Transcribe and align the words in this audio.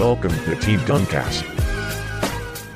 Welcome 0.00 0.32
to 0.46 0.56
Team 0.56 0.80
Duncast. 0.88 1.44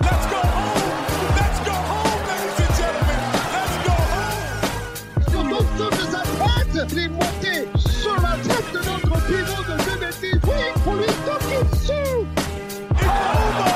Let's 0.00 0.26
go 0.28 0.36
home! 0.36 1.36
Let's 1.40 1.60
go 1.64 1.72
home, 1.72 2.20
ladies 2.28 2.60
and 2.60 2.72
gentlemen! 2.76 3.20
Let's 3.54 3.76
go 3.86 3.94
home! 4.12 5.24
sur 5.30 5.42
l'ensemble 5.42 5.96
de 5.96 6.04
sa 6.12 6.20
tête, 6.20 6.92
il 6.92 6.98
est 6.98 7.08
monté 7.08 7.54
sur 7.78 8.14
la 8.20 8.36
tête 8.44 8.68
de 8.74 8.78
notre 8.78 9.14
pivot 9.26 9.62
de 9.64 9.74
Benetti. 9.88 10.32
Oui, 10.44 10.62
pour 10.84 10.94
lui 10.96 11.06
taper 11.24 11.60
dessus. 11.72 12.26
It's 12.92 13.08
over! 13.08 13.72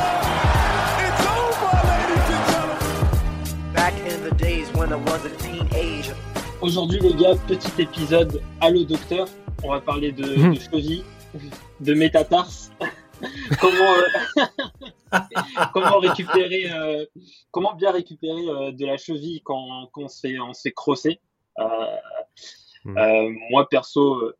It's 1.07 1.25
over, 1.33 1.73
ladies 1.89 2.29
and 2.35 2.45
gentlemen! 2.53 3.73
Back 3.75 3.95
in 4.07 4.19
the 4.29 4.35
days 4.37 4.69
when 4.75 4.93
I 4.93 4.97
was 4.97 5.25
a 5.25 5.31
teenager. 5.39 6.15
Aujourd'hui, 6.61 7.01
les 7.01 7.15
gars, 7.15 7.35
petit 7.47 7.73
épisode 7.83 8.43
Allo 8.61 8.85
Docteur. 8.85 9.27
On 9.65 9.71
va 9.71 9.81
parler 9.81 10.13
de, 10.13 10.37
Mhm. 10.37 10.55
de 10.55 10.61
cheville, 10.61 11.05
de 11.81 11.95
métatarse. 11.95 12.71
comment, 13.61 13.95
euh, 13.95 14.45
comment 15.73 15.99
récupérer, 15.99 16.71
euh, 16.73 17.05
comment 17.51 17.75
bien 17.75 17.91
récupérer 17.91 18.49
euh, 18.49 18.73
de 18.73 18.87
la 18.87 18.97
cheville 18.97 19.41
quand, 19.45 19.89
quand 19.93 20.03
on 20.03 20.09
se 20.09 20.21
fait, 20.21 20.39
on 20.39 20.53
se 20.53 20.63
fait 20.63 20.73
crosser. 20.73 21.21
Euh, 21.59 21.65
Mhm. 22.85 22.97
euh, 22.97 23.31
moi, 23.51 23.69
perso, 23.69 24.15
euh, 24.23 24.37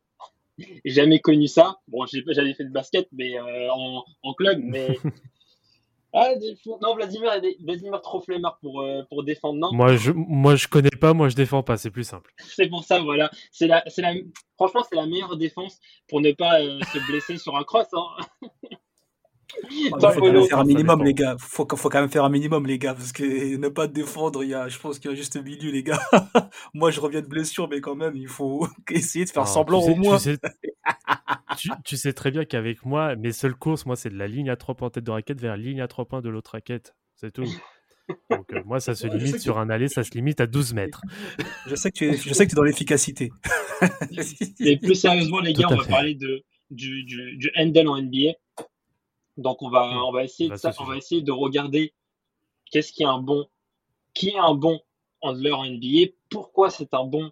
jamais 0.85 1.19
connu 1.19 1.47
ça. 1.47 1.77
Bon, 1.89 2.05
j'avais 2.05 2.53
fait 2.53 2.63
de 2.63 2.71
basket, 2.71 3.09
mais 3.11 3.37
en, 3.39 4.03
en 4.23 4.33
club, 4.33 4.59
mais. 4.63 4.97
Ah, 6.13 6.29
non, 6.81 6.95
Vladimir, 6.95 7.31
Vladimir 7.63 8.01
trop 8.01 8.19
flemmard 8.21 8.57
pour, 8.61 8.81
euh, 8.81 9.03
pour 9.09 9.23
défendre. 9.23 9.59
Non, 9.59 9.71
Moi 9.73 9.95
je, 9.95 10.11
moi, 10.11 10.55
je 10.55 10.67
connais 10.67 10.89
pas, 10.89 11.13
moi, 11.13 11.29
je 11.29 11.35
défends 11.35 11.61
pas, 11.61 11.77
c'est 11.77 11.91
plus 11.91 12.03
simple. 12.03 12.33
c'est 12.55 12.67
pour 12.67 12.83
ça, 12.83 12.99
voilà. 12.99 13.29
C'est 13.51 13.67
la, 13.67 13.83
c'est 13.87 14.01
la, 14.01 14.13
franchement, 14.55 14.83
c'est 14.89 14.95
la 14.95 15.05
meilleure 15.05 15.37
défense 15.37 15.79
pour 16.07 16.21
ne 16.21 16.31
pas 16.31 16.61
euh, 16.61 16.79
se 16.93 16.99
blesser 17.11 17.37
sur 17.37 17.55
un 17.55 17.63
cross. 17.63 17.87
Hein. 17.93 18.25
Il 19.71 19.89
faut 19.89 19.97
quand 19.97 20.21
même 20.31 20.45
faire 20.45 20.59
un 20.59 20.63
minimum, 20.63 21.03
les 21.03 21.13
gars. 21.13 21.35
Faut, 21.39 21.67
faut 21.75 21.89
quand 21.89 21.99
même 21.99 22.09
faire 22.09 22.23
un 22.23 22.29
minimum, 22.29 22.65
les 22.65 22.77
gars, 22.77 22.93
parce 22.93 23.11
que 23.11 23.57
ne 23.57 23.67
pas 23.69 23.87
défendre, 23.87 24.43
il 24.43 24.49
y 24.49 24.53
a, 24.53 24.67
je 24.67 24.77
pense 24.79 24.99
qu'il 24.99 25.09
y 25.11 25.13
a 25.13 25.17
juste 25.17 25.35
milieu, 25.43 25.71
les 25.71 25.83
gars. 25.83 25.99
Moi, 26.73 26.91
je 26.91 26.99
reviens 26.99 27.21
de 27.21 27.27
blessure, 27.27 27.67
mais 27.67 27.81
quand 27.81 27.95
même, 27.95 28.15
il 28.15 28.27
faut 28.27 28.67
essayer 28.89 29.25
de 29.25 29.29
faire 29.29 29.47
semblant 29.47 29.79
tu 29.79 29.87
sais- 29.87 29.91
au 29.91 29.95
moins. 29.95 30.17
Tu 30.17 30.23
sais, 30.23 30.37
tu- 31.57 31.69
tu 31.85 31.97
sais 31.97 32.13
très 32.13 32.31
bien 32.31 32.45
qu'avec 32.45 32.85
moi, 32.85 33.15
mes 33.15 33.31
seules 33.31 33.55
courses, 33.55 33.85
moi, 33.85 33.95
c'est 33.95 34.09
de 34.09 34.17
la 34.17 34.27
ligne 34.27 34.49
à 34.49 34.55
3 34.55 34.75
points 34.75 34.87
en 34.87 34.91
tête 34.91 35.03
de 35.03 35.11
raquette 35.11 35.39
vers 35.39 35.51
la 35.57 35.63
ligne 35.63 35.81
à 35.81 35.87
3 35.87 36.05
points 36.05 36.21
de 36.21 36.29
l'autre 36.29 36.51
raquette. 36.51 36.95
C'est 37.15 37.31
tout. 37.31 37.45
Donc, 38.31 38.51
euh, 38.53 38.63
moi, 38.65 38.79
ça 38.79 38.95
se 38.95 39.05
limite 39.07 39.33
que- 39.33 39.39
sur 39.39 39.59
un 39.59 39.69
aller, 39.69 39.87
ça 39.87 40.03
se 40.03 40.11
limite 40.11 40.41
à 40.41 40.47
12 40.47 40.73
mètres. 40.73 41.01
Je 41.67 41.75
sais 41.75 41.91
que 41.91 41.97
tu 41.97 42.05
es, 42.09 42.17
je 42.17 42.33
sais 42.33 42.45
que 42.45 42.49
tu 42.51 42.55
es 42.55 42.57
dans 42.57 42.63
l'efficacité. 42.63 43.29
Et 44.59 44.77
plus 44.77 44.95
sérieusement, 44.95 45.39
les 45.39 45.53
Tout 45.53 45.61
gars, 45.61 45.67
on 45.71 45.75
va 45.75 45.83
fait. 45.83 45.89
parler 45.91 46.15
de, 46.15 46.43
du, 46.71 47.03
du, 47.03 47.37
du 47.37 47.51
handle 47.55 47.87
en 47.87 47.97
NBA. 48.01 48.33
Donc, 49.37 49.61
on 49.61 49.69
va, 49.69 50.03
on 50.05 50.11
va 50.11 50.23
essayer 50.23 50.49
de 50.49 50.53
Bah, 50.53 50.57
ça, 50.57 50.71
ça 50.71 50.81
on 50.81 50.85
va 50.85 50.97
essayer 50.97 51.21
de 51.21 51.31
regarder 51.31 51.93
qu'est-ce 52.71 52.91
qui 52.91 53.03
est 53.03 53.07
un 53.07 53.19
bon, 53.19 53.47
qui 54.13 54.29
est 54.29 54.37
un 54.37 54.53
bon 54.55 54.79
handler 55.21 55.51
en 55.51 55.63
NBA, 55.65 56.11
pourquoi 56.29 56.69
c'est 56.69 56.93
un 56.93 57.05
bon, 57.05 57.31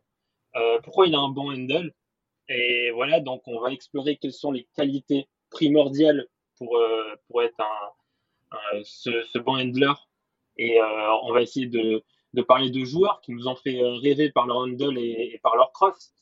euh, 0.55 0.79
pourquoi 0.83 1.07
il 1.07 1.15
a 1.15 1.19
un 1.19 1.29
bon 1.29 1.51
handle. 1.51 1.93
Et 2.49 2.91
voilà, 2.91 3.19
donc 3.19 3.41
on 3.47 3.59
va 3.59 3.71
explorer 3.71 4.17
quelles 4.17 4.33
sont 4.33 4.51
les 4.51 4.67
qualités 4.75 5.27
primordiales 5.49 6.27
pour, 6.57 6.77
euh, 6.77 7.15
pour 7.27 7.41
être 7.43 7.59
un, 7.59 8.57
un- 8.57 8.81
ce, 8.83 9.23
ce 9.23 9.37
bon 9.39 9.57
handler. 9.59 9.93
Et 10.57 10.79
euh, 10.81 11.11
on 11.23 11.33
va 11.33 11.41
essayer 11.41 11.67
de, 11.67 12.03
de 12.33 12.41
parler 12.41 12.69
de 12.71 12.83
joueurs 12.85 13.21
qui 13.21 13.31
nous 13.33 13.47
ont 13.47 13.55
fait 13.55 13.81
euh, 13.81 13.95
rêver 13.95 14.31
par 14.31 14.47
leur 14.47 14.57
handle 14.57 14.97
et, 14.97 15.31
et 15.33 15.39
par 15.43 15.55
leur 15.55 15.71
cross. 15.71 16.13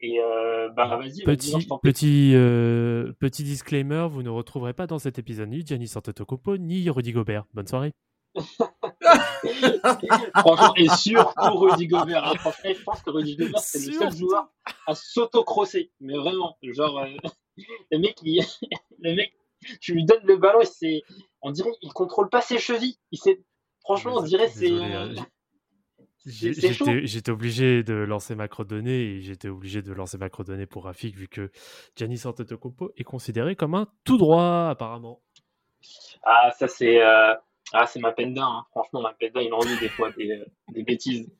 Et 0.00 0.18
euh, 0.20 0.68
bah 0.70 0.96
vas-y, 0.96 1.22
Petit, 1.22 1.52
prie. 1.52 1.66
petit, 1.82 2.32
petit 3.20 3.44
disclaimer, 3.44 4.08
vous 4.10 4.22
ne 4.24 4.30
retrouverez 4.30 4.72
pas 4.72 4.86
dans 4.88 4.98
cet 4.98 5.18
épisode 5.18 5.48
ni 5.50 5.64
Giannis 5.64 5.92
Antetokounmpo 5.94 6.56
ni 6.56 6.90
Rudy 6.90 7.12
Gobert. 7.12 7.44
Bonne 7.54 7.68
soirée. 7.68 7.92
Franchement, 10.38 10.74
et 10.76 10.88
surtout 10.88 11.56
Rudy 11.58 11.86
Gobert. 11.86 12.24
hein. 12.26 12.34
Franchement, 12.38 12.70
je 12.74 12.82
pense 12.82 13.02
que 13.02 13.10
Rudy 13.10 13.36
Gobert, 13.36 13.60
c'est 13.60 13.86
le 13.86 13.92
seul 13.92 14.16
joueur 14.16 14.48
à 14.86 14.94
s'auto-crosser. 14.94 15.90
Mais 16.00 16.16
vraiment, 16.16 16.56
genre, 16.62 16.98
euh, 16.98 17.08
le 17.90 17.98
mec, 17.98 18.16
il- 18.22 18.44
le 19.00 19.14
mec, 19.14 19.32
tu 19.80 19.94
lui 19.94 20.04
donnes 20.04 20.24
le 20.24 20.36
ballon 20.36 20.60
et 20.60 20.66
c'est, 20.66 21.02
on 21.42 21.50
dirait, 21.50 21.70
il 21.82 21.92
contrôle 21.92 22.28
pas 22.28 22.40
ses 22.40 22.58
chevilles. 22.58 22.98
Il 23.10 23.18
sait, 23.18 23.42
franchement, 23.80 24.14
on 24.16 24.22
dirait, 24.22 24.48
c'est, 24.48 24.70
euh, 24.70 25.14
hein. 25.18 25.26
J'étais 26.24 27.04
j'étais 27.04 27.32
obligé 27.32 27.82
de 27.82 27.94
lancer 27.94 28.36
ma 28.36 28.46
crodonnée 28.46 29.16
et 29.16 29.20
j'étais 29.22 29.48
obligé 29.48 29.82
de 29.82 29.92
lancer 29.92 30.18
ma 30.18 30.30
crodonnée 30.30 30.66
pour 30.66 30.84
Rafik 30.84 31.16
vu 31.16 31.26
que 31.26 31.50
Giannis 31.96 32.22
Antetokounmpo 32.24 32.92
est 32.96 33.02
considéré 33.02 33.56
comme 33.56 33.74
un 33.74 33.88
tout 34.04 34.18
droit 34.18 34.68
apparemment. 34.70 35.20
Ah, 36.22 36.52
ça, 36.56 36.68
c'est, 36.68 37.02
euh, 37.02 37.34
ah, 37.72 37.86
c'est 37.86 38.00
ma 38.00 38.12
penda, 38.12 38.44
hein. 38.44 38.66
Franchement, 38.70 39.00
ma 39.00 39.14
penda, 39.14 39.42
il 39.42 39.52
en 39.52 39.60
dit 39.60 39.78
des 39.78 39.88
fois 39.88 40.10
des, 40.12 40.30
euh, 40.30 40.44
des 40.68 40.82
bêtises. 40.82 41.30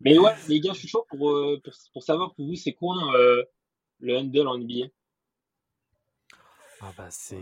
Mais 0.00 0.18
ouais, 0.18 0.32
les 0.48 0.60
gars, 0.60 0.72
je 0.72 0.80
suis 0.80 0.88
chaud 0.88 1.06
pour, 1.08 1.30
euh, 1.30 1.60
pour, 1.92 2.02
savoir 2.02 2.34
pour 2.34 2.46
vous, 2.46 2.54
c'est 2.54 2.72
quoi 2.72 2.96
euh, 3.14 3.44
le 4.00 4.16
handle 4.18 4.48
en 4.48 4.58
NBA. 4.58 4.86
Ah 6.80 6.92
bah, 6.96 7.06
c'est 7.10 7.38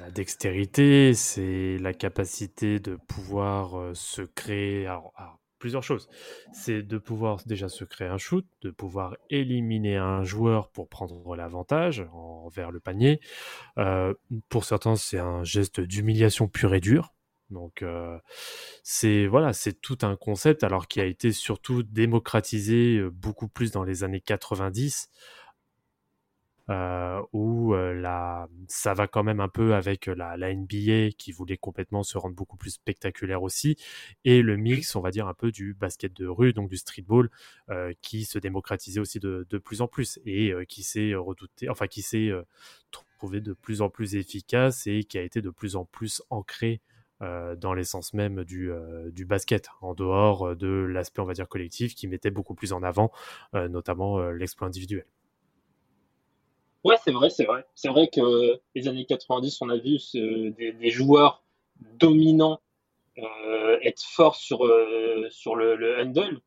la 0.00 0.10
dextérité, 0.10 1.14
c'est 1.14 1.78
la 1.78 1.94
capacité 1.94 2.80
de 2.80 2.96
pouvoir 2.96 3.94
se 3.94 4.22
créer 4.22 4.86
alors, 4.86 5.12
plusieurs 5.60 5.84
choses. 5.84 6.08
C'est 6.52 6.82
de 6.82 6.98
pouvoir 6.98 7.38
déjà 7.46 7.68
se 7.68 7.84
créer 7.84 8.08
un 8.08 8.18
shoot, 8.18 8.44
de 8.62 8.70
pouvoir 8.70 9.16
éliminer 9.28 9.96
un 9.96 10.24
joueur 10.24 10.70
pour 10.70 10.88
prendre 10.88 11.36
l'avantage 11.36 12.04
envers 12.12 12.72
le 12.72 12.80
panier. 12.80 13.20
Euh, 13.78 14.14
pour 14.48 14.64
certains, 14.64 14.96
c'est 14.96 15.20
un 15.20 15.44
geste 15.44 15.80
d'humiliation 15.80 16.48
pure 16.48 16.74
et 16.74 16.80
dure. 16.80 17.14
Donc 17.50 17.82
euh, 17.82 18.18
c'est 18.82 19.26
voilà, 19.26 19.52
c'est 19.52 19.80
tout 19.80 19.98
un 20.02 20.16
concept 20.16 20.62
alors 20.64 20.86
qui 20.86 21.00
a 21.00 21.04
été 21.04 21.32
surtout 21.32 21.82
démocratisé 21.82 22.98
euh, 22.98 23.10
beaucoup 23.10 23.48
plus 23.48 23.72
dans 23.72 23.82
les 23.82 24.04
années 24.04 24.20
90 24.20 25.10
euh, 26.70 27.20
où 27.32 27.74
euh, 27.74 27.92
la, 27.94 28.48
ça 28.68 28.94
va 28.94 29.06
quand 29.06 29.22
même 29.24 29.40
un 29.40 29.48
peu 29.48 29.74
avec 29.74 30.06
la, 30.06 30.36
la 30.36 30.54
NBA 30.54 31.10
qui 31.18 31.32
voulait 31.32 31.56
complètement 31.56 32.02
se 32.02 32.16
rendre 32.18 32.34
beaucoup 32.34 32.56
plus 32.56 32.70
spectaculaire 32.70 33.42
aussi, 33.42 33.76
et 34.24 34.42
le 34.42 34.56
mix, 34.56 34.94
on 34.96 35.00
va 35.00 35.10
dire, 35.10 35.26
un 35.28 35.34
peu 35.34 35.50
du 35.50 35.74
basket 35.74 36.12
de 36.14 36.26
rue, 36.26 36.52
donc 36.52 36.70
du 36.70 36.76
streetball, 36.76 37.30
euh, 37.70 37.92
qui 38.02 38.24
se 38.24 38.38
démocratisait 38.38 39.00
aussi 39.00 39.20
de, 39.20 39.46
de 39.50 39.58
plus 39.58 39.80
en 39.82 39.88
plus 39.88 40.20
et 40.24 40.52
euh, 40.52 40.64
qui 40.64 40.82
s'est 40.82 41.14
redouté, 41.14 41.68
enfin 41.68 41.86
qui 41.86 42.02
s'est 42.02 42.28
euh, 42.28 42.42
trouvé 42.90 43.40
de 43.40 43.52
plus 43.52 43.82
en 43.82 43.90
plus 43.90 44.14
efficace 44.16 44.86
et 44.86 45.04
qui 45.04 45.18
a 45.18 45.22
été 45.22 45.42
de 45.42 45.50
plus 45.50 45.76
en 45.76 45.84
plus 45.84 46.22
ancré 46.30 46.80
euh, 47.22 47.54
dans 47.54 47.74
l'essence 47.74 48.14
même 48.14 48.44
du, 48.44 48.70
euh, 48.70 49.10
du 49.10 49.26
basket, 49.26 49.68
en 49.82 49.94
dehors 49.94 50.48
euh, 50.50 50.54
de 50.54 50.68
l'aspect, 50.68 51.20
on 51.20 51.26
va 51.26 51.34
dire, 51.34 51.48
collectif, 51.48 51.94
qui 51.94 52.08
mettait 52.08 52.30
beaucoup 52.30 52.54
plus 52.54 52.72
en 52.72 52.82
avant, 52.82 53.12
euh, 53.54 53.68
notamment 53.68 54.18
euh, 54.20 54.32
l'exploit 54.32 54.68
individuel. 54.68 55.04
Ouais, 56.82 56.96
c'est 57.04 57.12
vrai, 57.12 57.28
c'est 57.28 57.44
vrai. 57.44 57.64
C'est 57.74 57.88
vrai 57.88 58.08
que 58.08 58.58
les 58.74 58.88
années 58.88 59.04
90, 59.04 59.60
on 59.60 59.68
a 59.68 59.76
vu 59.76 59.98
des, 60.14 60.90
joueurs 60.90 61.42
dominants 61.98 62.60
euh, 63.18 63.78
être 63.82 64.02
forts 64.02 64.36
sur, 64.36 64.64
euh, 64.64 65.28
sur 65.30 65.56
le, 65.56 65.76
le 65.76 66.00
handle. 66.00 66.40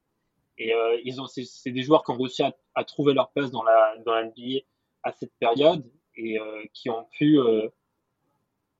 Et 0.57 0.73
euh, 0.73 0.99
ils 1.03 1.21
ont, 1.21 1.27
c'est, 1.27 1.71
des 1.71 1.83
joueurs 1.83 2.03
qui 2.03 2.11
ont 2.11 2.17
réussi 2.17 2.43
à, 2.43 2.83
trouver 2.83 3.13
leur 3.13 3.31
place 3.31 3.51
dans 3.51 3.63
la, 3.63 3.95
dans 4.05 4.13
la 4.13 4.25
NBA 4.25 4.61
à 5.03 5.11
cette 5.11 5.33
période 5.39 5.83
et 6.15 6.37
qui 6.73 6.89
ont 6.89 7.05
pu, 7.11 7.39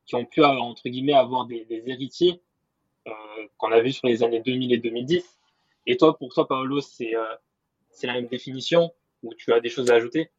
qui 0.06 0.16
ont 0.16 0.26
pu 0.26 0.44
entre 0.44 0.88
guillemets 0.88 1.14
avoir 1.14 1.46
des, 1.46 1.66
des 1.66 1.84
héritiers 1.88 2.42
qu'on 3.58 3.72
a 3.72 3.82
vu 3.82 3.92
sur 3.92 4.08
les 4.08 4.24
années 4.24 4.40
2000 4.40 4.72
et 4.72 4.78
2010. 4.78 5.40
Et 5.88 5.98
toi, 5.98 6.16
pour 6.18 6.34
toi, 6.34 6.48
Paolo, 6.48 6.80
c'est, 6.80 7.14
c'est 7.90 8.08
la 8.08 8.14
même 8.14 8.28
définition 8.28 8.94
ou 9.24 9.34
tu 9.34 9.52
as 9.52 9.60
des 9.60 9.70
choses 9.70 9.90
à 9.90 9.96
ajouter? 9.96 10.30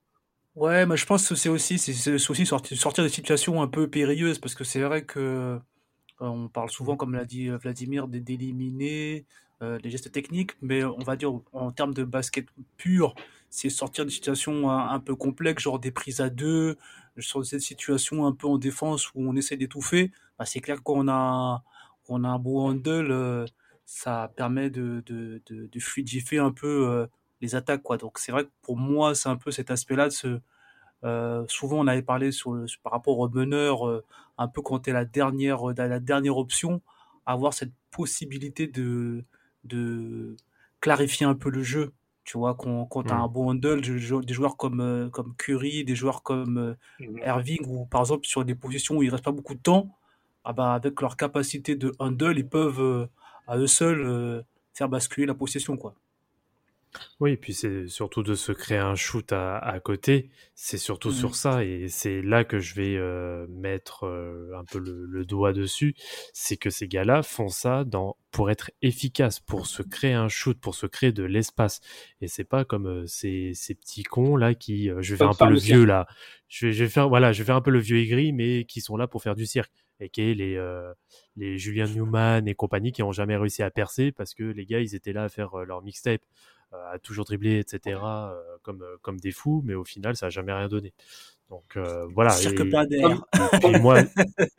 Ouais, 0.55 0.87
mais 0.87 0.97
je 0.97 1.05
pense 1.07 1.29
que 1.29 1.35
c'est 1.35 1.49
aussi, 1.49 1.79
c'est 1.79 2.15
aussi 2.31 2.47
sortir, 2.47 3.03
des 3.05 3.09
situations 3.11 3.61
un 3.61 3.67
peu 3.67 3.89
périlleuses, 3.91 4.39
parce 4.39 4.55
que 4.55 4.63
c'est 4.63 4.81
vrai 4.83 5.05
que 5.05 5.19
euh, 5.19 5.59
on 6.21 6.49
parle 6.49 6.71
souvent, 6.71 6.97
comme 6.97 7.15
l'a 7.15 7.25
dit 7.25 7.49
euh, 7.49 7.57
Vladimir, 7.57 8.07
d'éliminer 8.09 9.27
euh, 9.63 9.79
les 9.83 9.91
gestes 9.91 10.13
techniques, 10.13 10.53
mais 10.63 10.85
on 10.85 10.99
va 10.99 11.17
dire 11.17 11.33
en 11.53 11.73
termes 11.73 11.93
de 11.95 12.05
basket 12.05 12.47
pur, 12.77 13.15
c'est 13.51 13.69
sortir 13.71 14.05
des 14.05 14.13
situations 14.13 14.71
un, 14.71 15.01
peu 15.01 15.17
complexes, 15.17 15.65
genre 15.65 15.81
des 15.81 15.91
prises 15.91 16.21
à 16.21 16.31
deux, 16.31 16.77
sur 17.19 17.45
cette 17.45 17.61
situation 17.61 18.27
un 18.27 18.33
peu 18.33 18.47
en 18.47 18.59
défense 18.59 19.11
où 19.15 19.29
on 19.29 19.35
essaie 19.37 19.57
d'étouffer, 19.57 20.13
bah, 20.39 20.45
c'est 20.47 20.61
clair 20.61 20.83
qu'on 20.85 21.09
a, 21.09 21.65
on 22.09 22.25
a 22.25 22.29
un 22.29 22.39
beau 22.39 22.61
handle, 22.61 23.11
euh, 23.11 23.45
ça 23.87 24.33
permet 24.37 24.71
de, 24.71 25.03
de, 25.07 25.43
de, 25.47 25.67
de 25.67 25.81
fluidifier 25.81 26.39
un 26.39 26.53
peu 26.53 27.07
les 27.45 27.55
attaques. 27.55 27.83
Quoi. 27.83 27.97
Donc 27.99 28.19
c'est 28.19 28.33
vrai 28.33 28.45
que 28.47 28.51
pour 28.63 28.77
moi, 28.77 29.15
c'est 29.15 29.29
un 29.29 29.37
peu 29.37 29.51
cet 29.53 29.71
aspect-là. 29.71 30.07
De 30.09 30.13
ce, 30.13 30.41
euh, 31.05 31.45
souvent, 31.49 31.79
on 31.81 31.87
avait 31.87 32.03
parlé 32.03 32.33
sur, 32.33 32.53
le- 32.53 32.67
par 32.83 32.93
rapport 32.93 33.19
au 33.19 33.29
meneur, 33.29 33.87
euh, 33.89 34.05
un 34.39 34.49
peu 34.49 34.63
quand 34.63 34.81
tu 34.81 34.91
es 34.91 34.93
la 34.93 35.05
dernière, 35.05 35.61
la 35.77 36.01
dernière 36.01 36.37
option, 36.39 36.81
avoir 37.27 37.53
cette 37.55 37.73
possibilité 37.91 38.67
de, 38.67 39.25
de 39.65 40.37
clarifier 40.81 41.27
un 41.27 41.35
peu 41.35 41.51
le 41.51 41.63
jeu. 41.63 41.93
Tu 42.25 42.39
vois, 42.39 42.55
quand, 42.55 42.87
quand 42.87 43.05
tu 43.05 43.13
as 43.13 43.17
Mm. 43.17 43.21
un 43.21 43.29
bon 43.29 43.51
handle, 43.51 43.81
des 43.83 44.35
joueurs 44.35 44.57
comme, 44.57 44.81
euh, 44.81 45.11
comme 45.11 45.35
Curry, 45.37 45.85
des 45.85 45.95
joueurs 45.95 46.23
comme 46.23 46.57
euh, 46.59 46.75
Mhm. 47.01 47.21
Irving, 47.25 47.65
ou 47.67 47.85
par 47.87 48.01
exemple 48.03 48.27
sur 48.27 48.45
des 48.45 48.55
positions 48.55 48.97
où 48.97 49.03
il 49.03 49.11
reste 49.11 49.25
pas 49.25 49.33
beaucoup 49.33 49.55
de 49.55 49.61
temps, 49.61 49.91
ah 50.45 50.53
bah, 50.55 50.73
avec 50.75 51.01
leur 51.03 51.17
capacité 51.17 51.77
de 51.77 51.93
handle, 51.99 52.39
ils 52.39 52.49
peuvent 52.49 52.81
euh, 52.81 53.07
à 53.47 53.59
eux 53.59 53.67
seuls 53.67 54.01
euh, 54.07 54.43
faire 54.73 54.89
basculer 54.89 55.27
la 55.27 55.35
possession. 55.35 55.77
Quoi. 55.77 55.95
Oui, 57.21 57.33
et 57.33 57.37
puis 57.37 57.55
c'est 57.55 57.87
surtout 57.89 58.23
de 58.23 58.35
se 58.35 58.53
créer 58.53 58.79
un 58.79 58.95
shoot 58.95 59.33
à, 59.33 59.59
à 59.59 59.81
côté. 59.81 60.31
C'est 60.55 60.79
surtout 60.79 61.09
Mhm. 61.09 61.15
sur 61.15 61.35
ça, 61.35 61.65
et 61.65 61.89
c'est 61.89 62.23
là 62.23 62.45
que 62.45 62.59
je 62.61 62.75
vais 62.75 62.97
euh, 62.97 63.47
mettre 63.49 64.05
euh, 64.07 64.51
un 64.57 64.65
peu 64.65 64.79
le, 64.79 65.05
le 65.07 65.25
doigt 65.25 65.53
dessus. 65.53 65.95
C'est 66.33 66.57
que 66.57 66.71
ces 66.71 66.87
gars-là 66.89 67.23
font 67.23 67.49
ça 67.49 67.85
dans, 67.85 68.17
pour 68.31 68.51
être 68.51 68.71
efficaces, 68.83 69.41
pour 69.41 69.67
se 69.67 69.83
créer 69.83 70.13
un 70.13 70.29
shoot, 70.29 70.59
pour 70.61 70.75
se 70.75 70.87
créer 70.87 71.13
de 71.13 71.25
l'espace. 71.25 71.81
Et 72.21 72.29
c'est 72.29 72.45
pas 72.45 72.65
comme 72.65 72.87
euh, 72.87 73.07
ces, 73.07 73.53
ces 73.55 73.75
petits 73.75 74.03
cons 74.05 74.37
là 74.37 74.55
qui, 74.55 74.91
je 75.01 75.15
vais 75.15 75.19
faire 75.19 75.29
un 75.29 75.35
peu 75.35 75.49
le 75.49 75.59
vieux 75.59 75.85
là. 75.85 76.07
Je 76.49 76.67
vais, 76.67 76.73
je 76.73 76.85
vais 76.85 76.91
faire, 76.91 77.09
voilà, 77.09 77.33
je 77.33 77.43
vais 77.43 77.47
faire 77.47 77.57
un 77.57 77.61
peu 77.61 77.71
le 77.73 77.81
vieux 77.81 77.99
aigri, 77.99 78.33
mais 78.33 78.65
qui 78.65 78.81
sont 78.81 78.97
là 78.97 79.07
pour 79.09 79.23
faire 79.23 79.35
du 79.35 79.47
cirque. 79.47 79.73
Et 80.01 80.09
qui 80.09 80.23
est 80.23 80.35
les, 80.35 80.57
euh, 80.57 80.93
les 81.37 81.57
Julian 81.57 81.87
Newman 81.87 82.49
et 82.49 82.55
compagnie 82.57 82.91
qui 82.91 83.05
ont 83.05 83.13
jamais 83.13 83.37
réussi 83.37 83.63
à 83.63 83.71
percer 83.71 84.11
parce 84.11 84.35
que 84.35 84.43
les 84.43 84.67
gars 84.67 84.81
ils 84.81 84.97
étaient 84.97 85.13
là 85.13 85.23
à 85.25 85.29
faire 85.29 85.55
euh, 85.61 85.65
leur 85.65 85.83
mixtape 85.83 86.21
à 86.93 86.99
toujours 86.99 87.25
dribbler, 87.25 87.59
etc., 87.59 88.01
euh, 88.05 88.35
comme, 88.63 88.83
euh, 88.83 88.97
comme 89.03 89.19
des 89.19 89.33
fous, 89.33 89.63
mais 89.65 89.75
au 89.75 89.85
final, 89.85 90.17
ça 90.17 90.27
n'a 90.27 90.31
jamais 90.31 90.53
rien 90.53 90.69
donné. 90.69 90.93
Donc 91.51 91.77
euh, 91.77 92.07
voilà. 92.15 92.31
Cirque 92.31 92.61
et, 92.61 92.87
d'air. 92.87 93.23
moi, 93.81 94.01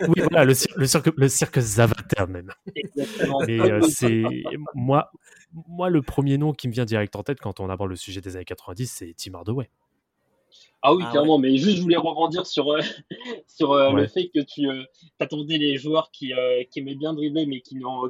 oui, 0.02 0.22
voilà, 0.22 0.46
le, 0.46 0.54
cir- 0.54 0.74
le 0.76 0.86
cirque, 0.86 1.12
le 1.18 1.28
cirque 1.28 1.60
Zavater 1.60 2.28
même. 2.28 2.52
Exactement. 2.76 3.40
Mais 3.48 3.60
euh, 3.60 3.82
c'est 3.82 4.24
moi, 4.74 5.12
moi, 5.68 5.90
le 5.90 6.02
premier 6.02 6.38
nom 6.38 6.54
qui 6.54 6.68
me 6.68 6.74
vient 6.74 6.86
direct 6.86 7.16
en 7.16 7.24
tête 7.24 7.40
quand 7.40 7.60
on 7.60 7.70
aborde 7.70 7.90
le 7.90 7.96
sujet 7.96 8.22
des 8.22 8.36
années 8.36 8.46
90, 8.46 8.88
c'est 8.88 9.14
Tim 9.18 9.34
Hardaway. 9.34 9.70
Ah 10.82 10.94
oui, 10.94 11.04
Ah 11.06 11.12
clairement, 11.12 11.40
mais 11.40 11.58
juste 11.58 11.78
je 11.78 11.82
voulais 11.82 11.98
rebondir 11.98 12.46
sur, 12.46 12.72
euh, 12.72 12.80
sur 13.48 13.72
euh, 13.72 13.92
le 13.92 14.06
fait 14.06 14.30
que 14.30 14.40
tu 14.40 14.70
euh, 14.70 14.84
attendais 15.20 15.58
les 15.58 15.78
joueurs 15.78 16.12
qui, 16.12 16.34
euh, 16.34 16.64
qui 16.70 16.80
aimaient 16.80 16.96
bien 16.96 17.14
dribbler, 17.14 17.48
mais 17.48 17.62
qui 17.62 17.76
n'ont, 17.76 18.08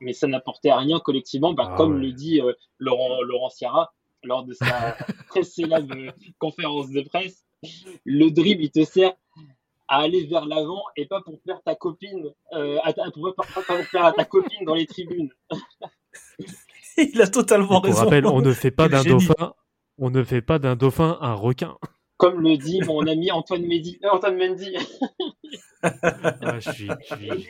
mais 0.00 0.12
ça 0.12 0.26
n'apportait 0.26 0.70
à 0.70 0.78
rien 0.78 1.00
collectivement, 1.00 1.52
bah, 1.52 1.68
Ah 1.72 1.76
comme 1.76 1.94
ouais. 1.96 2.00
le 2.06 2.12
dit 2.12 2.40
euh, 2.40 2.52
Laurent, 2.78 3.22
Laurent 3.22 3.50
Sierra 3.50 3.92
lors 4.24 4.44
de 4.44 4.52
sa 4.54 4.96
très 5.28 5.42
célèbre 5.44 5.94
euh, 5.96 6.10
conférence 6.38 6.90
de 6.90 7.02
presse, 7.02 7.44
le 8.04 8.30
dribble 8.30 8.62
il 8.64 8.70
te 8.70 8.84
sert 8.84 9.14
à 9.88 10.00
aller 10.00 10.26
vers 10.26 10.44
l'avant 10.44 10.82
et 10.96 11.06
pas 11.06 11.20
pour 11.22 11.40
faire 11.46 11.62
ta 11.64 11.74
copine, 11.74 12.30
euh, 12.52 12.78
à 12.84 12.92
ta- 12.92 13.10
pour 13.10 13.34
pas, 13.34 13.44
pas 13.54 13.62
pour 13.62 13.84
faire 13.86 14.04
à 14.04 14.12
ta 14.12 14.24
copine 14.24 14.64
dans 14.66 14.74
les 14.74 14.86
tribunes. 14.86 15.30
Il 16.98 17.20
a 17.22 17.28
totalement 17.28 17.78
Et 17.78 17.82
pour 17.82 17.84
raison. 17.84 18.04
rappel, 18.04 18.26
on 18.26 18.40
ne 18.40 18.52
fait 18.52 18.70
pas 18.70 18.88
d'un 18.88 19.02
dauphin, 19.04 19.54
on 19.98 20.10
ne 20.10 20.22
fait 20.24 20.42
pas 20.42 20.58
d'un 20.58 20.74
dauphin 20.76 21.16
un 21.20 21.34
requin. 21.34 21.76
Comme 22.16 22.40
le 22.40 22.56
dit 22.56 22.80
mon 22.82 23.06
ami 23.06 23.30
Antoine 23.30 23.62
Mendy. 23.62 23.98
euh, 24.04 24.08
Antoine 24.10 24.36
Mendy. 24.36 24.76
Ah, 25.82 26.58
je 26.58 26.70
suis, 26.72 26.88
je 27.10 27.14
suis 27.16 27.48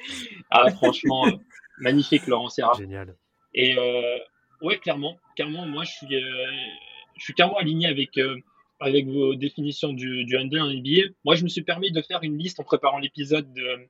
Ah, 0.51 0.71
franchement, 0.71 1.27
euh, 1.27 1.33
magnifique 1.81 2.27
Laurent 2.27 2.49
Sierra. 2.49 2.75
génial. 2.75 3.15
Et 3.55 3.79
euh, 3.79 4.19
ouais, 4.63 4.79
clairement, 4.79 5.17
clairement, 5.37 5.67
moi 5.67 5.85
je 5.85 5.93
suis, 5.93 6.15
euh, 6.17 6.51
je 7.17 7.25
suis 7.25 7.35
clairement 7.35 7.57
aligné 7.59 7.87
avec, 7.87 8.19
euh, 8.19 8.37
avec 8.81 9.07
vos 9.07 9.35
définitions 9.35 9.93
du, 9.93 10.25
du 10.25 10.37
handle 10.37 10.61
en 10.61 10.69
NBA. 10.69 11.11
Moi, 11.25 11.35
je 11.35 11.45
me 11.45 11.49
suis 11.49 11.63
permis 11.63 11.91
de 11.91 12.01
faire 12.03 12.23
une 12.23 12.39
liste 12.39 12.61
en 12.61 12.65
préparant 12.65 12.99
l'épisode 12.99 13.53
de, 13.53 13.89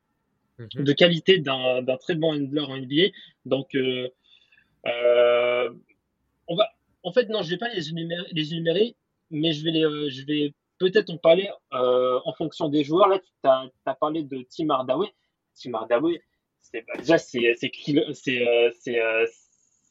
Mhm. 0.58 0.84
de 0.84 0.92
qualité 0.92 1.38
d'un 1.38 1.82
d'un 1.82 1.96
très 1.96 2.14
bon 2.14 2.34
handler 2.34 2.60
en 2.60 2.76
NBA. 2.76 3.12
Donc, 3.44 3.74
euh, 3.74 4.08
euh, 4.86 5.70
on 6.48 6.56
va, 6.56 6.68
en 7.02 7.12
fait, 7.12 7.28
non, 7.28 7.42
je 7.42 7.50
vais 7.50 7.58
pas 7.58 7.72
les 7.72 7.90
énumérer, 7.90 8.26
les 8.32 8.52
énumérer 8.52 8.96
mais 9.30 9.52
je 9.52 9.62
vais, 9.62 9.72
les, 9.72 9.84
euh, 9.84 10.08
je 10.08 10.24
vais 10.24 10.54
peut-être 10.78 11.10
en 11.10 11.18
parler 11.18 11.50
en 11.70 12.32
fonction 12.32 12.68
des 12.68 12.82
joueurs. 12.82 13.08
Là, 13.08 13.18
tu 13.18 13.48
as, 13.48 13.94
parlé 13.94 14.22
de 14.22 14.44
Tim 14.48 14.70
Hardaway. 14.70 15.08
Tim 15.54 15.74
Hardaway, 15.74 16.22
bah, 16.72 16.94
déjà 16.98 17.18
c'est 17.18 17.54
c'est 17.58 17.70
kill- 17.70 18.06
c'est 18.14 18.46
euh, 18.46 18.70
c'est 18.80 19.00
euh, 19.00 19.26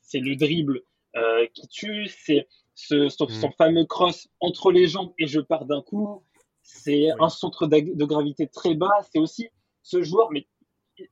c'est 0.03 0.19
le 0.19 0.35
dribble 0.35 0.83
euh, 1.15 1.45
qui 1.53 1.67
tue, 1.67 2.07
c'est 2.07 2.47
ce, 2.75 3.09
son, 3.09 3.27
son 3.27 3.51
fameux 3.51 3.85
cross 3.85 4.29
entre 4.39 4.71
les 4.71 4.87
jambes 4.87 5.13
et 5.17 5.27
je 5.27 5.39
pars 5.39 5.65
d'un 5.65 5.81
coup. 5.81 6.23
C'est 6.61 7.09
un 7.19 7.29
centre 7.29 7.65
de 7.67 8.05
gravité 8.05 8.47
très 8.47 8.75
bas. 8.75 8.91
C'est 9.11 9.19
aussi 9.19 9.49
ce 9.83 10.03
joueur, 10.03 10.31
mais 10.31 10.45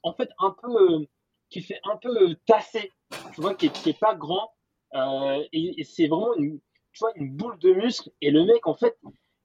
en 0.03 0.13
fait 0.13 0.29
un 0.39 0.51
peu 0.61 0.93
euh, 0.93 1.05
qui 1.49 1.61
fait 1.61 1.79
un 1.83 1.97
peu 1.97 2.35
tasser, 2.45 2.91
tu 3.33 3.41
vois, 3.41 3.55
qui 3.55 3.67
est, 3.67 3.71
qui 3.71 3.89
est 3.89 3.99
pas 3.99 4.15
grand 4.15 4.51
euh, 4.95 5.43
et, 5.53 5.79
et 5.79 5.83
c'est 5.83 6.07
vraiment 6.07 6.33
une, 6.35 6.59
tu 6.91 6.99
vois, 6.99 7.11
une 7.15 7.31
boule 7.31 7.57
de 7.59 7.73
muscle. 7.73 8.11
Et 8.21 8.31
le 8.31 8.45
mec, 8.45 8.67
en 8.67 8.75
fait, 8.75 8.97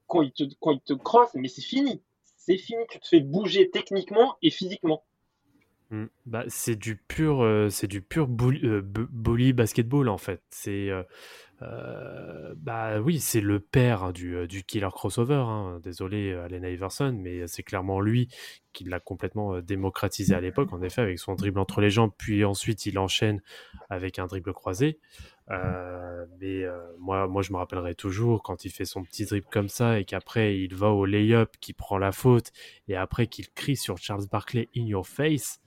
quand 0.07 0.23
il 0.23 0.33
te, 0.33 0.45
quand 0.61 0.73
il 0.73 0.81
te 0.81 0.93
crosse, 0.95 1.31
mais 1.35 1.49
c'est 1.49 1.63
fini. 1.63 2.03
C'est 2.37 2.57
fini. 2.57 2.83
Tu 2.91 2.99
te 3.01 3.07
fais 3.09 3.21
bouger 3.21 3.71
techniquement 3.71 4.37
et 4.43 4.51
physiquement. 4.51 5.05
Mm. 5.91 6.05
Bah, 6.27 6.45
c'est 6.49 6.77
du 6.77 6.97
pur, 6.97 7.43
euh, 7.43 7.69
c'est 7.69 7.89
du 7.89 8.01
pur 8.01 8.29
bully, 8.29 8.61
euh, 8.65 8.81
bu- 8.81 9.09
bully 9.11 9.53
basketball 9.53 10.09
en 10.09 10.19
fait. 10.19 10.41
C'est, 10.51 10.89
euh, 11.63 12.55
bah 12.57 13.01
oui, 13.01 13.19
c'est 13.19 13.41
le 13.41 13.59
père 13.59 14.13
du, 14.13 14.47
killer 14.67 14.89
crossover. 14.93 15.35
hein. 15.35 15.81
Désolé, 15.83 16.33
Allen 16.33 16.65
Iverson, 16.65 17.13
mais 17.21 17.47
c'est 17.49 17.65
clairement 17.65 18.01
lui 18.01 18.29
qui 18.73 18.85
l'a 18.85 19.01
complètement 19.01 19.61
démocratisé 19.61 20.35
à 20.35 20.41
l'époque. 20.41 20.73
En 20.73 20.81
effet, 20.81 21.03
avec 21.03 21.19
son 21.19 21.35
dribble 21.35 21.59
entre 21.59 21.81
les 21.81 21.91
jambes, 21.91 22.13
puis 22.17 22.45
ensuite 22.45 22.87
il 22.87 22.99
enchaîne 22.99 23.43
avec 23.91 24.19
un 24.21 24.27
dribble 24.27 24.53
croisé. 24.53 25.01
Mais 26.41 26.65
moi, 26.99 27.27
moi, 27.27 27.43
je 27.43 27.53
me 27.53 27.59
rappellerai 27.59 27.95
toujours 27.97 28.43
quand 28.45 28.65
il 28.65 28.71
fait 28.71 28.85
son 28.85 29.03
petit 29.03 29.25
dribble 29.27 29.49
comme 29.51 29.69
ça 29.69 29.99
et 29.99 30.05
qu'après 30.05 30.57
il 30.57 30.75
va 30.75 30.91
au 30.91 31.05
lay-up, 31.05 31.57
qui 31.61 31.73
prend 31.73 31.99
la 31.99 32.13
faute 32.13 32.53
et 32.89 32.95
après 32.97 33.27
qu'il 33.27 33.51
crie 33.51 33.77
sur 33.77 33.99
Charles 33.99 34.27
Barkley 34.31 34.69
in 34.77 34.87
your 34.87 35.07
face 35.07 35.61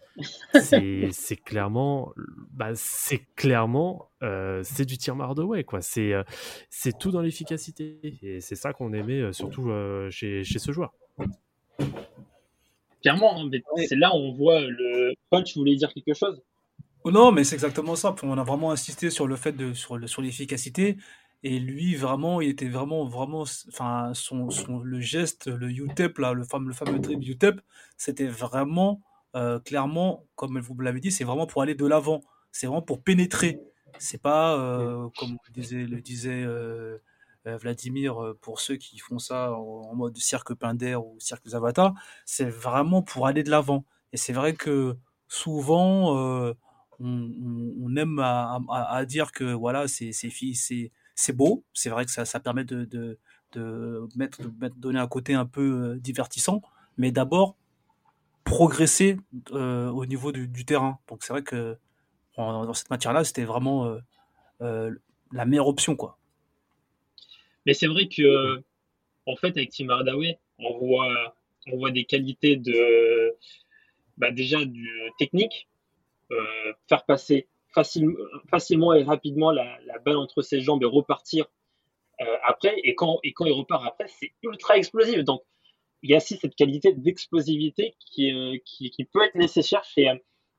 c'est 0.53 1.35
clairement 1.43 2.13
bah, 2.51 2.71
c'est 2.75 3.25
clairement 3.35 4.11
euh, 4.21 4.61
c'est 4.63 4.85
du 4.85 4.97
tir 4.97 5.19
Hardaway 5.19 5.63
quoi 5.63 5.81
c'est 5.81 6.13
euh, 6.13 6.23
c'est 6.69 6.97
tout 6.97 7.11
dans 7.11 7.21
l'efficacité 7.21 7.99
et 8.21 8.39
c'est 8.41 8.55
ça 8.55 8.73
qu'on 8.73 8.93
aimait 8.93 9.21
euh, 9.21 9.33
surtout 9.33 9.69
euh, 9.71 10.09
chez, 10.11 10.43
chez 10.43 10.59
ce 10.59 10.71
joueur 10.71 10.93
Clairement, 13.01 13.37
hein, 13.37 13.49
c'est 13.85 13.97
là 13.97 14.11
où 14.15 14.17
on 14.17 14.31
voit 14.31 14.61
le. 14.61 15.13
Paul, 15.29 15.43
tu 15.43 15.59
voulais 15.59 15.75
dire 15.75 15.93
quelque 15.93 16.13
chose? 16.13 16.41
Oh 17.03 17.11
Non, 17.11 17.33
mais 17.33 17.43
c'est 17.43 17.55
exactement 17.55 17.97
ça. 17.97 18.15
On 18.23 18.37
a 18.37 18.43
vraiment 18.45 18.71
insisté 18.71 19.09
sur 19.09 19.27
le 19.27 19.35
fait 19.35 19.51
de 19.51 19.73
sur 19.73 19.97
le- 19.97 20.07
sur 20.07 20.21
l'efficacité. 20.21 20.95
Et 21.43 21.59
lui, 21.59 21.95
vraiment, 21.95 22.39
il 22.39 22.47
était 22.47 22.69
vraiment, 22.69 23.05
vraiment, 23.05 23.41
enfin, 23.41 24.11
son, 24.13 24.49
son, 24.49 24.79
le 24.79 25.01
geste, 25.01 25.47
le 25.47 25.69
U-tap, 25.69 26.17
là, 26.17 26.31
le 26.31 26.45
fameux, 26.45 26.69
le 26.69 26.73
fameux 26.73 26.99
dribble 26.99 27.25
U-tap, 27.27 27.59
c'était 27.97 28.27
vraiment, 28.27 29.01
euh, 29.35 29.59
clairement, 29.59 30.25
comme 30.35 30.59
vous 30.59 30.79
l'avez 30.79 30.99
dit, 30.99 31.11
c'est 31.11 31.23
vraiment 31.23 31.47
pour 31.47 31.61
aller 31.61 31.75
de 31.75 31.85
l'avant. 31.85 32.21
C'est 32.51 32.67
vraiment 32.67 32.81
pour 32.81 33.03
pénétrer. 33.03 33.61
C'est 33.97 34.21
pas, 34.21 34.57
euh, 34.59 35.09
comme 35.17 35.37
le 35.47 35.51
disait, 35.53 35.85
le 35.85 36.01
disait 36.01 36.43
euh, 36.43 36.97
Vladimir, 37.45 38.35
pour 38.41 38.59
ceux 38.61 38.75
qui 38.77 38.99
font 38.99 39.19
ça 39.19 39.51
en, 39.53 39.89
en 39.91 39.95
mode 39.95 40.17
cirque 40.17 40.53
Pinder 40.53 40.95
ou 40.95 41.17
cirque 41.19 41.47
Zavata, 41.47 41.93
c'est 42.25 42.49
vraiment 42.49 43.01
pour 43.01 43.27
aller 43.27 43.43
de 43.43 43.49
l'avant. 43.49 43.85
Et 44.13 44.17
c'est 44.17 44.33
vrai 44.33 44.53
que 44.53 44.95
souvent, 45.27 46.15
on, 46.15 46.55
on- 46.99 47.73
on 47.81 47.95
aime 47.97 48.19
à, 48.19 48.59
à- 48.69 48.95
à 48.97 49.05
dire 49.05 49.31
que 49.31 49.43
voilà, 49.53 49.87
c'est 49.87 50.11
c'est 51.15 51.33
beau. 51.33 51.65
C'est 51.73 51.89
vrai 51.89 52.05
que 52.05 52.11
ça, 52.11 52.25
ça 52.25 52.39
permet 52.39 52.63
de, 52.65 52.85
de, 52.85 53.19
de 53.53 54.07
mettre, 54.15 54.41
de 54.41 54.51
mettre- 54.59 54.75
donner 54.77 54.99
un 54.99 55.07
côté 55.07 55.33
un 55.33 55.45
peu 55.45 55.97
divertissant, 55.99 56.61
mais 56.97 57.11
d'abord 57.11 57.57
progresser 58.43 59.17
euh, 59.51 59.89
au 59.89 60.05
niveau 60.05 60.31
du, 60.31 60.65
terrain. 60.65 60.99
Donc 61.07 61.23
c'est 61.23 61.33
vrai 61.33 61.43
que 61.43 61.77
dans 62.37 62.73
cette 62.73 62.89
matière-là, 62.89 63.23
c'était 63.23 63.45
vraiment 63.45 63.85
euh, 63.85 63.99
euh, 64.61 64.91
la 65.31 65.45
meilleure 65.45 65.67
option, 65.67 65.95
quoi. 65.95 66.17
Mais 67.65 67.73
c'est 67.73 67.87
vrai 67.87 68.07
que, 68.07 68.61
en 69.25 69.35
fait, 69.37 69.55
avec 69.57 69.71
Tim 69.71 69.89
Hardaway, 69.89 70.37
on 70.59 70.77
voit, 70.79 71.35
on 71.71 71.77
voit 71.77 71.91
des 71.91 72.03
qualités 72.03 72.57
de, 72.57 73.33
bah, 74.17 74.31
déjà 74.31 74.65
du 74.65 74.89
technique, 75.17 75.69
faire 76.89 77.05
passer 77.05 77.47
facile- 77.73 78.17
facilement 78.49 78.93
et 78.93 79.03
rapidement 79.03 79.51
la, 79.51 79.77
balle 80.03 80.17
entre 80.17 80.41
ses 80.41 80.59
jambes 80.61 80.83
et 80.83 80.87
repartir 80.87 81.45
après. 82.43 82.75
Et 82.83 82.95
quand, 82.95 83.19
et 83.23 83.31
quand 83.31 83.45
il 83.45 83.53
repart 83.53 83.85
après, 83.85 84.07
c'est 84.07 84.33
ultra 84.41 84.77
explosif. 84.77 85.23
Donc, 85.23 85.41
il 86.03 86.11
y 86.11 86.13
a 86.13 86.17
aussi 86.17 86.35
cette 86.37 86.55
qualité 86.55 86.93
d'explosivité 86.93 87.95
qui, 87.99 88.31
euh, 88.31 88.57
qui, 88.65 88.91
qui 88.91 89.05
peut 89.05 89.23
être 89.23 89.35
nécessaire 89.35 89.83
chez, 89.85 90.11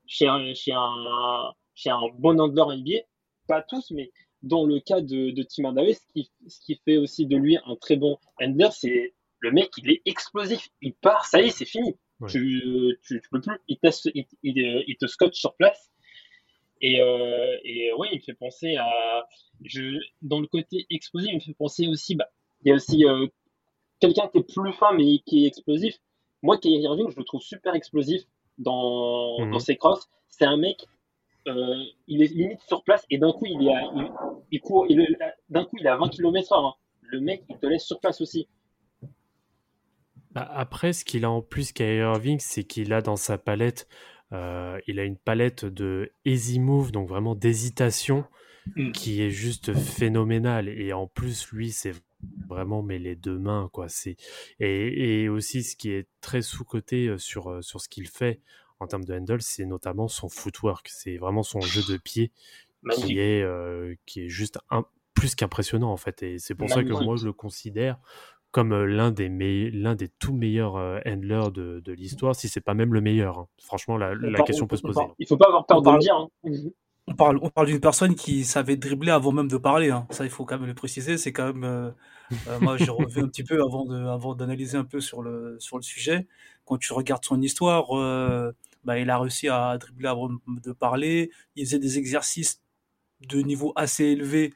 chez, 0.06 0.26
un, 0.26 0.54
chez, 0.54 0.72
un, 0.72 1.52
chez 1.74 1.90
un 1.90 2.00
bon 2.18 2.40
handler 2.40 2.76
NBA. 2.76 3.06
Pas 3.46 3.60
tous, 3.62 3.90
mais 3.90 4.10
dans 4.42 4.64
le 4.64 4.80
cas 4.80 5.02
de, 5.02 5.30
de 5.30 5.42
Tim 5.42 5.66
Hardaway, 5.66 5.92
ce 5.92 6.06
qui, 6.14 6.30
ce 6.48 6.60
qui 6.60 6.80
fait 6.84 6.96
aussi 6.96 7.26
de 7.26 7.36
lui 7.36 7.58
un 7.66 7.76
très 7.76 7.96
bon 7.96 8.18
handler, 8.40 8.68
c'est 8.72 9.14
le 9.40 9.52
mec, 9.52 9.70
il 9.76 9.90
est 9.90 10.02
explosif. 10.06 10.70
Il 10.80 10.94
part, 10.94 11.26
ça 11.26 11.42
y 11.42 11.48
est, 11.48 11.50
c'est 11.50 11.66
fini. 11.66 11.94
Ouais. 12.20 12.30
Tu, 12.30 12.98
tu, 13.02 13.20
tu 13.20 13.28
peux 13.30 13.42
plus. 13.42 13.58
Il, 13.68 13.76
te, 13.78 13.88
il, 14.14 14.24
il, 14.42 14.84
il 14.88 14.96
te 14.96 15.06
scotche 15.06 15.36
sur 15.36 15.54
place. 15.56 15.90
Et, 16.80 17.02
euh, 17.02 17.56
et 17.64 17.92
ouais, 17.92 18.08
il 18.12 18.16
me 18.16 18.22
fait 18.22 18.34
penser 18.34 18.76
à. 18.76 19.26
Je, 19.62 19.98
dans 20.22 20.40
le 20.40 20.46
côté 20.46 20.86
explosif, 20.88 21.30
il 21.30 21.36
me 21.36 21.40
fait 21.40 21.54
penser 21.54 21.86
aussi. 21.86 22.14
Bah, 22.14 22.30
il 22.64 22.70
y 22.70 22.72
a 22.72 22.76
aussi 22.76 23.04
euh, 23.04 23.26
quelqu'un 24.06 24.28
qui 24.28 24.38
est 24.38 24.54
plus 24.54 24.72
fin, 24.72 24.92
mais 24.92 25.18
qui 25.26 25.44
est 25.44 25.48
explosif. 25.48 25.96
Moi, 26.42 26.58
Kyrie 26.58 26.82
Irving, 26.82 27.08
je 27.10 27.16
le 27.18 27.24
trouve 27.24 27.40
super 27.40 27.74
explosif 27.74 28.22
dans, 28.58 29.46
dans 29.50 29.58
ses 29.58 29.76
crosses. 29.76 30.08
C'est 30.28 30.44
un 30.44 30.56
mec. 30.56 30.86
euh, 31.46 31.76
il 32.06 32.22
est 32.22 32.32
limite 32.32 32.60
sur 32.66 32.82
place 32.84 33.04
et 33.10 33.18
d'un 33.18 33.32
coup 33.32 33.44
il 33.46 33.66
est 33.68 33.74
à, 33.74 33.82
il, 33.94 34.10
il 34.50 34.60
court 34.60 34.86
il 34.88 34.98
est- 35.00 35.18
d'un 35.50 35.64
coup 35.66 35.76
il 35.78 35.84
est 35.86 35.90
à 35.90 35.96
20 35.96 36.08
km/h 36.08 36.54
hein. 36.68 36.72
le 37.02 37.20
mec 37.20 37.44
il 37.50 37.58
te 37.58 37.66
laisse 37.66 37.84
sur 37.84 38.00
place 38.00 38.22
aussi 38.22 38.48
Bah, 40.30 40.48
Après, 40.54 40.92
ce 40.92 41.04
qu'il 41.04 41.24
a 41.24 41.30
en 41.30 41.42
plus 41.42 41.72
Kyrie 41.72 41.98
Irving, 41.98 42.38
c'est 42.40 42.64
qu'il 42.64 42.92
a 42.92 43.02
dans 43.02 43.16
sa 43.16 43.36
palette, 43.38 43.86
euh, 44.32 44.80
il 44.86 44.98
a 44.98 45.04
une 45.04 45.16
palette 45.18 45.64
de 45.64 46.10
easy 46.24 46.58
move, 46.58 46.92
donc 46.92 47.08
vraiment 47.08 47.34
d'hésitation, 47.34 48.24
Mm. 48.76 48.92
qui 48.92 49.20
est 49.20 49.28
juste 49.28 49.74
phénoménale. 49.74 50.70
Et 50.70 50.94
en 50.94 51.06
plus, 51.06 51.52
lui, 51.52 51.70
c'est 51.70 51.92
vraiment 52.48 52.82
mais 52.82 52.98
les 52.98 53.16
deux 53.16 53.38
mains, 53.38 53.68
quoi. 53.72 53.88
C'est 53.88 54.16
et, 54.60 55.22
et 55.22 55.28
aussi 55.28 55.62
ce 55.62 55.76
qui 55.76 55.90
est 55.90 56.06
très 56.20 56.42
sous 56.42 56.64
coté 56.64 57.14
sur 57.18 57.62
sur 57.62 57.80
ce 57.80 57.88
qu'il 57.88 58.06
fait 58.08 58.40
en 58.80 58.86
termes 58.86 59.04
de 59.04 59.14
handle, 59.14 59.40
c'est 59.40 59.64
notamment 59.66 60.08
son 60.08 60.28
footwork. 60.28 60.88
C'est 60.88 61.16
vraiment 61.16 61.42
son 61.42 61.60
jeu 61.60 61.82
de 61.92 61.96
pied 61.98 62.32
magnifique 62.82 63.06
qui 63.12 63.18
est 63.18 63.42
euh, 63.42 63.94
qui 64.06 64.22
est 64.24 64.28
juste 64.28 64.58
un, 64.70 64.84
plus 65.14 65.34
qu'impressionnant 65.34 65.90
en 65.92 65.96
fait. 65.96 66.22
Et 66.22 66.38
c'est 66.38 66.54
pour 66.54 66.68
ça 66.68 66.82
que 66.84 66.92
moi 67.04 67.16
je 67.16 67.24
le 67.26 67.32
considère 67.32 67.98
comme 68.50 68.84
l'un 68.84 69.10
des 69.10 69.28
l'un 69.70 69.94
des 69.96 70.08
tout 70.08 70.32
meilleurs 70.32 70.76
euh, 70.76 71.00
handlers 71.06 71.50
de, 71.50 71.80
de 71.80 71.92
l'histoire, 71.92 72.36
si 72.36 72.48
c'est 72.48 72.60
pas 72.60 72.74
même 72.74 72.94
le 72.94 73.00
meilleur. 73.00 73.38
hein. 73.38 73.48
Franchement, 73.60 73.96
la, 73.96 74.14
la 74.14 74.42
question 74.42 74.66
peut 74.68 74.76
se 74.76 74.82
poser. 74.82 75.00
hein. 75.00 75.14
il 75.18 75.26
faut 75.26 75.36
pas 75.36 75.46
avoir 75.46 75.66
peur 75.66 75.78
On 75.78 75.80
de 75.80 75.86
le 75.86 75.90
parle- 75.90 76.00
dire 76.00 76.14
hein. 76.16 76.28
On 77.06 77.14
parle, 77.14 77.38
on 77.42 77.50
parle 77.50 77.66
d'une 77.66 77.80
personne 77.80 78.14
qui 78.14 78.44
savait 78.44 78.76
dribbler 78.76 79.10
avant 79.10 79.32
même 79.32 79.48
de 79.48 79.56
parler. 79.58 79.90
hein. 79.90 80.06
Ça, 80.10 80.24
il 80.24 80.30
faut 80.30 80.44
quand 80.46 80.58
même 80.58 80.66
le 80.68 80.74
préciser. 80.74 81.18
C'est 81.18 81.32
quand 81.32 81.46
même. 81.52 81.64
euh, 81.64 81.90
euh, 82.48 82.60
moi, 82.60 82.76
j'ai 82.78 82.90
revu 82.92 83.22
un 83.22 83.28
petit 83.28 83.44
peu 83.44 83.60
avant 83.62 83.84
de, 83.86 83.96
avant 84.06 84.34
d'analyser 84.34 84.78
un 84.78 84.84
peu 84.84 85.00
sur 85.00 85.22
le, 85.22 85.56
sur 85.60 85.76
le 85.78 85.82
sujet. 85.82 86.26
Quand 86.64 86.78
tu 86.78 86.92
regardes 86.94 87.24
son 87.24 87.40
histoire, 87.42 87.96
euh, 87.98 88.52
bah, 88.84 88.98
il 88.98 89.10
a 89.10 89.18
réussi 89.18 89.48
à 89.48 89.76
dribbler 89.78 90.08
avant 90.08 90.30
de 90.48 90.72
parler. 90.72 91.30
Il 91.56 91.66
faisait 91.66 91.78
des 91.78 91.98
exercices 91.98 92.62
de 93.20 93.40
niveau 93.40 93.72
assez 93.76 94.04
élevé 94.04 94.54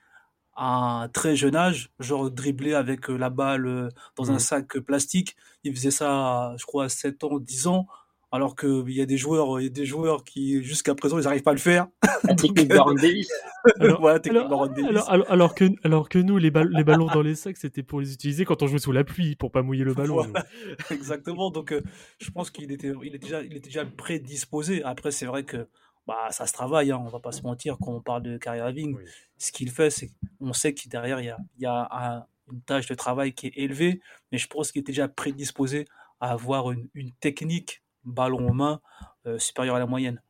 à 0.56 1.02
un 1.04 1.08
très 1.08 1.36
jeune 1.36 1.56
âge, 1.56 1.90
genre 2.00 2.30
dribbler 2.30 2.74
avec 2.74 3.08
la 3.08 3.30
balle 3.30 3.90
dans 4.16 4.32
un 4.32 4.34
Mhm. 4.34 4.38
sac 4.38 4.78
plastique. 4.80 5.36
Il 5.64 5.74
faisait 5.74 5.90
ça, 5.92 6.54
je 6.58 6.66
crois, 6.66 6.84
à 6.86 6.88
7 6.90 7.24
ans, 7.24 7.38
10 7.38 7.66
ans. 7.68 7.86
Alors 8.30 8.56
qu'il 8.56 8.90
y 8.90 9.00
a 9.00 9.06
des 9.06 9.16
joueurs, 9.16 9.58
il 9.58 9.64
y 9.64 9.66
a 9.66 9.70
des 9.70 9.86
joueurs 9.86 10.22
qui, 10.22 10.62
jusqu'à 10.62 10.94
présent, 10.94 11.18
ils 11.18 11.24
n'arrivent 11.24 11.42
pas 11.42 11.52
à 11.52 11.54
le 11.54 11.60
faire. 11.60 11.86
la 12.24 12.34
technique 12.34 12.68
Davis 12.68 13.30
Alors- 13.80 14.00
voilà, 14.00 14.20
technique 14.20 14.36
Alors, 14.38 14.50
Baron 14.50 14.66
Davis. 14.66 14.84
alors, 14.86 15.10
alors- 15.10 15.30
alors 15.30 15.54
que, 15.54 15.64
alors 15.82 16.08
que 16.10 16.18
nous, 16.18 16.36
les, 16.36 16.50
ball- 16.50 16.70
les 16.72 16.84
ballons 16.84 17.06
dans 17.06 17.22
les 17.22 17.34
sacs, 17.34 17.56
c'était 17.56 17.82
pour 17.82 18.00
les 18.00 18.12
utiliser 18.12 18.44
quand 18.44 18.62
on 18.62 18.66
jouait 18.66 18.78
sous 18.78 18.92
la 18.92 19.04
pluie, 19.04 19.34
pour 19.34 19.50
pas 19.50 19.62
mouiller 19.62 19.84
le 19.84 19.94
ballon. 19.94 20.16
Voilà. 20.16 20.44
Exactement. 20.90 21.50
Donc, 21.50 21.72
euh, 21.72 21.82
je 22.20 22.30
pense 22.30 22.50
qu'il 22.50 22.70
était, 22.70 22.92
il 23.02 23.14
est 23.14 23.18
déjà, 23.18 23.42
il 23.42 23.56
était 23.56 23.68
déjà 23.68 23.86
prédisposé. 23.86 24.82
Après, 24.82 25.10
c'est 25.10 25.26
vrai 25.26 25.44
que 25.44 25.66
bah, 26.06 26.28
ça 26.30 26.46
se 26.46 26.52
travaille. 26.52 26.90
Hein, 26.90 27.00
on 27.04 27.08
va 27.08 27.20
pas 27.20 27.32
se 27.32 27.42
mentir 27.42 27.76
quand 27.80 27.92
on 27.94 28.00
parle 28.02 28.22
de 28.22 28.36
carrière 28.36 28.66
Irving. 28.68 28.94
Oui. 28.96 29.04
Ce 29.38 29.52
qu'il 29.52 29.70
fait, 29.70 29.88
c'est 29.90 30.10
on 30.40 30.52
sait 30.52 30.74
qu'il 30.74 30.90
derrière 30.90 31.20
il 31.20 31.26
y 31.26 31.30
a, 31.30 31.38
il 31.58 31.62
y 31.62 31.66
a 31.66 31.88
un- 31.90 32.24
une 32.52 32.60
tâche 32.62 32.86
de 32.88 32.94
travail 32.94 33.32
qui 33.34 33.46
est 33.46 33.52
élevée, 33.56 34.00
mais 34.32 34.38
je 34.38 34.46
pense 34.48 34.72
qu'il 34.72 34.80
est 34.80 34.86
déjà 34.86 35.06
prédisposé 35.08 35.86
à 36.20 36.30
avoir 36.32 36.70
une, 36.72 36.88
une 36.94 37.12
technique 37.12 37.82
ballon 38.08 38.48
en 38.48 38.54
main 38.54 38.80
euh, 39.26 39.38
supérieure 39.38 39.76
à 39.76 39.78
la 39.78 39.86
moyenne. 39.86 40.20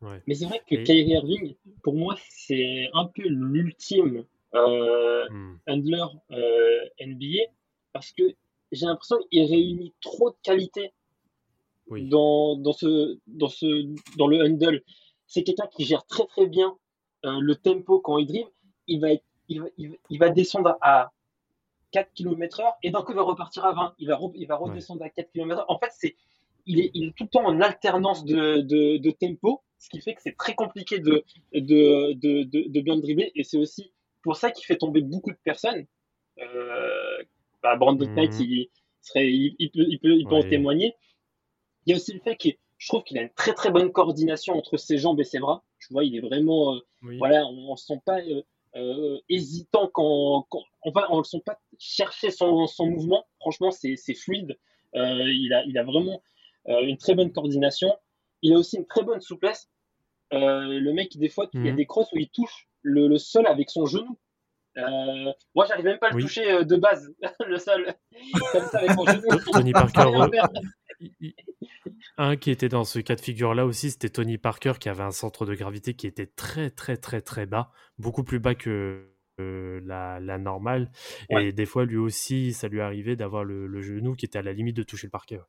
Ouais. 0.00 0.20
mais 0.26 0.34
c'est 0.34 0.46
vrai 0.46 0.60
que 0.68 0.74
Et- 0.74 0.82
Kyrie 0.82 1.10
Irving 1.12 1.54
pour 1.84 1.94
moi 1.94 2.16
c'est 2.28 2.88
un 2.92 3.06
peu 3.06 3.22
l'ultime 3.28 4.24
euh, 4.54 5.28
Hmm. 5.30 5.56
handler 5.68 6.02
euh, 6.32 6.80
NBA 7.00 7.44
parce 7.92 8.10
que 8.12 8.24
j'ai 8.72 8.86
l'impression 8.86 9.18
qu'il 9.30 9.44
réunit 9.48 9.94
trop 10.00 10.30
de 10.30 10.36
qualités 10.42 10.92
Oui. 11.88 12.08
dans, 12.08 12.56
dans, 12.56 12.72
ce, 12.72 13.18
dans, 13.26 13.48
ce, 13.48 13.66
dans 14.16 14.26
le 14.26 14.42
handle. 14.44 14.82
C'est 15.26 15.42
quelqu'un 15.44 15.66
qui 15.68 15.84
gère 15.84 16.04
très 16.06 16.26
très 16.26 16.46
bien 16.46 16.76
euh, 17.24 17.38
le 17.40 17.54
tempo 17.54 18.00
quand 18.00 18.18
il 18.18 18.26
dribble. 18.26 18.50
Il 18.88 19.00
va, 19.00 19.12
être, 19.12 19.24
il, 19.48 19.60
va, 19.60 19.66
il, 19.78 19.90
va, 19.90 19.96
il 20.10 20.18
va 20.18 20.28
descendre 20.30 20.76
à 20.80 21.12
4 21.92 22.12
km 22.14 22.60
heure 22.60 22.74
et 22.82 22.90
d'un 22.90 23.02
coup 23.02 23.12
il 23.12 23.16
va 23.16 23.22
repartir 23.22 23.64
à 23.64 23.72
20. 23.72 23.94
Il 23.98 24.08
va, 24.08 24.16
re- 24.16 24.32
il 24.34 24.46
va 24.46 24.56
redescendre 24.56 25.02
à 25.04 25.10
4 25.10 25.30
km 25.32 25.60
heure. 25.60 25.70
En 25.70 25.78
fait, 25.78 25.90
c'est, 25.92 26.16
il, 26.66 26.80
est, 26.80 26.90
il 26.94 27.08
est 27.08 27.12
tout 27.16 27.24
le 27.24 27.28
temps 27.30 27.44
en 27.46 27.60
alternance 27.60 28.24
de, 28.24 28.60
de, 28.60 28.96
de 28.98 29.10
tempo, 29.10 29.62
ce 29.78 29.88
qui 29.88 30.00
fait 30.00 30.14
que 30.14 30.22
c'est 30.22 30.36
très 30.36 30.54
compliqué 30.54 30.98
de, 31.00 31.24
de, 31.52 32.80
bien 32.80 32.94
le 32.96 33.00
dribbler. 33.02 33.32
Et 33.34 33.44
c'est 33.44 33.58
aussi 33.58 33.92
pour 34.22 34.36
ça 34.36 34.50
qu'il 34.50 34.64
fait 34.64 34.76
tomber 34.76 35.00
beaucoup 35.00 35.30
de 35.30 35.38
personnes. 35.44 35.86
Euh, 36.40 37.22
bah, 37.62 37.76
Brandon 37.76 38.06
Mhm. 38.06 38.14
Knight, 38.14 38.38
il, 38.40 38.68
serait, 39.00 39.30
il, 39.30 39.56
il 39.58 39.70
peut, 39.70 39.84
il 39.88 39.98
peut, 39.98 40.14
il 40.16 40.26
peut 40.26 40.34
en 40.36 40.42
témoigner. 40.42 40.94
Il 41.86 41.90
y 41.90 41.92
a 41.94 41.96
aussi 41.96 42.12
le 42.12 42.20
fait 42.20 42.36
que 42.36 42.48
je 42.78 42.88
trouve 42.88 43.02
qu'il 43.04 43.18
a 43.18 43.22
une 43.22 43.30
très 43.30 43.54
très 43.54 43.70
bonne 43.70 43.92
coordination 43.92 44.54
entre 44.54 44.76
ses 44.76 44.98
jambes 44.98 45.20
et 45.20 45.24
ses 45.24 45.38
bras. 45.38 45.64
Tu 45.80 45.92
vois, 45.92 46.04
il 46.04 46.16
est 46.16 46.20
vraiment, 46.20 46.74
euh, 46.74 46.80
Oui. 47.02 47.18
voilà, 47.18 47.46
on 47.46 47.72
ne 47.72 47.76
se 47.76 47.86
sent 47.86 48.00
pas 48.04 48.20
euh, 48.20 48.42
euh, 48.76 49.18
hésitant 49.28 49.88
quand, 49.92 50.46
quand 50.48 50.62
enfin, 50.82 51.06
on 51.10 51.18
ne 51.18 51.24
sent 51.24 51.42
pas 51.44 51.60
chercher 51.78 52.30
son, 52.30 52.66
son 52.66 52.86
mouvement. 52.86 53.26
Franchement, 53.40 53.70
c'est 53.72 53.96
fluide. 54.14 54.56
Euh, 54.94 55.24
il, 55.28 55.52
a, 55.54 55.64
il 55.64 55.76
a 55.78 55.84
vraiment 55.84 56.22
une 56.66 56.96
très 56.98 57.14
bonne 57.14 57.32
coordination. 57.32 57.88
Il 58.42 58.52
a 58.54 58.58
aussi 58.58 58.76
une 58.76 58.86
très 58.86 59.02
bonne 59.04 59.20
souplesse. 59.20 59.68
Euh, 60.32 60.78
le 60.80 60.92
mec, 60.92 61.16
des 61.18 61.28
fois, 61.28 61.48
il 61.52 61.64
y 61.64 61.68
a 61.68 61.72
Mhm. 61.72 61.76
des 61.76 61.86
crosses 61.86 62.10
où 62.12 62.18
il 62.18 62.30
touche 62.30 62.68
le, 62.82 63.06
le 63.08 63.18
sol 63.18 63.46
avec 63.46 63.70
son 63.70 63.86
genou. 63.86 64.18
Euh, 64.78 65.32
moi, 65.54 65.66
j'arrive 65.66 65.84
même 65.84 65.98
pas 65.98 66.06
à 66.06 66.10
le 66.10 66.16
Oui. 66.16 66.22
toucher 66.22 66.50
euh, 66.50 66.64
de 66.64 66.76
base, 66.76 67.14
le 67.46 67.58
sol, 67.58 67.94
comme 68.52 68.64
ça 68.66 68.78
avec 68.78 68.96
mon 68.96 69.04
genou. 69.04 69.22
Tony 69.52 69.72
Parker, 69.72 70.00
euh, 70.00 70.30
un 72.16 72.36
qui 72.36 72.50
était 72.50 72.68
dans 72.68 72.84
ce 72.84 72.98
cas 72.98 73.14
de 73.14 73.20
figure-là 73.20 73.66
aussi, 73.66 73.90
c'était 73.90 74.08
Tony 74.08 74.38
Parker 74.38 74.72
qui 74.80 74.88
avait 74.88 75.02
un 75.02 75.10
centre 75.10 75.44
de 75.46 75.54
gravité 75.54 75.94
qui 75.94 76.06
était 76.06 76.26
très 76.26 76.70
très 76.70 76.96
très 76.96 77.20
très 77.20 77.46
bas, 77.46 77.70
beaucoup 77.98 78.24
plus 78.24 78.38
bas 78.38 78.54
que 78.54 79.08
euh, 79.40 79.80
la, 79.84 80.20
la 80.20 80.38
normale. 80.38 80.90
Ouais. 81.30 81.48
Et 81.48 81.52
des 81.52 81.66
fois, 81.66 81.84
lui 81.84 81.96
aussi, 81.96 82.52
ça 82.52 82.68
lui 82.68 82.80
arrivait 82.80 83.16
d'avoir 83.16 83.44
le, 83.44 83.66
le 83.66 83.80
genou 83.82 84.14
qui 84.14 84.24
était 84.26 84.38
à 84.38 84.42
la 84.42 84.52
limite 84.52 84.76
de 84.76 84.82
toucher 84.82 85.06
le 85.06 85.10
parquet. 85.10 85.36
ouais. 85.36 85.42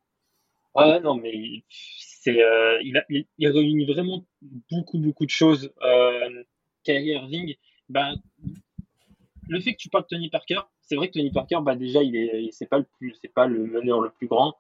Ouais, 0.76 1.00
non, 1.02 1.16
mais 1.16 1.64
c'est, 1.70 2.42
euh, 2.42 2.80
il, 2.84 2.98
a, 2.98 3.06
il, 3.10 3.26
il 3.38 3.48
réunit 3.50 3.86
vraiment 3.86 4.26
beaucoup, 4.72 4.98
beaucoup 4.98 5.26
de 5.26 5.30
choses. 5.32 5.72
Euh, 5.84 6.44
Kyrie 6.84 7.10
Irving, 7.10 7.56
bah, 7.90 8.14
le 9.48 9.60
fait 9.60 9.74
que 9.74 9.78
tu 9.78 9.90
parles 9.90 10.04
de 10.04 10.16
Tony 10.16 10.30
Parker, 10.30 10.62
c'est 10.82 10.96
vrai 10.96 11.10
que 11.10 11.14
Tony 11.14 11.32
Parker, 11.32 11.60
bah, 11.62 11.76
déjà, 11.76 12.02
il 12.02 12.16
est, 12.16 12.50
c'est 12.52 12.66
pas 12.68 12.80
le 12.80 12.86
plus, 12.98 13.16
c'est 13.22 13.34
pas 13.34 13.46
le 13.46 13.66
meneur 13.66 14.02
le 14.02 14.10
plus 14.10 14.28
grand. 14.28 14.56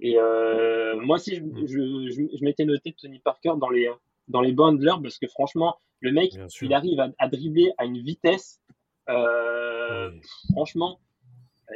Et 0.00 0.16
euh, 0.16 1.00
moi 1.00 1.16
aussi, 1.16 1.34
je, 1.36 1.42
je, 1.66 2.10
je, 2.10 2.36
je 2.36 2.44
m'étais 2.44 2.64
noté 2.64 2.92
Tony 2.92 3.18
Parker 3.18 3.54
dans 3.58 3.70
les, 3.70 3.90
dans 4.28 4.40
les 4.40 4.52
bundlers 4.52 5.00
parce 5.02 5.18
que 5.18 5.26
franchement, 5.26 5.76
le 6.00 6.12
mec, 6.12 6.32
il 6.62 6.72
arrive 6.72 7.00
à, 7.00 7.10
à 7.18 7.28
dribbler 7.28 7.72
à 7.78 7.84
une 7.84 7.98
vitesse. 7.98 8.60
Euh, 9.08 10.12
franchement, 10.52 11.00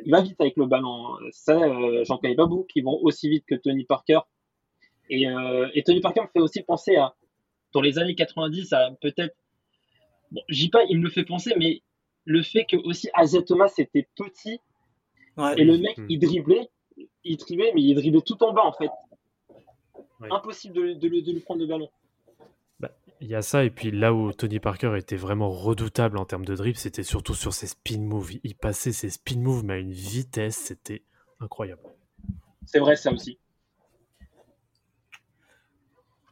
il 0.05 0.11
va 0.11 0.21
vite 0.23 0.41
avec 0.41 0.57
le 0.57 0.67
ballon. 0.67 1.17
Ça, 1.31 1.57
euh, 1.59 2.05
j'en 2.05 2.19
connais 2.19 2.35
pas 2.35 2.47
beaucoup 2.47 2.65
qui 2.65 2.81
vont 2.81 2.99
aussi 3.03 3.29
vite 3.29 3.45
que 3.47 3.55
Tony 3.55 3.85
Parker. 3.85 4.21
Et, 5.11 5.29
euh, 5.29 5.69
et 5.75 5.83
Tony 5.83 6.01
Parker 6.01 6.23
me 6.23 6.29
fait 6.29 6.41
aussi 6.41 6.63
penser 6.63 6.97
à, 6.97 7.15
dans 7.73 7.81
les 7.81 7.99
années 7.99 8.15
90, 8.15 8.73
à 8.73 8.91
peut-être, 9.01 9.35
bon, 10.31 10.43
j'y 10.49 10.71
pas, 10.71 10.85
il 10.89 10.99
me 10.99 11.05
le 11.05 11.11
fait 11.11 11.25
penser, 11.25 11.53
mais 11.59 11.83
le 12.25 12.43
fait 12.43 12.65
que 12.65 12.77
aussi 12.77 13.09
Isaiah 13.21 13.43
Thomas 13.43 13.73
était 13.79 14.09
petit 14.15 14.61
Ouais. 15.39 15.55
et 15.57 15.65
le 15.65 15.79
mec, 15.79 15.99
il 16.11 16.19
driblait, 16.19 16.69
il 17.25 17.37
driblait, 17.39 17.73
mais 17.75 17.81
il 17.81 17.95
driblait 17.95 18.21
tout 18.21 18.43
en 18.45 18.53
bas 18.53 18.65
en 18.65 18.73
fait. 18.73 18.91
Ouais. 20.21 20.29
Impossible 20.31 20.75
de, 20.75 20.93
de, 20.93 21.09
de 21.09 21.33
lui 21.33 21.41
prendre 21.41 21.61
le 21.61 21.67
ballon. 21.67 21.89
Il 23.23 23.29
y 23.29 23.35
a 23.35 23.41
ça, 23.41 23.65
et 23.65 23.71
puis 23.71 23.91
là 23.91 24.13
où 24.13 24.35
Tony 24.35 24.61
Parker 24.61 24.99
était 24.99 25.17
vraiment 25.17 25.49
redoutable 25.51 26.19
en 26.19 26.27
termes 26.27 26.45
de 26.45 26.55
dribble, 26.55 26.77
c'était 26.77 27.03
surtout 27.03 27.33
sur 27.35 27.55
ses 27.55 27.69
spin 27.69 28.01
moves. 28.01 28.33
Il 28.45 28.55
passait 28.55 28.93
ses 28.93 29.09
spin 29.09 29.39
moves, 29.39 29.65
mais 29.65 29.73
à 29.73 29.79
une 29.79 29.93
vitesse, 29.93 30.57
c'était 30.59 31.03
incroyable. 31.41 31.81
C'est 32.67 32.81
vrai, 32.81 32.97
ça 32.97 33.13
aussi. 33.13 33.39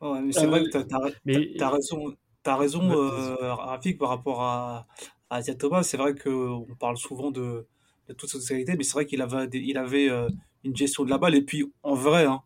Ouais, 0.00 0.20
mais 0.23 0.32
c'est 0.32 0.47
Euh, 0.47 0.47
vrai 0.47 0.64
que 0.64 0.78
Mais 1.25 1.49
t'as 1.56 1.70
raison, 1.70 2.16
t'as 2.42 2.56
raison, 2.56 2.82
Ouais, 2.88 2.97
euh, 2.99 3.54
Rafik, 3.54 3.99
par 3.99 4.09
rapport 4.09 4.42
à, 4.42 4.87
à 5.28 5.42
Thomas. 5.42 5.82
C'est 5.82 5.97
vrai 5.99 6.14
qu'on 6.14 6.66
parle 6.78 6.97
souvent 6.97 7.30
de, 7.30 7.66
de 8.09 8.12
toutes 8.14 8.30
ces 8.30 8.49
qualités, 8.54 8.76
mais 8.76 8.85
c'est 8.85 8.94
vrai 8.94 9.06
qu'il 9.06 9.20
avait, 9.23 9.47
des- 9.47 9.59
il 9.59 9.76
avait 9.78 10.09
euh, 10.11 10.28
une 10.64 10.75
gestion 10.76 11.04
de 11.04 11.11
la 11.11 11.18
balle. 11.18 11.35
Et 11.35 11.42
puis, 11.42 11.70
en 11.82 11.94
vrai, 11.94 12.25
hein, 12.25 12.42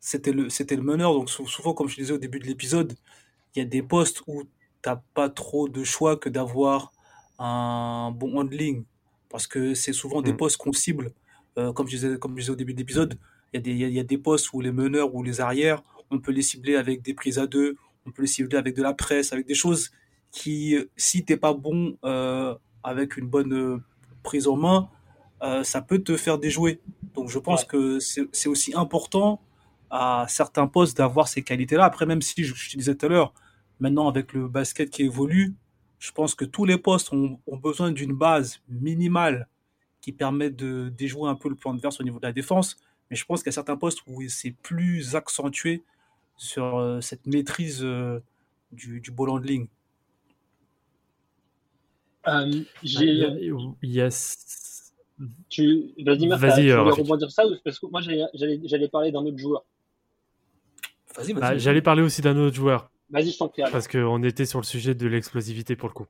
c'était 0.00 0.32
le, 0.32 0.44
le 0.48 0.82
meneur. 0.82 1.12
Donc, 1.14 1.30
sou- 1.30 1.46
souvent, 1.46 1.74
comme 1.74 1.88
je 1.88 1.96
disais 1.96 2.12
au 2.14 2.18
début 2.18 2.38
de 2.40 2.46
l'épisode, 2.46 2.96
il 3.54 3.58
y 3.60 3.62
a 3.62 3.64
des 3.64 3.82
postes 3.82 4.22
où 4.26 4.42
t'as 4.82 5.00
pas 5.14 5.28
trop 5.30 5.68
de 5.68 5.84
choix 5.84 6.16
que 6.16 6.28
d'avoir 6.28 6.92
un 7.38 8.10
bon 8.14 8.38
handling. 8.38 8.84
Parce 9.28 9.46
que 9.46 9.74
c'est 9.74 9.92
souvent 9.92 10.22
des 10.22 10.32
Mm. 10.32 10.36
postes 10.36 10.56
qu'on 10.56 10.72
cible. 10.72 11.12
Euh, 11.58 11.72
comme 11.72 11.86
je 11.88 11.96
disais, 11.96 12.18
comme 12.18 12.32
je 12.36 12.40
disais 12.42 12.52
au 12.52 12.56
début 12.56 12.72
de 12.74 12.78
l'épisode, 12.78 13.18
il 13.52 13.56
y, 13.56 13.58
a 13.58 13.62
des- 13.62 13.70
il 13.70 13.78
y 13.78 13.84
a- 13.84 13.88
y 13.88 14.00
a 14.00 14.04
des 14.04 14.18
postes 14.18 14.52
où 14.52 14.60
les 14.60 14.72
meneurs 14.72 15.14
ou 15.14 15.22
les 15.22 15.40
arrières, 15.40 15.82
on 16.10 16.18
peut 16.18 16.32
les 16.32 16.42
cibler 16.42 16.76
avec 16.76 17.02
des 17.02 17.14
prises 17.14 17.38
à 17.38 17.46
deux, 17.46 17.76
on 18.06 18.10
peut 18.10 18.22
les 18.22 18.28
cibler 18.28 18.56
avec 18.58 18.74
de 18.76 18.82
la 18.82 18.92
presse, 18.94 19.32
avec 19.32 19.46
des 19.46 19.54
choses 19.54 19.90
qui, 20.30 20.76
si 20.96 21.24
t'es 21.24 21.36
pas 21.36 21.52
bon 21.54 21.96
euh, 22.04 22.54
avec 22.82 23.16
une 23.16 23.26
bonne 23.28 23.52
euh, 23.52 23.78
prise 24.22 24.46
en 24.48 24.56
main, 24.56 24.88
euh, 25.42 25.62
ça 25.64 25.80
peut 25.80 26.00
te 26.00 26.16
faire 26.16 26.38
déjouer. 26.38 26.80
Donc 27.14 27.28
je 27.30 27.38
pense 27.38 27.62
Ouais. 27.62 27.66
que 27.68 27.98
c'est 28.00 28.26
c'est 28.32 28.48
aussi 28.48 28.74
important 28.74 29.40
à 29.90 30.26
certains 30.28 30.66
postes 30.66 30.96
d'avoir 30.96 31.28
ces 31.28 31.42
qualités-là. 31.42 31.84
Après, 31.84 32.04
même 32.06 32.20
si 32.22 32.42
je, 32.44 32.54
je 32.54 32.70
te 32.72 32.76
disais 32.76 32.94
tout 32.96 33.06
à 33.06 33.08
l'heure, 33.08 33.32
maintenant 33.84 34.08
avec 34.08 34.32
le 34.32 34.48
basket 34.48 34.88
qui 34.90 35.02
évolue, 35.02 35.54
je 35.98 36.10
pense 36.12 36.34
que 36.34 36.44
tous 36.46 36.64
les 36.64 36.78
postes 36.78 37.12
ont, 37.12 37.38
ont 37.46 37.56
besoin 37.56 37.92
d'une 37.92 38.12
base 38.14 38.60
minimale 38.68 39.48
qui 40.00 40.12
permet 40.12 40.50
de 40.50 40.88
déjouer 40.96 41.28
un 41.28 41.34
peu 41.34 41.48
le 41.50 41.54
plan 41.54 41.72
adverse 41.74 42.00
au 42.00 42.04
niveau 42.04 42.18
de 42.18 42.26
la 42.26 42.32
défense. 42.32 42.76
Mais 43.10 43.16
je 43.16 43.24
pense 43.26 43.40
qu'il 43.42 43.48
y 43.48 43.54
a 43.54 43.58
certains 43.62 43.76
postes 43.76 44.00
où 44.06 44.22
c'est 44.28 44.52
plus 44.62 45.14
accentué 45.14 45.82
sur 46.36 46.76
euh, 46.78 47.00
cette 47.00 47.26
maîtrise 47.26 47.80
euh, 47.82 48.20
du, 48.72 49.00
du 49.00 49.10
ball 49.10 49.28
handling. 49.30 49.68
Euh, 52.26 52.46
Il 52.50 52.64
j'ai, 52.82 53.04
y 53.06 53.24
a- 53.24 53.28
il 53.82 53.90
y 53.92 54.00
a- 54.00 54.08
tu, 55.48 55.92
Vas-y, 56.38 56.50
t'as- 56.50 56.56
tu 56.56 56.70
euh, 56.72 56.82
voulais 56.82 56.90
rebondir 57.02 57.30
ça 57.30 57.46
ou- 57.46 57.54
parce 57.64 57.78
que 57.78 57.86
moi 57.86 58.00
j'allais, 58.00 58.24
j'allais, 58.34 58.60
j'allais 58.64 58.88
parler 58.88 59.12
d'un 59.12 59.20
autre 59.20 59.38
joueur. 59.38 59.64
Vas-y, 61.16 61.32
vas-y. 61.32 61.34
Bah, 61.34 61.40
vas-y. 61.50 61.60
J'allais 61.60 61.82
parler 61.82 62.02
aussi 62.02 62.20
d'un 62.22 62.36
autre 62.36 62.56
joueur. 62.56 62.90
Vas-y, 63.10 63.30
je 63.32 63.38
t'en 63.38 63.48
prie. 63.48 63.62
Parce 63.70 63.86
qu'on 63.86 64.22
était 64.22 64.46
sur 64.46 64.58
le 64.60 64.64
sujet 64.64 64.94
de 64.94 65.06
l'explosivité 65.06 65.76
pour 65.76 65.88
le 65.88 65.94
coup. 65.94 66.06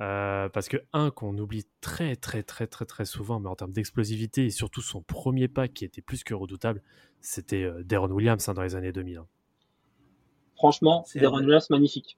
Euh, 0.00 0.48
parce 0.48 0.68
que 0.68 0.76
un 0.92 1.10
qu'on 1.10 1.36
oublie 1.38 1.66
très 1.80 2.16
très 2.16 2.42
très 2.42 2.66
très 2.66 2.86
très 2.86 3.04
souvent, 3.04 3.40
mais 3.40 3.48
en 3.48 3.56
termes 3.56 3.72
d'explosivité 3.72 4.46
et 4.46 4.50
surtout 4.50 4.80
son 4.80 5.02
premier 5.02 5.48
pas 5.48 5.68
qui 5.68 5.84
était 5.84 6.02
plus 6.02 6.22
que 6.24 6.34
redoutable, 6.34 6.82
c'était 7.20 7.64
euh, 7.64 7.82
Deron 7.84 8.10
Williams 8.10 8.48
hein, 8.48 8.54
dans 8.54 8.62
les 8.62 8.74
années 8.76 8.92
2000. 8.92 9.18
hein. 9.18 9.26
Franchement, 10.54 11.04
C'est 11.06 11.18
Deron. 11.20 11.38
Williams, 11.38 11.68
magnifique. 11.68 12.16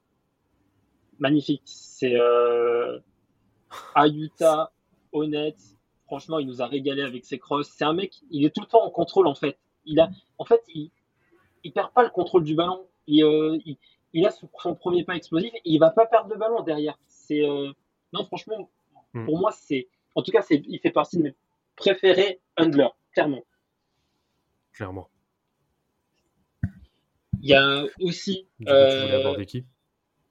Magnifique. 1.17 1.63
C'est 1.65 2.15
euh, 2.15 2.99
à 3.95 4.07
Utah, 4.07 4.71
honnête. 5.11 5.59
Franchement, 6.05 6.39
il 6.39 6.47
nous 6.47 6.61
a 6.61 6.67
régalé 6.67 7.01
avec 7.01 7.25
ses 7.25 7.39
crosses. 7.39 7.69
C'est 7.75 7.83
un 7.83 7.93
mec, 7.93 8.13
il 8.31 8.45
est 8.45 8.53
tout 8.55 8.61
le 8.61 8.67
temps 8.67 8.83
en 8.85 8.89
contrôle 8.89 9.27
en 9.27 9.35
fait. 9.35 9.57
Il 9.85 9.99
a, 9.99 10.09
en 10.37 10.45
fait, 10.45 10.61
il, 10.73 10.91
il 11.63 11.71
perd 11.73 11.91
pas 11.93 12.03
le 12.03 12.09
contrôle 12.09 12.43
du 12.43 12.55
ballon. 12.55 12.85
Il, 13.07 13.23
euh, 13.23 13.57
il, 13.65 13.77
il 14.13 14.25
a 14.25 14.31
son, 14.31 14.47
premier 14.75 15.03
pas 15.03 15.15
explosif 15.15 15.53
et 15.53 15.61
il 15.65 15.79
va 15.79 15.91
pas 15.91 16.05
perdre 16.05 16.29
le 16.31 16.37
ballon 16.37 16.61
derrière. 16.63 16.97
C'est 17.07 17.43
euh, 17.43 17.71
non, 18.13 18.25
franchement, 18.25 18.69
Mm. 19.13 19.25
pour 19.25 19.39
moi, 19.39 19.51
c'est, 19.51 19.87
en 20.13 20.21
tout 20.21 20.31
cas, 20.31 20.43
c'est, 20.43 20.61
il 20.67 20.79
fait 20.79 20.91
partie 20.91 21.17
de 21.17 21.23
mes 21.23 21.35
préférés 21.75 22.39
handler, 22.57 22.89
clairement. 23.11 23.43
Clairement. 24.71 25.09
Il 27.41 27.49
y 27.49 27.53
a 27.55 27.85
aussi, 28.01 28.45
coup, 28.59 28.69
euh, 28.69 29.43
qui? 29.45 29.65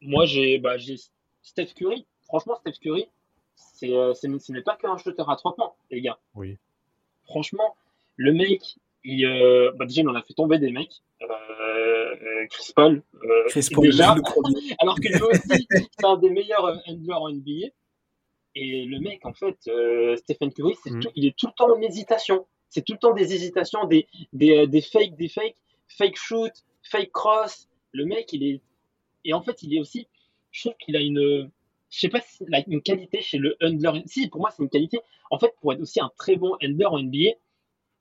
Moi, 0.00 0.26
j'ai 0.26 0.58
bah, 0.58 0.76
j'ai 0.78 0.96
Steph 1.42 1.74
Curry. 1.74 2.06
Franchement, 2.22 2.54
Steph 2.56 2.78
Curry, 2.80 3.08
c'est, 3.56 3.92
euh, 3.92 4.14
c'est- 4.14 4.38
ce 4.38 4.52
n'est 4.52 4.62
pas 4.62 4.76
qu'un 4.76 4.96
shooter 4.96 5.24
à 5.26 5.34
trois 5.36 5.56
points, 5.56 5.72
les 5.90 6.00
gars. 6.02 6.18
Oui. 6.34 6.56
Franchement, 7.24 7.76
le 8.16 8.32
mec, 8.32 8.76
il, 9.04 9.24
euh, 9.24 9.72
bah, 9.76 9.86
déjà, 9.86 10.02
il 10.02 10.08
en 10.08 10.14
a 10.14 10.22
fait 10.22 10.34
tomber 10.34 10.58
des 10.58 10.70
mecs. 10.70 11.00
Euh, 11.22 12.46
Chris 12.50 12.72
Paul, 12.74 13.02
euh, 13.24 13.28
Chris 13.48 13.68
Paul, 13.74 13.84
déjà, 13.90 14.14
alors 14.80 14.94
que 14.96 15.08
lui 15.08 15.22
aussi, 15.22 15.66
c'est 15.70 16.04
un 16.06 16.16
des 16.16 16.30
meilleurs 16.30 16.64
euh, 16.66 16.76
handlers 16.86 17.14
en 17.20 17.30
NBA. 17.30 17.68
Et 18.54 18.84
le 18.86 18.98
mec, 19.00 19.24
en 19.24 19.32
fait, 19.32 19.56
euh, 19.68 20.16
Stephen 20.16 20.52
Curry, 20.52 20.74
tout- 21.00 21.10
il 21.14 21.26
est 21.26 21.36
tout 21.36 21.46
le 21.46 21.52
temps 21.52 21.70
en 21.72 21.80
hésitation. 21.80 22.46
C'est 22.70 22.84
tout 22.84 22.92
le 22.94 22.98
temps 22.98 23.12
des 23.14 23.32
hésitations, 23.34 23.84
des, 23.86 24.06
des, 24.32 24.56
euh, 24.58 24.66
des 24.66 24.80
fakes, 24.80 25.16
des 25.16 25.28
fakes, 25.28 25.56
fake 25.88 26.16
shoot, 26.16 26.52
fake 26.82 27.12
cross. 27.12 27.68
Le 27.92 28.04
mec, 28.04 28.32
il 28.32 28.42
est. 28.44 28.60
Et 29.24 29.32
en 29.32 29.42
fait, 29.42 29.62
il 29.62 29.74
est 29.74 29.80
aussi. 29.80 30.06
Je 30.50 30.62
trouve 30.62 30.74
qu'il 30.78 30.96
a 30.96 31.00
une. 31.00 31.50
Je 31.90 31.98
sais 31.98 32.08
pas 32.08 32.20
si 32.20 32.44
il 32.46 32.54
a 32.54 32.62
une 32.66 32.82
qualité 32.82 33.20
chez 33.22 33.38
le 33.38 33.56
handler. 33.62 34.02
Si, 34.06 34.28
pour 34.28 34.40
moi, 34.40 34.50
c'est 34.50 34.62
une 34.62 34.68
qualité. 34.68 35.00
En 35.30 35.38
fait, 35.38 35.54
pour 35.60 35.72
être 35.72 35.80
aussi 35.80 36.00
un 36.00 36.10
très 36.18 36.36
bon 36.36 36.54
handler 36.62 36.84
en 36.86 36.98
NBA 36.98 37.30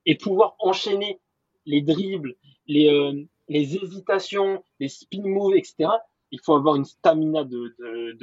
et 0.08 0.16
pouvoir 0.16 0.56
enchaîner 0.58 1.20
les 1.68 1.82
dribbles, 1.82 2.36
les, 2.66 2.90
euh, 2.90 3.24
hésitations, 3.50 4.64
les 4.80 4.88
spin 4.88 5.22
moves, 5.24 5.56
etc. 5.56 5.90
Il 6.32 6.40
faut 6.40 6.56
avoir 6.56 6.76
une 6.76 6.86
stamina 6.86 7.44
de, 7.44 7.76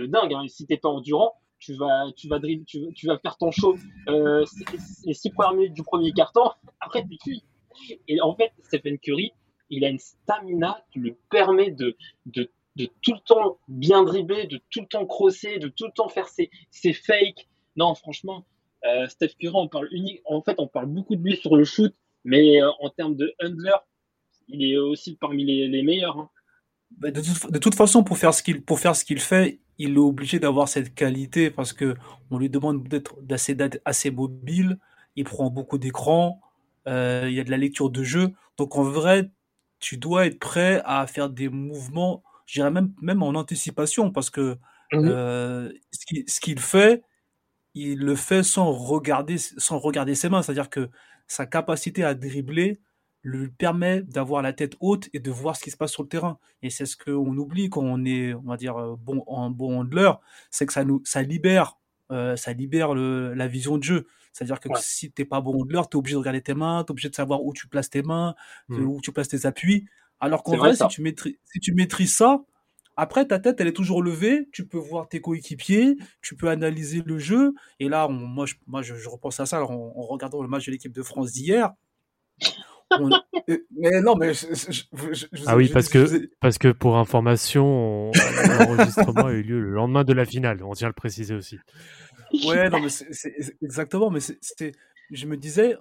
dingue. 0.07 0.35
Hein. 0.35 0.49
Si 0.49 0.67
t'es 0.67 0.79
pas 0.79 0.89
endurant, 0.89 1.35
tu 1.59 1.75
vas, 1.75 2.11
faire 3.23 3.37
ton 3.37 3.51
show 3.51 3.77
euh, 4.09 4.45
les 5.05 5.15
six 5.15 5.31
premières 5.31 5.55
minutes 5.55 5.75
du 5.75 5.83
premier 5.83 6.13
carton. 6.13 6.51
Après, 6.81 7.03
t'es 7.03 7.17
cuit. 7.17 7.45
Et 8.09 8.21
en 8.21 8.35
fait, 8.35 8.53
Stephen 8.63 8.99
Curry, 8.99 9.33
il 9.71 9.85
a 9.85 9.89
une 9.89 9.99
stamina 9.99 10.85
qui 10.91 11.01
lui 11.01 11.15
permet 11.31 11.71
de 11.71 11.97
tout 13.03 13.13
le 13.13 13.21
temps 13.21 13.59
bien 13.69 14.05
dribbler, 14.05 14.47
de 14.47 14.61
tout 14.71 14.81
le 14.81 14.87
temps 14.87 15.07
crosser, 15.07 15.59
de 15.59 15.69
tout 15.69 15.87
le 15.87 15.93
temps 15.93 16.09
faire 16.09 16.29
ses, 16.29 16.51
ses 16.71 16.93
fakes. 16.93 17.47
Non, 17.77 17.95
franchement, 17.95 18.45
euh, 18.87 19.09
Steph 19.09 19.31
Curry, 19.39 19.55
on 19.55 19.69
parle 19.69 19.89
unique. 19.93 20.21
En 20.27 20.43
fait, 20.43 20.55
on 20.59 20.67
parle 20.69 20.87
beaucoup 20.87 21.17
de 21.17 21.23
lui 21.23 21.37
sur 21.37 21.57
le 21.57 21.65
shoot, 21.65 21.95
mais 22.25 22.63
euh, 22.63 22.71
en 22.81 22.91
termes 22.91 23.17
de 23.17 23.35
handler, 23.43 23.73
il 24.49 24.65
est 24.65 24.79
aussi 24.79 25.17
parmi 25.17 25.45
les, 25.45 25.69
les 25.69 25.83
meilleurs. 25.83 26.19
hein. 26.19 26.31
Bah, 26.99 27.11
de, 27.11 27.21
toute, 27.21 27.51
de 27.51 27.59
toute 27.59 27.75
façon, 27.75 28.05
pour 28.05 28.19
faire 28.19 28.35
ce 28.35 28.43
qu'il 28.43 28.63
pour 28.63 28.79
faire 28.79 28.95
ce 28.95 29.05
qu'il 29.05 29.21
fait, 29.21 29.61
il 29.79 29.95
est 29.95 29.99
obligé 29.99 30.39
d'avoir 30.39 30.69
cette 30.69 30.95
qualité 30.95 31.51
parce 31.51 31.73
que 31.73 31.97
on 32.31 32.39
lui 32.39 32.49
demande 32.51 32.87
d'être 32.89 33.21
d'être 33.23 33.81
assez 33.85 34.11
mobile. 34.11 34.79
Il 35.17 35.25
prend 35.25 35.51
beaucoup 35.51 35.79
d'écran. 35.79 36.41
euh, 36.89 37.27
il 37.29 37.35
y 37.35 37.41
a 37.41 37.45
de 37.45 37.51
la 37.51 37.57
lecture 37.57 37.91
de 37.91 38.03
jeu. 38.05 38.33
Donc 38.59 38.77
en 38.77 38.83
vrai, 38.85 39.31
tu 39.81 39.97
dois 39.99 40.27
être 40.27 40.39
prêt 40.39 40.83
à 40.85 41.07
faire 41.07 41.31
des 41.31 41.49
mouvements, 41.49 42.23
je 42.47 42.55
dirais 42.61 42.71
même 42.71 42.93
même 43.03 43.23
en 43.23 43.31
anticipation 43.31 44.11
parce 44.13 44.31
que 44.31 44.57
Mhm. 44.93 45.09
euh, 45.09 45.73
ce 45.93 46.07
qu'il 46.07 46.25
ce 46.29 46.41
qu'il 46.41 46.61
fait, 46.61 47.03
il 47.75 47.99
le 47.99 48.17
fait 48.17 48.43
sans 48.43 48.71
regarder 48.73 49.39
sans 49.39 49.79
regarder 49.79 50.15
ses 50.15 50.29
mains. 50.29 50.43
C'est-à-dire 50.43 50.71
que 50.71 50.91
sa 51.27 51.47
capacité 51.47 52.05
à 52.05 52.15
dribbler 52.15 52.81
lui 53.23 53.49
permet 53.49 54.03
d'avoir 54.03 54.43
la 54.43 54.53
tête 54.53 54.77
haute 54.81 55.09
et 55.15 55.19
de 55.21 55.31
voir 55.31 55.57
ce 55.57 55.63
qui 55.65 55.71
se 55.71 55.77
passe 55.79 55.93
sur 55.93 56.03
le 56.03 56.09
terrain. 56.09 56.39
Et 56.63 56.69
c'est 56.71 56.85
ce 56.87 56.97
qu'on 56.97 57.37
oublie 57.39 57.71
quand 57.71 57.81
on 57.83 58.05
est, 58.05 58.35
on 58.35 58.43
va 58.43 58.57
dire, 58.59 58.77
euh, 58.77 58.97
bon, 58.99 59.25
en 59.27 59.49
bon 59.51 59.81
handler, 59.81 60.13
c'est 60.51 60.67
que 60.67 60.73
ça 60.75 60.85
nous, 60.85 61.01
ça 61.05 61.23
libère, 61.23 61.79
euh, 62.13 62.37
ça 62.37 62.53
libère 62.53 62.93
le, 62.95 63.33
la 63.33 63.49
vision 63.49 63.79
de 63.79 63.83
jeu. 63.83 64.07
C'est-à-dire 64.35 64.61
que 64.61 64.69
Ouais. 64.69 64.75
si 64.79 65.11
t'es 65.11 65.25
pas 65.25 65.41
bon 65.41 65.63
handler, 65.63 65.81
t'es 65.91 65.97
obligé 65.97 66.15
de 66.15 66.19
regarder 66.19 66.43
tes 66.43 66.53
mains, 66.55 66.85
t'es 66.85 66.91
obligé 66.91 67.09
de 67.09 67.15
savoir 67.15 67.43
où 67.43 67.55
tu 67.55 67.67
places 67.67 67.89
tes 67.89 68.03
mains, 68.03 68.35
Mhm. 68.69 68.87
où 68.87 69.01
tu 69.01 69.11
places 69.11 69.29
tes 69.29 69.47
appuis. 69.47 69.87
Alors 70.21 70.43
qu'en 70.43 70.57
vrai, 70.59 70.77
si 70.77 70.87
tu 70.89 71.01
maîtrises, 71.03 71.37
si 71.45 71.61
tu 71.61 71.73
maîtrises 71.73 72.15
ça, 72.15 72.45
après 72.97 73.27
ta 73.27 73.39
tête, 73.39 73.61
elle 73.61 73.67
est 73.69 73.73
toujours 73.73 74.03
levée. 74.03 74.49
Tu 74.53 74.67
peux 74.67 74.79
voir 74.79 75.09
tes 75.09 75.21
coéquipiers, 75.21 75.97
tu 76.23 76.37
peux 76.37 76.49
analyser 76.49 77.03
le 77.05 77.19
jeu. 77.19 77.55
Et 77.81 77.89
là, 77.89 78.07
on- 78.09 78.13
moi, 78.13 78.47
je, 78.47 78.55
moi, 78.67 78.83
je, 78.83 78.95
je 78.95 79.09
repense 79.09 79.41
à 79.41 79.47
ça 79.47 79.65
en, 79.65 79.73
en 79.73 80.03
regardant 80.03 80.43
le 80.43 80.49
match 80.49 80.67
de 80.67 80.73
l'équipe 80.73 80.93
de 80.93 81.03
France 81.03 81.33
d'hier. 81.33 81.73
On- 82.91 83.11
euh, 83.49 83.59
mais 83.77 84.01
non, 84.01 84.15
mais 84.15 84.35
je, 84.35 84.47
Ah 85.47 85.57
oui, 85.57 85.69
parce 85.69 85.89
que, 85.89 86.31
parce 86.41 86.59
que 86.59 86.69
pour 86.69 86.97
information, 86.97 87.65
on- 88.11 88.13
l'enregistrement 88.59 89.27
a 89.27 89.33
eu 89.33 89.43
lieu 89.43 89.61
le 89.61 89.71
lendemain 89.73 90.05
de 90.05 90.13
la 90.13 90.25
finale. 90.25 90.63
On 90.63 90.73
tient 90.75 90.87
à 90.87 90.91
le 90.91 90.95
préciser 90.95 91.35
aussi. 91.35 91.59
Ouais, 92.47 92.69
non, 92.71 92.81
mais 92.81 92.89
c'est 92.89 93.35
exactement. 93.63 94.11
Mais 94.11 94.21
c'était, 94.21 94.73
je 95.11 95.27
me 95.27 95.37
disais, 95.37 95.77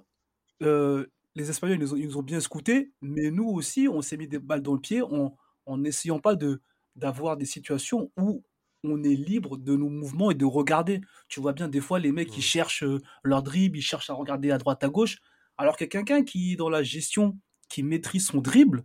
euh, 0.62 1.06
les 1.36 1.50
Espagnols, 1.50 1.76
ils 1.78 1.80
nous 1.80 1.92
ont, 1.94 1.96
ils 1.96 2.06
nous 2.06 2.16
ont 2.18 2.22
bien 2.22 2.40
scoutés, 2.40 2.92
mais 3.02 3.30
nous 3.30 3.48
aussi, 3.48 3.88
on 3.88 4.02
s'est 4.02 4.16
mis 4.16 4.28
des 4.28 4.38
balles 4.38 4.62
dans 4.62 4.74
le 4.74 4.80
pied 4.80 5.02
en 5.02 5.36
en 5.66 5.78
n'essayant 5.78 6.18
pas 6.18 6.34
de 6.34 6.60
d'avoir 6.96 7.36
des 7.36 7.46
situations 7.46 8.10
où 8.16 8.42
on 8.84 9.02
est 9.02 9.14
libre 9.14 9.56
de 9.56 9.76
nos 9.76 9.88
mouvements 9.88 10.30
et 10.30 10.34
de 10.34 10.44
regarder. 10.44 11.00
Tu 11.28 11.40
vois 11.40 11.52
bien, 11.52 11.68
des 11.68 11.80
fois, 11.80 11.98
les 11.98 12.12
mecs, 12.12 12.36
ils 12.36 12.42
cherchent 12.42 12.84
euh, 12.84 13.00
leur 13.22 13.42
dribble, 13.42 13.78
ils 13.78 13.82
cherchent 13.82 14.10
à 14.10 14.14
regarder 14.14 14.50
à 14.50 14.58
droite, 14.58 14.84
à 14.84 14.88
gauche, 14.88 15.18
alors 15.56 15.76
que 15.76 15.84
quelqu'un 15.84 16.22
qui, 16.24 16.56
dans 16.56 16.68
la 16.68 16.82
gestion, 16.82 17.38
qui 17.68 17.82
maîtrise 17.82 18.26
son 18.26 18.40
dribble, 18.40 18.84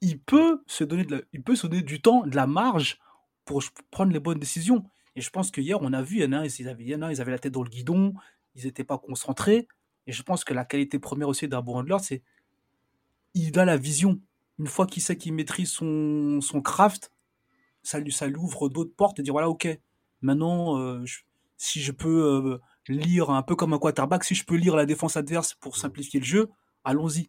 il 0.00 0.20
peut 0.20 0.62
se 0.66 0.84
donner, 0.84 1.04
de 1.04 1.16
la- 1.16 1.22
il 1.32 1.42
peut 1.42 1.56
se 1.56 1.66
donner 1.66 1.82
du 1.82 2.00
temps, 2.00 2.26
de 2.26 2.36
la 2.36 2.46
marge 2.46 2.98
pour 3.44 3.62
prendre 3.90 4.12
les 4.12 4.20
bonnes 4.20 4.38
décisions. 4.38 4.84
Et 5.16 5.20
je 5.20 5.30
pense 5.30 5.50
que 5.50 5.60
hier, 5.60 5.78
on 5.80 5.92
a 5.92 6.02
vu, 6.02 6.16
il 6.16 6.22
y 6.22 6.26
en 6.26 6.32
a 6.32 6.38
un, 6.38 6.44
ils 6.44 6.68
avaient, 6.68 6.84
il 6.84 6.90
y 6.90 6.94
en 6.94 7.02
a 7.02 7.06
un, 7.06 7.10
ils 7.12 7.20
avaient 7.20 7.30
la 7.32 7.38
tête 7.38 7.52
dans 7.52 7.62
le 7.62 7.70
guidon, 7.70 8.14
ils 8.54 8.64
n'étaient 8.64 8.84
pas 8.84 8.98
concentrés. 8.98 9.68
Et 10.06 10.12
je 10.12 10.22
pense 10.22 10.44
que 10.44 10.52
la 10.54 10.64
qualité 10.64 10.98
première 10.98 11.28
aussi 11.28 11.48
d'un 11.48 11.62
bon 11.62 11.76
handler, 11.76 11.96
c'est 12.02 12.22
il 13.34 13.58
a 13.58 13.64
la 13.64 13.76
vision. 13.76 14.20
Une 14.58 14.66
fois 14.66 14.86
qu'il 14.86 15.02
sait 15.02 15.16
qu'il 15.16 15.34
maîtrise 15.34 15.70
son, 15.70 16.40
son 16.40 16.60
craft, 16.62 17.10
ça 17.82 17.98
lui, 18.00 18.12
ça 18.12 18.26
lui 18.26 18.36
ouvre 18.36 18.68
d'autres 18.68 18.94
portes 18.96 19.18
et 19.20 19.22
dire 19.22 19.34
voilà, 19.34 19.48
ok, 19.48 19.68
maintenant, 20.22 20.78
euh, 20.78 21.04
je- 21.04 21.20
si 21.56 21.80
je 21.80 21.92
peux 21.92 22.08
euh, 22.44 22.58
lire 22.88 23.30
un 23.30 23.42
peu 23.42 23.56
comme 23.56 23.72
un 23.74 23.78
quarterback. 23.78 24.24
Si 24.24 24.34
je 24.34 24.44
peux 24.44 24.56
lire 24.56 24.76
la 24.76 24.86
défense 24.86 25.16
adverse 25.16 25.54
pour 25.54 25.76
simplifier 25.76 26.20
le 26.20 26.26
jeu, 26.26 26.50
allons-y. 26.84 27.28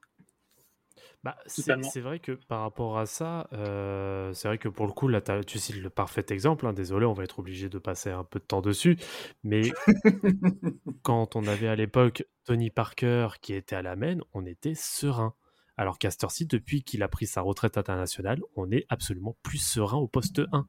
Bah, 1.23 1.35
c'est 1.47 2.01
vrai 2.01 2.19
que 2.19 2.33
par 2.33 2.61
rapport 2.61 2.97
à 2.99 3.05
ça, 3.05 3.47
euh, 3.53 4.31
c'est 4.33 4.47
vrai 4.47 4.57
que 4.57 4.69
pour 4.69 4.85
le 4.85 4.91
coup, 4.93 5.07
là, 5.07 5.21
tu 5.21 5.57
cites 5.59 5.77
le 5.77 5.89
parfait 5.89 6.25
exemple. 6.29 6.67
hein, 6.67 6.73
désolé, 6.73 7.05
on 7.05 7.13
va 7.13 7.23
être 7.23 7.39
obligé 7.39 7.67
de 7.67 7.79
passer 7.79 8.11
un 8.11 8.23
peu 8.23 8.39
de 8.39 8.45
temps 8.45 8.61
dessus. 8.61 8.97
Mais 9.43 9.75
quand 11.03 11.35
on 11.35 11.47
avait 11.47 11.67
à 11.67 11.75
l'époque 11.75 12.25
Tony 12.43 12.69
Parker 12.69 13.29
qui 13.41 13.53
était 13.53 13.75
à 13.75 13.81
la 13.81 13.95
main, 13.95 14.17
on 14.33 14.45
était 14.45 14.75
serein. 14.75 15.33
Alors 15.77 15.97
cette 16.01 16.23
heure-ci, 16.23 16.45
depuis 16.45 16.83
qu'il 16.83 17.03
a 17.03 17.07
pris 17.07 17.25
sa 17.27 17.41
retraite 17.41 17.77
internationale, 17.77 18.41
on 18.55 18.71
est 18.71 18.85
absolument 18.89 19.35
plus 19.43 19.57
serein 19.57 19.97
au 19.97 20.07
poste 20.07 20.41
1. 20.51 20.65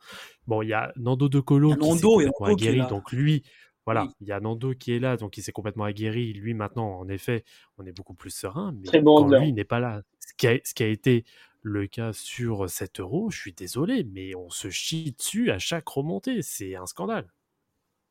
Bon, 0.46 0.62
il 0.62 0.68
y 0.68 0.72
a 0.72 0.92
Nando 0.96 1.28
De 1.28 1.40
Colo 1.40 1.74
qui 1.74 1.78
Nando, 1.80 2.20
a 2.20 2.24
complètement 2.24 2.56
qui 2.56 2.64
est 2.64 2.68
aguerri, 2.70 2.88
donc 2.88 3.12
lui, 3.12 3.42
voilà, 3.84 4.02
Oui. 4.04 4.10
il 4.20 4.26
y 4.26 4.32
a 4.32 4.40
Nando 4.40 4.74
qui 4.74 4.92
est 4.92 4.98
là, 4.98 5.16
donc 5.16 5.36
il 5.36 5.42
s'est 5.42 5.52
complètement 5.52 5.84
aguerri. 5.84 6.32
Lui, 6.32 6.54
maintenant, 6.54 6.98
en 6.98 7.08
effet, 7.08 7.44
on 7.78 7.86
est 7.86 7.92
beaucoup 7.92 8.14
plus 8.14 8.30
serein. 8.30 8.72
Mais 8.76 8.86
Très 8.86 9.00
bon 9.00 9.28
quand 9.28 9.38
lui 9.38 9.52
n'est 9.52 9.64
pas 9.64 9.78
là, 9.78 10.02
ce 10.18 10.34
qui, 10.36 10.48
a, 10.48 10.58
ce 10.64 10.74
qui 10.74 10.82
a 10.82 10.88
été 10.88 11.24
le 11.62 11.86
cas 11.86 12.12
sur 12.12 12.68
7 12.68 12.98
euros, 13.00 13.30
je 13.30 13.38
suis 13.38 13.52
désolé, 13.52 14.04
mais 14.04 14.34
on 14.34 14.50
se 14.50 14.70
chie 14.70 15.14
dessus 15.16 15.50
à 15.52 15.58
chaque 15.60 15.86
remontée. 15.88 16.42
C'est 16.42 16.74
un 16.74 16.86
scandale. 16.86 17.32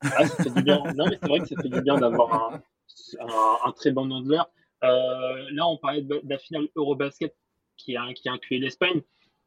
Ah, 0.01 0.25
ça 0.27 0.43
fait 0.43 0.49
du 0.49 0.63
bien. 0.63 0.81
Non, 0.95 1.05
mais 1.10 1.17
c'est 1.21 1.27
vrai 1.27 1.39
que 1.39 1.47
ça 1.47 1.62
fait 1.62 1.69
du 1.69 1.81
bien 1.81 1.97
d'avoir 1.97 2.53
un, 2.53 2.62
un, 3.19 3.58
un 3.65 3.71
très 3.73 3.91
bon 3.91 4.10
handler. 4.12 4.41
Euh, 4.86 5.50
là, 5.52 5.67
on 5.67 5.78
parlait 5.78 6.02
de, 6.02 6.21
de 6.24 6.30
la 6.30 6.38
finale 6.38 6.67
Eurobasket 6.76 7.36
qui 7.78 7.98
a, 7.98 8.13
qui 8.13 8.30
a 8.30 8.34
inclus 8.34 8.60
l'Espagne. 8.60 9.02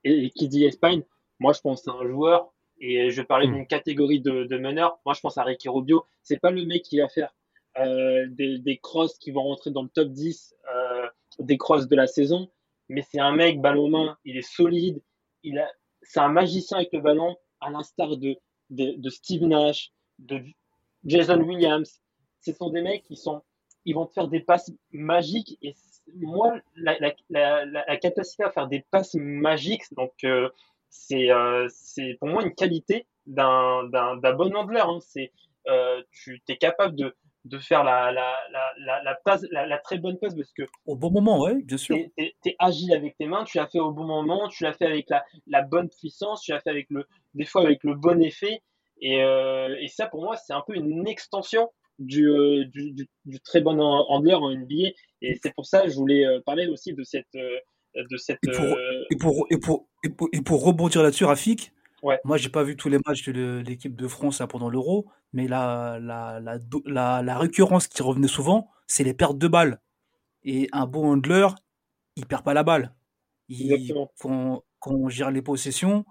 Et, 0.05 0.27
et 0.27 0.31
qui 0.31 0.49
dit 0.49 0.65
Espagne, 0.65 1.03
moi, 1.41 1.53
je 1.53 1.61
pense 1.61 1.87
à 1.89 1.93
un 1.93 2.07
joueur. 2.07 2.53
Et 2.81 3.11
je 3.11 3.23
parlais 3.23 3.47
Hmm. 3.49 3.55
d'une 3.55 3.67
catégorie 3.67 4.21
de, 4.21 4.45
de 4.45 4.59
meneurs. 4.59 4.99
Moi, 5.05 5.15
je 5.15 5.21
pense 5.21 5.37
à 5.39 5.43
Ricky 5.43 5.69
Rubio. 5.69 6.05
C'est 6.23 6.39
pas 6.41 6.51
le 6.51 6.65
mec 6.65 6.83
qui 6.83 6.99
va 7.01 7.09
faire 7.09 7.35
euh, 7.79 8.27
des, 8.29 8.59
des 8.59 8.79
crosses 8.79 9.19
qui 9.19 9.31
vont 9.33 9.43
rentrer 9.43 9.71
dans 9.71 9.83
le 9.83 9.89
top 9.89 10.09
10 10.09 10.55
euh, 10.75 11.07
des 11.41 11.57
crosses 11.59 11.89
de 11.89 11.97
la 11.97 12.07
saison. 12.07 12.49
Mais 12.89 13.03
c'est 13.03 13.21
un 13.21 13.33
mec, 13.33 13.61
ballon 13.61 13.85
aux 13.85 13.89
mains, 13.89 14.17
il 14.25 14.37
est 14.37 14.43
solide. 14.49 15.03
Il 15.43 15.59
a, 15.59 15.69
c'est 16.03 16.21
un 16.21 16.29
magicien 16.29 16.79
avec 16.79 16.93
le 16.93 17.01
ballon, 17.01 17.37
à 17.61 17.71
l'instar 17.71 18.17
de, 18.17 18.37
de, 18.71 18.95
de 18.97 19.11
Steve 19.11 19.43
Nash, 19.45 19.93
de 20.21 20.41
Jason 21.05 21.41
Williams. 21.41 22.01
Ce 22.41 22.53
sont 22.53 22.71
des 22.71 22.81
mecs 22.83 23.03
qui 23.03 23.17
sont, 23.17 23.43
ils 23.89 23.95
vont 23.95 24.05
te 24.07 24.13
faire 24.13 24.29
des 24.29 24.41
passes 24.41 24.71
magiques. 24.93 25.59
Et 25.63 25.75
moi, 26.15 26.53
la, 26.77 26.99
la, 26.99 27.15
la, 27.31 27.65
la, 27.65 27.85
la 27.87 27.97
capacité 27.97 28.45
à 28.45 28.51
faire 28.51 28.69
des 28.69 28.85
passes 28.91 29.15
magiques, 29.15 29.85
donc 29.93 30.13
euh, 30.25 30.51
c'est, 30.91 31.31
euh, 31.31 31.67
pour 32.21 32.29
moi 32.29 32.43
une 32.45 32.55
qualité 32.55 33.07
d'un, 33.27 33.85
d'un 33.85 34.33
bon 34.35 34.55
handler. 34.55 34.81
Hein. 34.81 34.99
C'est, 35.01 35.33
euh, 35.69 36.03
tu 36.13 36.43
es 36.49 36.57
capable 36.59 36.97
de, 36.97 37.17
de 37.47 37.59
faire 37.59 37.83
la, 37.83 38.13
la, 38.13 38.35
la, 38.51 39.03
la, 39.03 39.15
passe, 39.25 39.47
très 39.85 39.97
bonne 39.97 40.19
passe 40.19 40.35
parce 40.35 40.53
que 40.53 40.65
Au 40.85 40.95
bon 40.95 41.11
moment, 41.11 41.41
ouais, 41.41 41.55
bien 41.63 41.79
sûr. 41.79 41.97
tu 41.97 42.13
es, 42.19 42.57
agile 42.59 42.93
avec 42.93 43.17
tes 43.17 43.27
mains, 43.27 43.45
tu 43.45 43.57
l'as 43.57 43.69
fait 43.69 43.81
au 43.81 43.91
bon 43.91 44.05
moment, 44.05 44.49
tu 44.49 44.65
l'as 44.65 44.75
fait 44.75 44.87
avec 44.87 45.09
la, 45.09 45.25
la 45.47 45.63
bonne 45.63 45.89
puissance, 45.89 46.43
tu 46.43 46.53
l'as 46.53 46.61
fait 46.61 46.71
avec 46.71 46.89
le, 46.91 47.07
des 47.33 47.47
fois 47.47 47.63
avec 47.63 47.83
le 47.85 47.95
bon 47.95 48.21
effet. 48.23 48.61
Et, 49.01 49.23
euh, 49.23 49.75
et 49.81 49.89
ça, 49.89 50.09
pour 50.09 50.23
moi, 50.23 50.37
c'est 50.37 50.53
un 50.53 50.63
peu 50.67 50.75
une 50.75 51.07
extension 51.09 51.71
du, 51.99 52.29
euh, 52.31 52.65
du, 52.67 52.93
du, 52.93 53.09
du 53.25 53.41
très 53.41 53.61
bon 53.61 53.81
handler 53.81 54.35
en 54.35 54.51
NBA. 54.51 54.91
Et 55.23 55.39
c'est 55.43 55.53
pour 55.55 55.67
ça 55.67 55.83
que 55.83 55.91
je 55.91 55.97
voulais 55.97 56.25
euh, 56.27 56.41
parler 56.45 56.67
aussi 56.69 56.93
de 56.93 57.03
cette. 57.03 57.27
euh, 57.35 57.59
de 58.11 58.17
cette 58.17 58.39
Et 58.45 58.51
pour, 58.53 58.77
et 59.11 59.17
pour, 59.17 59.47
et 59.51 59.59
pour, 59.59 59.89
et 60.05 60.09
pour, 60.11 60.29
et 60.33 60.41
pour 60.43 60.65
rebondir 60.65 61.03
là-dessus, 61.03 61.25
Rafik, 61.25 61.73
Ouais. 62.01 62.21
moi, 62.25 62.37
j'ai 62.37 62.49
pas 62.49 62.63
vu 62.63 62.77
tous 62.77 62.89
les 62.89 62.99
matchs 63.05 63.29
de 63.29 63.61
l'équipe 63.67 63.97
de 63.97 64.07
France 64.07 64.39
là, 64.39 64.47
pendant 64.47 64.69
l'Euro, 64.71 65.07
mais 65.33 65.49
la, 65.49 65.99
la, 66.01 66.39
la, 66.39 66.59
la, 66.85 67.23
la 67.23 67.39
récurrence 67.39 67.89
qui 67.89 68.01
revenait 68.03 68.29
souvent, 68.29 68.71
c'est 68.87 69.03
les 69.03 69.15
pertes 69.15 69.37
de 69.39 69.49
balles. 69.49 69.81
Et 70.45 70.69
un 70.71 70.87
bon 70.87 71.13
handler, 71.15 71.49
il 72.15 72.27
perd 72.27 72.45
pas 72.45 72.55
la 72.55 72.63
balle. 72.63 72.95
Il, 73.49 73.93
quand, 74.21 74.63
quand 74.79 74.93
on 74.95 75.09
gère 75.09 75.33
les 75.33 75.43
possessions, 75.43 76.05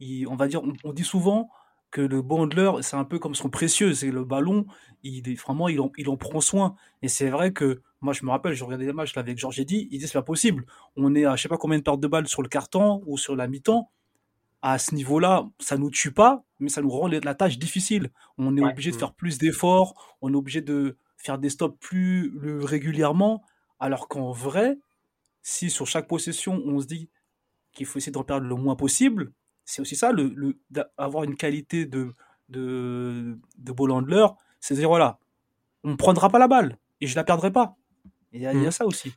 il, 0.00 0.26
on 0.26 0.34
va 0.34 0.48
dire, 0.48 0.62
on, 0.64 0.72
on 0.82 0.92
dit 0.92 1.04
souvent 1.04 1.50
que 1.90 2.00
le 2.02 2.20
bon 2.22 2.42
handler, 2.42 2.70
c'est 2.82 2.96
un 2.96 3.04
peu 3.04 3.18
comme 3.18 3.34
son 3.34 3.48
précieux, 3.50 3.94
c'est 3.94 4.10
le 4.10 4.24
ballon, 4.24 4.66
il, 5.02 5.28
est- 5.28 5.34
vraiment, 5.34 5.68
il 5.68 5.80
en, 5.80 5.90
il 5.96 6.08
en 6.08 6.16
prend 6.16 6.40
soin. 6.40 6.76
Et 7.02 7.08
c'est 7.08 7.30
vrai 7.30 7.52
que, 7.52 7.80
moi, 8.00 8.12
je 8.12 8.24
me 8.24 8.30
rappelle, 8.30 8.52
je 8.54 8.62
regardais 8.64 8.86
des 8.86 8.92
matchs 8.92 9.14
là, 9.14 9.20
avec 9.20 9.38
Georges 9.38 9.58
Eddy, 9.60 9.88
il 9.90 9.98
dit, 9.98 10.06
c'est 10.06 10.12
pas 10.18 10.22
possible. 10.22 10.66
On 10.96 11.14
est 11.14 11.24
à 11.24 11.34
je 11.36 11.42
sais 11.42 11.48
pas 11.48 11.56
combien 11.58 11.78
de 11.78 11.82
pertes 11.82 12.00
de 12.00 12.06
balles 12.08 12.28
sur 12.28 12.42
le 12.42 12.48
carton 12.48 13.02
ou 13.06 13.16
sur 13.16 13.34
la 13.36 13.48
mi-temps. 13.48 13.90
À 14.60 14.78
ce 14.78 14.94
niveau-là, 14.94 15.48
ça 15.60 15.76
nous 15.78 15.90
tue 15.90 16.12
pas, 16.12 16.44
mais 16.58 16.68
ça 16.68 16.82
nous 16.82 16.90
rend 16.90 17.06
la 17.08 17.34
tâche 17.34 17.58
difficile. 17.58 18.10
On 18.38 18.56
est 18.56 18.60
Ouais. 18.60 18.70
obligé 18.72 18.90
de 18.90 18.96
Mm. 18.96 18.98
faire 18.98 19.14
plus 19.14 19.38
d'efforts, 19.38 20.16
on 20.20 20.32
est 20.32 20.36
obligé 20.36 20.60
de 20.62 20.98
faire 21.16 21.38
des 21.38 21.48
stops 21.50 21.78
plus 21.80 22.32
régulièrement, 22.64 23.42
alors 23.78 24.08
qu'en 24.08 24.32
vrai, 24.32 24.78
si 25.42 25.70
sur 25.70 25.86
chaque 25.86 26.08
possession, 26.08 26.60
on 26.66 26.80
se 26.80 26.86
dit 26.86 27.08
qu'il 27.72 27.86
faut 27.86 27.98
essayer 27.98 28.12
d'en 28.12 28.24
perdre 28.24 28.46
le 28.46 28.54
moins 28.56 28.74
possible, 28.76 29.32
c'est 29.70 29.82
aussi 29.82 29.96
ça, 29.96 30.12
le, 30.12 30.28
le, 30.34 30.58
avoir 30.96 31.24
une 31.24 31.36
qualité 31.36 31.86
de, 31.86 32.12
de, 32.48 33.38
de 33.58 33.72
ball 33.72 33.90
handler, 33.92 34.26
c'est 34.60 34.74
dire, 34.74 34.88
voilà, 34.88 35.18
on 35.84 35.92
ne 35.92 35.96
prendra 35.96 36.30
pas 36.30 36.38
la 36.38 36.48
balle 36.48 36.78
et 37.00 37.06
je 37.06 37.16
la 37.16 37.24
perdrai 37.24 37.52
pas. 37.52 37.76
Et 38.32 38.38
il 38.38 38.42
y, 38.42 38.46
a- 38.46 38.54
il 38.54 38.62
y 38.62 38.66
a 38.66 38.68
Mm. 38.68 38.72
ça 38.72 38.86
aussi. 38.86 39.12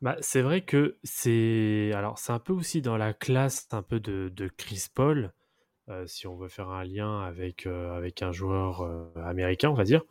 Bah, 0.00 0.16
c'est 0.20 0.42
vrai 0.42 0.64
que 0.64 0.96
c'est 1.02 1.90
alors 1.94 2.18
c'est 2.18 2.32
un 2.32 2.38
peu 2.38 2.52
aussi 2.52 2.82
dans 2.82 2.96
la 2.96 3.12
classe 3.14 3.66
un 3.72 3.82
peu 3.82 3.98
de, 4.00 4.30
de 4.34 4.48
Chris 4.48 4.86
Paul, 4.94 5.32
euh, 5.90 6.06
si 6.06 6.26
on 6.26 6.36
veut 6.36 6.48
faire 6.48 6.68
un 6.68 6.84
lien 6.84 7.22
avec, 7.22 7.66
euh, 7.66 7.96
avec 7.96 8.20
un 8.20 8.30
joueur 8.30 8.82
euh, 8.82 9.06
américain, 9.24 9.70
on 9.70 9.74
va 9.74 9.84
dire. 9.84 10.02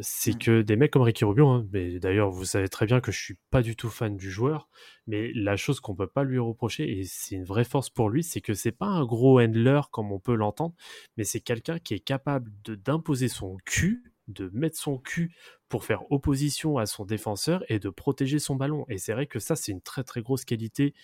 C'est 0.00 0.34
Mm. 0.34 0.38
que 0.38 0.62
des 0.62 0.74
mecs 0.74 0.90
comme 0.90 1.02
Ricky 1.02 1.24
Rubio, 1.24 1.46
hein, 1.46 1.66
mais 1.72 2.00
d'ailleurs 2.00 2.30
vous 2.30 2.44
savez 2.44 2.68
très 2.68 2.86
bien 2.86 3.00
que 3.00 3.12
je 3.12 3.22
suis 3.22 3.36
pas 3.50 3.62
du 3.62 3.76
tout 3.76 3.88
fan 3.88 4.16
du 4.16 4.30
joueur, 4.30 4.68
mais 5.06 5.30
la 5.34 5.56
chose 5.56 5.78
qu'on 5.78 5.94
peut 5.94 6.08
pas 6.08 6.24
lui 6.24 6.38
reprocher 6.38 6.98
et 6.98 7.04
c'est 7.04 7.36
une 7.36 7.44
vraie 7.44 7.64
force 7.64 7.88
pour 7.88 8.10
lui, 8.10 8.24
c'est 8.24 8.40
que 8.40 8.54
c'est 8.54 8.72
pas 8.72 8.86
un 8.86 9.04
gros 9.04 9.40
handler 9.40 9.80
comme 9.92 10.10
on 10.10 10.18
peut 10.18 10.34
l'entendre, 10.34 10.74
mais 11.16 11.24
c'est 11.24 11.40
quelqu'un 11.40 11.78
qui 11.78 11.94
est 11.94 12.00
capable 12.00 12.50
d'imposer 12.64 13.28
son 13.28 13.58
cul, 13.64 14.12
de 14.26 14.50
mettre 14.52 14.76
son 14.76 14.98
cul 14.98 15.32
pour 15.68 15.84
faire 15.84 16.10
opposition 16.10 16.78
à 16.78 16.86
son 16.86 17.04
défenseur 17.04 17.64
et 17.68 17.78
de 17.78 17.90
protéger 17.90 18.40
son 18.40 18.56
ballon. 18.56 18.84
Et 18.88 18.98
c'est 18.98 19.12
vrai 19.12 19.26
que 19.26 19.38
ça, 19.38 19.54
c'est 19.54 19.70
une 19.70 19.80
très 19.80 20.02
très 20.02 20.22
grosse 20.22 20.44
qualité 20.44 20.94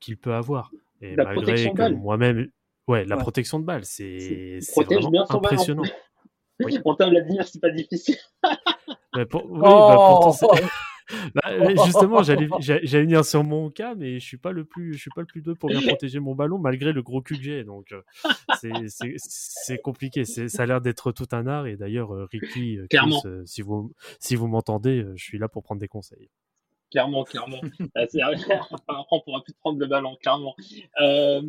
qu'il 0.00 0.16
peut 0.16 0.34
avoir. 0.34 0.70
Et 1.02 1.16
La 1.16 1.24
malgré 1.24 1.72
que 1.72 1.92
moi-même, 1.92 2.50
ouais, 2.90 3.04
la 3.04 3.16
Ouais. 3.16 3.22
protection 3.22 3.58
de 3.58 3.64
balle, 3.64 3.84
C'est- 3.84 4.58
vraiment 4.76 5.30
impressionnant. 5.30 5.82
Oui. 6.62 6.78
On 6.84 6.94
t'a 6.94 7.08
Vladimir, 7.08 7.46
c'est 7.48 7.60
pas 7.60 7.70
difficile. 7.70 8.16
Pour- 9.30 9.50
oui, 9.50 9.60
Oh 9.64 10.32
bah, 10.42 10.60
Bah, 11.34 11.84
justement, 11.84 12.22
j'allais 12.22 12.46
venir 12.46 13.24
sur 13.24 13.42
mon 13.42 13.68
cas, 13.70 13.96
mais 13.96 14.20
je 14.20 14.24
suis 14.24 14.36
pas 14.36 14.52
le 14.52 14.64
plus, 14.64 14.92
je 14.94 14.98
suis 15.00 15.10
pas 15.12 15.22
le 15.22 15.26
plus 15.26 15.42
doué 15.42 15.56
pour 15.56 15.68
bien 15.68 15.80
protéger 15.80 16.20
mon 16.20 16.36
ballon 16.36 16.58
malgré 16.58 16.92
le 16.92 17.02
gros 17.02 17.20
cul 17.20 17.36
que 17.36 17.42
j'ai. 17.42 17.64
Donc 17.64 17.92
euh, 17.92 18.02
c'est- 18.88 19.78
compliqué. 19.82 20.24
Ça 20.24 20.62
a 20.62 20.66
l'air 20.66 20.80
d'être 20.80 21.10
tout 21.12 21.26
un 21.32 21.46
art. 21.48 21.66
Et 21.66 21.76
d'ailleurs, 21.76 22.14
euh, 22.14 22.26
Ricky, 22.30 22.78
euh, 22.78 22.86
Chris, 22.88 23.22
si 23.46 23.62
vous 23.62 23.92
si 24.20 24.36
vous 24.36 24.46
m'entendez, 24.46 25.04
je 25.16 25.24
suis 25.24 25.38
là 25.38 25.48
pour 25.48 25.62
prendre 25.64 25.80
des 25.80 25.88
conseils. 25.88 26.28
Clairement, 26.92 27.24
clairement. 27.24 27.60
Après, 27.96 28.18
on 29.10 29.20
pourra 29.20 29.42
plus 29.42 29.54
prendre 29.54 29.78
le 29.80 29.86
ballon, 29.86 30.16
clairement. 30.22 30.54
Euh, 31.00 31.42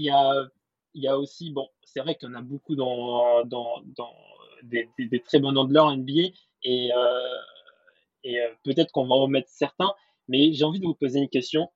Il 0.00 0.04
y, 0.04 0.10
a, 0.10 0.48
il 0.94 1.02
y 1.02 1.08
a 1.08 1.18
aussi, 1.18 1.50
bon, 1.50 1.68
c'est 1.84 2.00
vrai 2.00 2.14
qu'il 2.14 2.28
y 2.30 2.32
en 2.32 2.34
a 2.34 2.40
beaucoup 2.40 2.74
dans, 2.74 3.44
dans, 3.44 3.82
dans 3.98 4.14
des, 4.62 4.88
des- 4.96 5.08
des 5.12 5.20
très 5.22 5.38
bons 5.40 5.54
handlers 5.54 5.84
en 5.84 5.92
NBA 5.92 6.32
et, 6.62 6.90
euh, 6.94 7.36
et 8.24 8.40
euh, 8.40 8.48
peut-être 8.64 8.90
qu'on 8.92 9.06
va 9.06 9.14
en 9.16 9.22
remettre 9.24 9.48
certains, 9.50 9.92
mais 10.26 10.52
j'ai 10.54 10.64
envie 10.64 10.80
de 10.80 10.86
vous 10.86 10.94
poser 10.94 11.18
une 11.20 11.28
question 11.28 11.70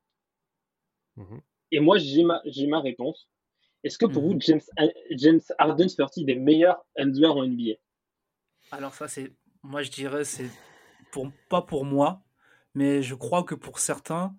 Mhm. 1.17 1.41
et 1.71 1.81
moi 1.81 1.99
j'ai 1.99 2.23
ma, 2.25 2.41
j'ai 2.47 2.67
ma 2.67 2.81
réponse. 2.81 3.29
Est-ce 3.83 3.99
que 3.99 4.07
pour 4.07 4.23
Mhm. 4.23 4.29
vous, 4.33 4.41
James, 4.41 4.61
James 5.11 5.41
Harden 5.59 5.89
fait 5.91 5.97
partie 5.97 6.25
des 6.25 6.35
meilleurs 6.37 6.83
handlers 6.99 7.29
en 7.37 7.45
NBA 7.45 7.75
Alors 8.71 8.95
ça, 8.95 9.07
c'est, 9.09 9.33
moi 9.63 9.83
je 9.83 9.91
dirais, 9.91 10.25
c'est 10.25 10.49
pour, 11.13 11.31
pas 11.51 11.61
pour 11.63 11.85
moi, 11.85 12.23
mais 12.75 13.03
je 13.03 13.15
crois 13.15 13.43
que 13.45 13.55
pour 13.55 13.79
certains, 13.81 14.35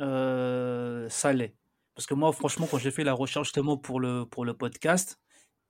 euh, 0.00 1.08
ça 1.10 1.32
l'est. 1.34 1.54
Parce 1.98 2.06
que 2.06 2.14
moi, 2.14 2.30
franchement, 2.32 2.68
quand 2.70 2.78
j'ai 2.78 2.92
fait 2.92 3.02
la 3.02 3.12
recherche 3.12 3.48
justement 3.48 3.76
pour 3.76 3.98
le, 3.98 4.24
pour 4.24 4.44
le 4.44 4.54
podcast, 4.54 5.18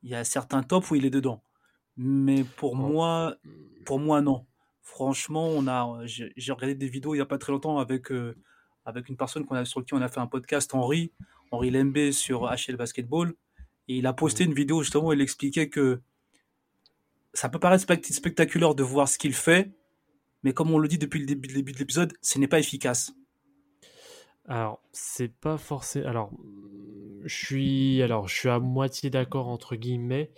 il 0.02 0.10
y 0.10 0.14
a 0.14 0.24
certains 0.24 0.62
tops 0.62 0.90
où 0.90 0.94
il 0.94 1.06
est 1.06 1.10
dedans. 1.10 1.42
Mais 1.96 2.44
pour 2.44 2.72
Oh. 2.74 2.76
moi, 2.76 3.36
pour 3.86 3.98
moi, 3.98 4.20
non. 4.20 4.44
Franchement, 4.82 5.48
on 5.48 5.66
a, 5.66 6.02
j'ai 6.04 6.52
regardé 6.52 6.74
des 6.74 6.90
vidéos 6.90 7.14
il 7.14 7.18
y 7.18 7.22
a 7.22 7.24
pas 7.24 7.38
très 7.38 7.50
longtemps 7.50 7.78
avec, 7.78 8.12
euh, 8.12 8.36
avec 8.84 9.08
une 9.08 9.16
personne 9.16 9.46
qu'on 9.46 9.54
a, 9.54 9.64
sur 9.64 9.82
qui 9.86 9.94
on 9.94 10.02
a 10.02 10.08
fait 10.08 10.20
un 10.20 10.26
podcast, 10.26 10.74
Henri, 10.74 11.12
Henri 11.50 11.70
Lembe 11.70 12.10
sur 12.10 12.44
HL 12.44 12.76
Basketball. 12.76 13.32
Et 13.88 13.96
il 13.96 14.06
a 14.06 14.12
posté 14.12 14.44
une 14.44 14.52
vidéo 14.52 14.82
justement 14.82 15.06
où 15.06 15.12
il 15.14 15.22
expliquait 15.22 15.70
que 15.70 16.02
ça 17.32 17.48
peut 17.48 17.58
paraître 17.58 17.84
spect- 17.84 18.12
spectaculaire 18.12 18.74
de 18.74 18.82
voir 18.82 19.08
ce 19.08 19.16
qu'il 19.16 19.32
fait, 19.32 19.70
mais 20.42 20.52
comme 20.52 20.70
on 20.72 20.78
le 20.78 20.88
dit 20.88 20.98
depuis 20.98 21.20
le 21.20 21.24
début 21.26 21.48
de 21.72 21.78
l'épisode, 21.78 22.12
ce 22.20 22.38
n'est 22.38 22.48
pas 22.48 22.58
efficace. 22.58 23.14
Alors, 24.48 24.80
c'est 24.92 25.28
pas 25.28 25.58
forcément. 25.58 26.08
Alors, 26.08 26.32
je 27.24 27.34
suis 27.34 28.02
alors 28.02 28.28
je 28.28 28.34
suis 28.36 28.48
à 28.48 28.60
moitié 28.60 29.10
d'accord 29.10 29.48
entre 29.48 29.74
guillemets 29.76 30.30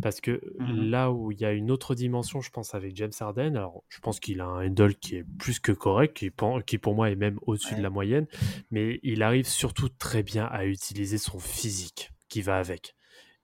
parce 0.00 0.20
que 0.20 0.40
Mhm. 0.58 0.92
là 0.92 1.10
où 1.12 1.32
il 1.32 1.40
y 1.40 1.44
a 1.44 1.52
une 1.52 1.70
autre 1.70 1.94
dimension, 1.96 2.40
je 2.40 2.50
pense 2.50 2.74
avec 2.74 2.96
James 2.96 3.10
Harden. 3.20 3.56
Alors 3.56 3.84
je 3.88 3.98
pense 4.00 4.20
qu'il 4.20 4.40
a 4.40 4.46
un 4.46 4.68
handle 4.68 4.94
qui 4.94 5.16
est 5.16 5.24
plus 5.38 5.60
que 5.60 5.72
correct, 5.72 6.16
qui, 6.16 6.30
qui 6.66 6.78
pour 6.78 6.94
moi 6.94 7.10
est 7.10 7.16
même 7.16 7.38
au-dessus 7.42 7.74
de 7.76 7.82
la 7.82 7.90
moyenne, 7.90 8.26
mais 8.70 9.00
il 9.02 9.22
arrive 9.22 9.46
surtout 9.48 9.88
très 9.90 10.22
bien 10.22 10.46
à 10.46 10.64
utiliser 10.64 11.18
son 11.18 11.38
physique 11.40 12.10
qui 12.28 12.40
va 12.42 12.58
avec. 12.58 12.94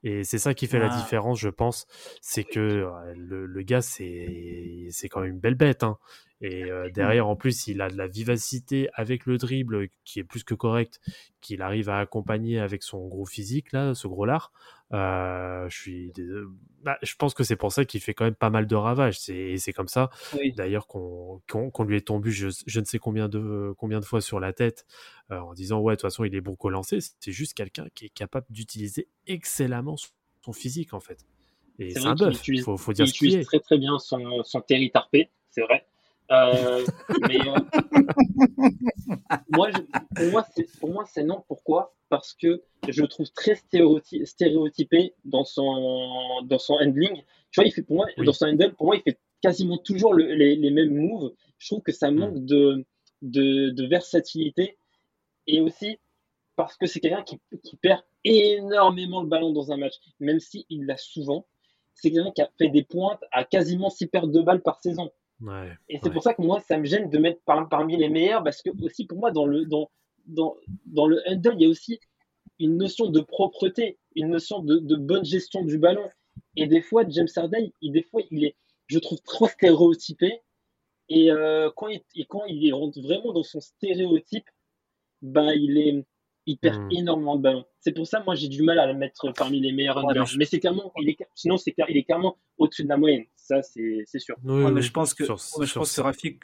Et 0.02 0.22
c'est 0.24 0.38
ça 0.38 0.52
qui 0.54 0.66
fait 0.66 0.78
la 0.78 0.88
Ah. 0.88 0.90
différence, 0.90 1.40
je 1.40 1.48
pense, 1.48 1.86
c'est 2.20 2.44
que 2.44 2.86
le, 3.16 3.46
le 3.46 3.62
gars 3.62 3.80
c'est 3.82 4.88
c'est 4.90 5.08
quand 5.08 5.20
même 5.20 5.32
une 5.34 5.40
belle 5.40 5.54
bête. 5.54 5.82
hein. 5.82 5.98
Et 6.46 6.70
euh, 6.70 6.90
derrière, 6.90 7.26
en 7.26 7.36
plus, 7.36 7.68
il 7.68 7.80
a 7.80 7.88
de 7.88 7.96
la 7.96 8.06
vivacité 8.06 8.90
avec 8.92 9.24
le 9.24 9.38
dribble 9.38 9.88
qui 10.04 10.18
est 10.18 10.24
plus 10.24 10.44
que 10.44 10.52
correct, 10.52 11.00
qu'il 11.40 11.62
arrive 11.62 11.88
à 11.88 12.00
accompagner 12.00 12.58
avec 12.58 12.82
son 12.82 13.08
gros 13.08 13.24
physique, 13.24 13.72
là, 13.72 13.94
ce 13.94 14.06
gros 14.08 14.26
lard. 14.26 14.52
Euh, 14.92 15.66
je 15.70 15.74
suis, 15.80 16.12
bah, 16.82 16.98
je 17.02 17.14
pense 17.16 17.32
que 17.32 17.44
c'est 17.44 17.56
pour 17.56 17.72
ça 17.72 17.86
qu'il 17.86 18.02
fait 18.02 18.12
quand 18.12 18.26
même 18.26 18.34
pas 18.34 18.50
mal 18.50 18.66
de 18.66 18.74
ravages. 18.76 19.18
C'est, 19.18 19.34
et 19.34 19.56
c'est 19.56 19.72
comme 19.72 19.88
ça, 19.88 20.10
Oui. 20.34 20.52
d'ailleurs, 20.52 20.86
qu'on, 20.86 21.40
qu'on 21.48 21.84
lui 21.84 21.96
est 21.96 22.06
tombé 22.06 22.30
je, 22.30 22.48
je 22.66 22.80
ne 22.80 22.84
sais 22.84 22.98
combien 22.98 23.30
de, 23.30 23.72
combien 23.78 23.98
de 24.00 24.04
fois 24.04 24.20
sur 24.20 24.38
la 24.38 24.52
tête 24.52 24.84
euh, 25.30 25.38
en 25.38 25.54
disant 25.54 25.80
ouais, 25.80 25.94
de 25.94 25.96
toute 25.96 26.02
façon, 26.02 26.24
il 26.24 26.34
est 26.34 26.42
bon 26.42 26.56
qu'au 26.56 26.68
lancer. 26.68 26.98
C'est 27.20 27.32
juste 27.32 27.54
quelqu'un 27.54 27.86
qui 27.94 28.04
est 28.04 28.14
capable 28.14 28.46
d'utiliser 28.50 29.08
excellemment 29.26 29.96
son, 29.96 30.52
physique, 30.52 30.92
en 30.92 31.00
fait. 31.00 31.24
Et 31.78 31.92
C'est 31.94 32.04
un 32.04 32.14
bœuf. 32.14 32.36
utilise- 32.36 32.64
Faut, 32.64 32.76
faut 32.76 32.92
Il 32.92 32.96
dire 32.96 33.08
ce 33.08 33.14
qu'il 33.14 33.28
utilise 33.28 33.46
très 33.46 33.60
très 33.60 33.78
bien 33.78 33.98
son, 33.98 34.42
son 34.42 34.60
Terry 34.60 34.90
Tarpé, 34.90 35.30
c'est 35.50 35.62
vrai. 35.62 35.86
Euh, 36.30 36.84
mais 37.28 37.38
euh, 37.46 37.54
moi, 39.50 39.68
je- 39.70 39.98
pour 40.16 40.30
moi, 40.30 40.46
c'est 40.54 40.78
pour 40.80 40.90
moi 40.90 41.04
c'est 41.06 41.22
non. 41.24 41.44
Pourquoi? 41.48 41.94
Parce 42.08 42.32
que 42.34 42.62
je 42.88 43.02
le 43.02 43.08
trouve 43.08 43.30
très 43.32 43.54
stéréoty- 43.54 44.24
stéréotypé 44.24 45.14
dans 45.24 45.44
son 45.44 46.42
dans 46.44 46.58
son 46.58 46.74
handling. 46.74 47.16
Tu 47.50 47.60
vois, 47.60 47.64
il 47.66 47.72
fait 47.72 47.82
pour 47.82 47.96
moi 47.96 48.06
Oui. 48.16 48.24
dans 48.26 48.32
son 48.32 48.46
handle, 48.46 48.72
pour 48.74 48.86
moi, 48.86 48.96
il 48.96 49.02
fait 49.02 49.18
quasiment 49.42 49.76
toujours 49.78 50.14
le- 50.14 50.32
les, 50.34 50.56
les 50.56 50.70
mêmes 50.70 50.94
moves. 50.94 51.32
Je 51.58 51.68
trouve 51.68 51.82
que 51.82 51.92
ça 51.92 52.10
Mm. 52.10 52.14
manque 52.16 52.44
de, 52.44 52.84
de 53.22 53.70
de 53.70 53.86
versatilité 53.86 54.76
et 55.46 55.60
aussi 55.60 55.98
parce 56.56 56.76
que 56.76 56.86
c'est 56.86 57.00
quelqu'un 57.00 57.22
qui, 57.22 57.38
qui 57.62 57.76
perd 57.76 58.00
énormément 58.24 59.20
le 59.22 59.28
ballon 59.28 59.52
dans 59.52 59.72
un 59.72 59.76
match, 59.76 59.94
même 60.20 60.40
si 60.40 60.64
il 60.70 60.86
l'a 60.86 60.96
souvent. 60.96 61.46
C'est 61.94 62.10
quelqu'un 62.10 62.30
qui 62.32 62.42
a 62.42 62.50
fait 62.58 62.68
des 62.68 62.82
pointes 62.82 63.20
à 63.32 63.44
quasiment 63.44 63.90
6 63.90 64.06
pertes 64.06 64.30
de 64.30 64.40
balles 64.40 64.62
par 64.62 64.80
saison. 64.82 65.10
Ouais, 65.40 65.78
Et 65.88 65.98
c'est 66.02 66.10
ouais. 66.10 66.12
pour 66.12 66.22
ça 66.22 66.34
que 66.34 66.42
moi, 66.42 66.60
ça 66.60 66.78
me 66.78 66.84
gêne 66.84 67.10
de 67.10 67.18
mettre 67.18 67.40
par- 67.44 67.68
parmi 67.68 67.96
les 67.96 68.08
meilleurs, 68.08 68.42
parce 68.42 68.62
que 68.62 68.70
aussi 68.84 69.06
pour 69.06 69.18
moi, 69.18 69.30
dans 69.30 69.46
le, 69.46 69.64
dans, 69.66 69.90
dans, 70.26 70.56
dans 70.86 71.06
le 71.06 71.22
handle, 71.28 71.54
il 71.56 71.62
y 71.62 71.66
a 71.66 71.68
aussi 71.68 72.00
une 72.58 72.76
notion 72.78 73.08
de 73.10 73.20
propreté, 73.20 73.98
une 74.16 74.30
notion 74.30 74.60
de, 74.60 74.78
de 74.78 74.96
bonne 74.96 75.24
gestion 75.24 75.64
du 75.64 75.78
ballon. 75.78 76.08
Et 76.56 76.66
des 76.66 76.82
fois, 76.82 77.04
James 77.08 77.28
Harden, 77.36 77.70
il, 77.82 77.92
des 77.92 78.02
fois, 78.02 78.22
il 78.30 78.44
est, 78.44 78.56
je 78.88 78.98
trouve, 78.98 79.20
trop 79.22 79.48
stéréotypé. 79.48 80.42
Et 81.08 81.30
euh, 81.32 81.70
quand, 81.76 81.88
il, 81.88 82.02
et 82.16 82.26
quand 82.26 82.44
il 82.46 82.72
rentre 82.74 83.00
vraiment 83.00 83.32
dans 83.32 83.42
son 83.44 83.60
stéréotype, 83.60 84.48
bah, 85.22 85.54
il, 85.54 85.78
est, 85.78 86.04
il 86.46 86.58
perd 86.58 86.80
Hmm. 86.82 86.88
énormément 86.92 87.36
de 87.36 87.42
ballons. 87.42 87.64
C'est 87.80 87.92
pour 87.92 88.06
ça, 88.06 88.22
moi, 88.24 88.34
j'ai 88.34 88.48
du 88.48 88.62
mal 88.62 88.78
à 88.78 88.86
le 88.86 88.94
mettre 88.94 89.32
parmi 89.32 89.60
les 89.60 89.72
meilleurs 89.72 89.96
Ouais, 89.98 90.04
handlers. 90.04 90.20
mais 90.20 90.26
je- 90.26 90.38
mais 90.38 90.44
c'est 90.44 90.60
clairement, 90.60 90.92
il 91.00 91.08
est, 91.10 91.16
sinon, 91.34 91.56
c'est, 91.56 91.72
clair- 91.72 91.86
il 91.88 91.96
est 91.96 92.04
clairement 92.04 92.36
au-dessus 92.58 92.84
de 92.84 92.88
la 92.88 92.96
moyenne. 92.96 93.24
Ça, 93.36 93.62
c'est, 93.62 94.04
c'est 94.06 94.18
sûr. 94.18 94.36
Oui, 94.44 94.64
Ouais, 94.64 94.70
mais 94.72 94.82
je 94.82 94.90
pense 94.92 95.14
que, 95.14 95.24
sur- 95.24 95.34
ouais, 95.58 95.66
je 95.66 95.70
sur 95.72 95.80
pense 95.82 95.94
que. 95.96 96.00
Rafik, 96.02 96.42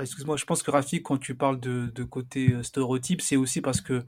excuse-moi, 0.00 0.36
je 0.36 0.44
pense 0.44 0.62
que 0.62 0.70
Rafik, 0.70 1.02
quand 1.02 1.18
tu 1.18 1.34
parles 1.34 1.60
de, 1.60 1.90
de 1.94 2.04
côté 2.04 2.52
euh, 2.52 2.62
stéréotype, 2.62 3.20
c'est 3.20 3.36
aussi 3.36 3.60
parce 3.60 3.80
que 3.80 4.04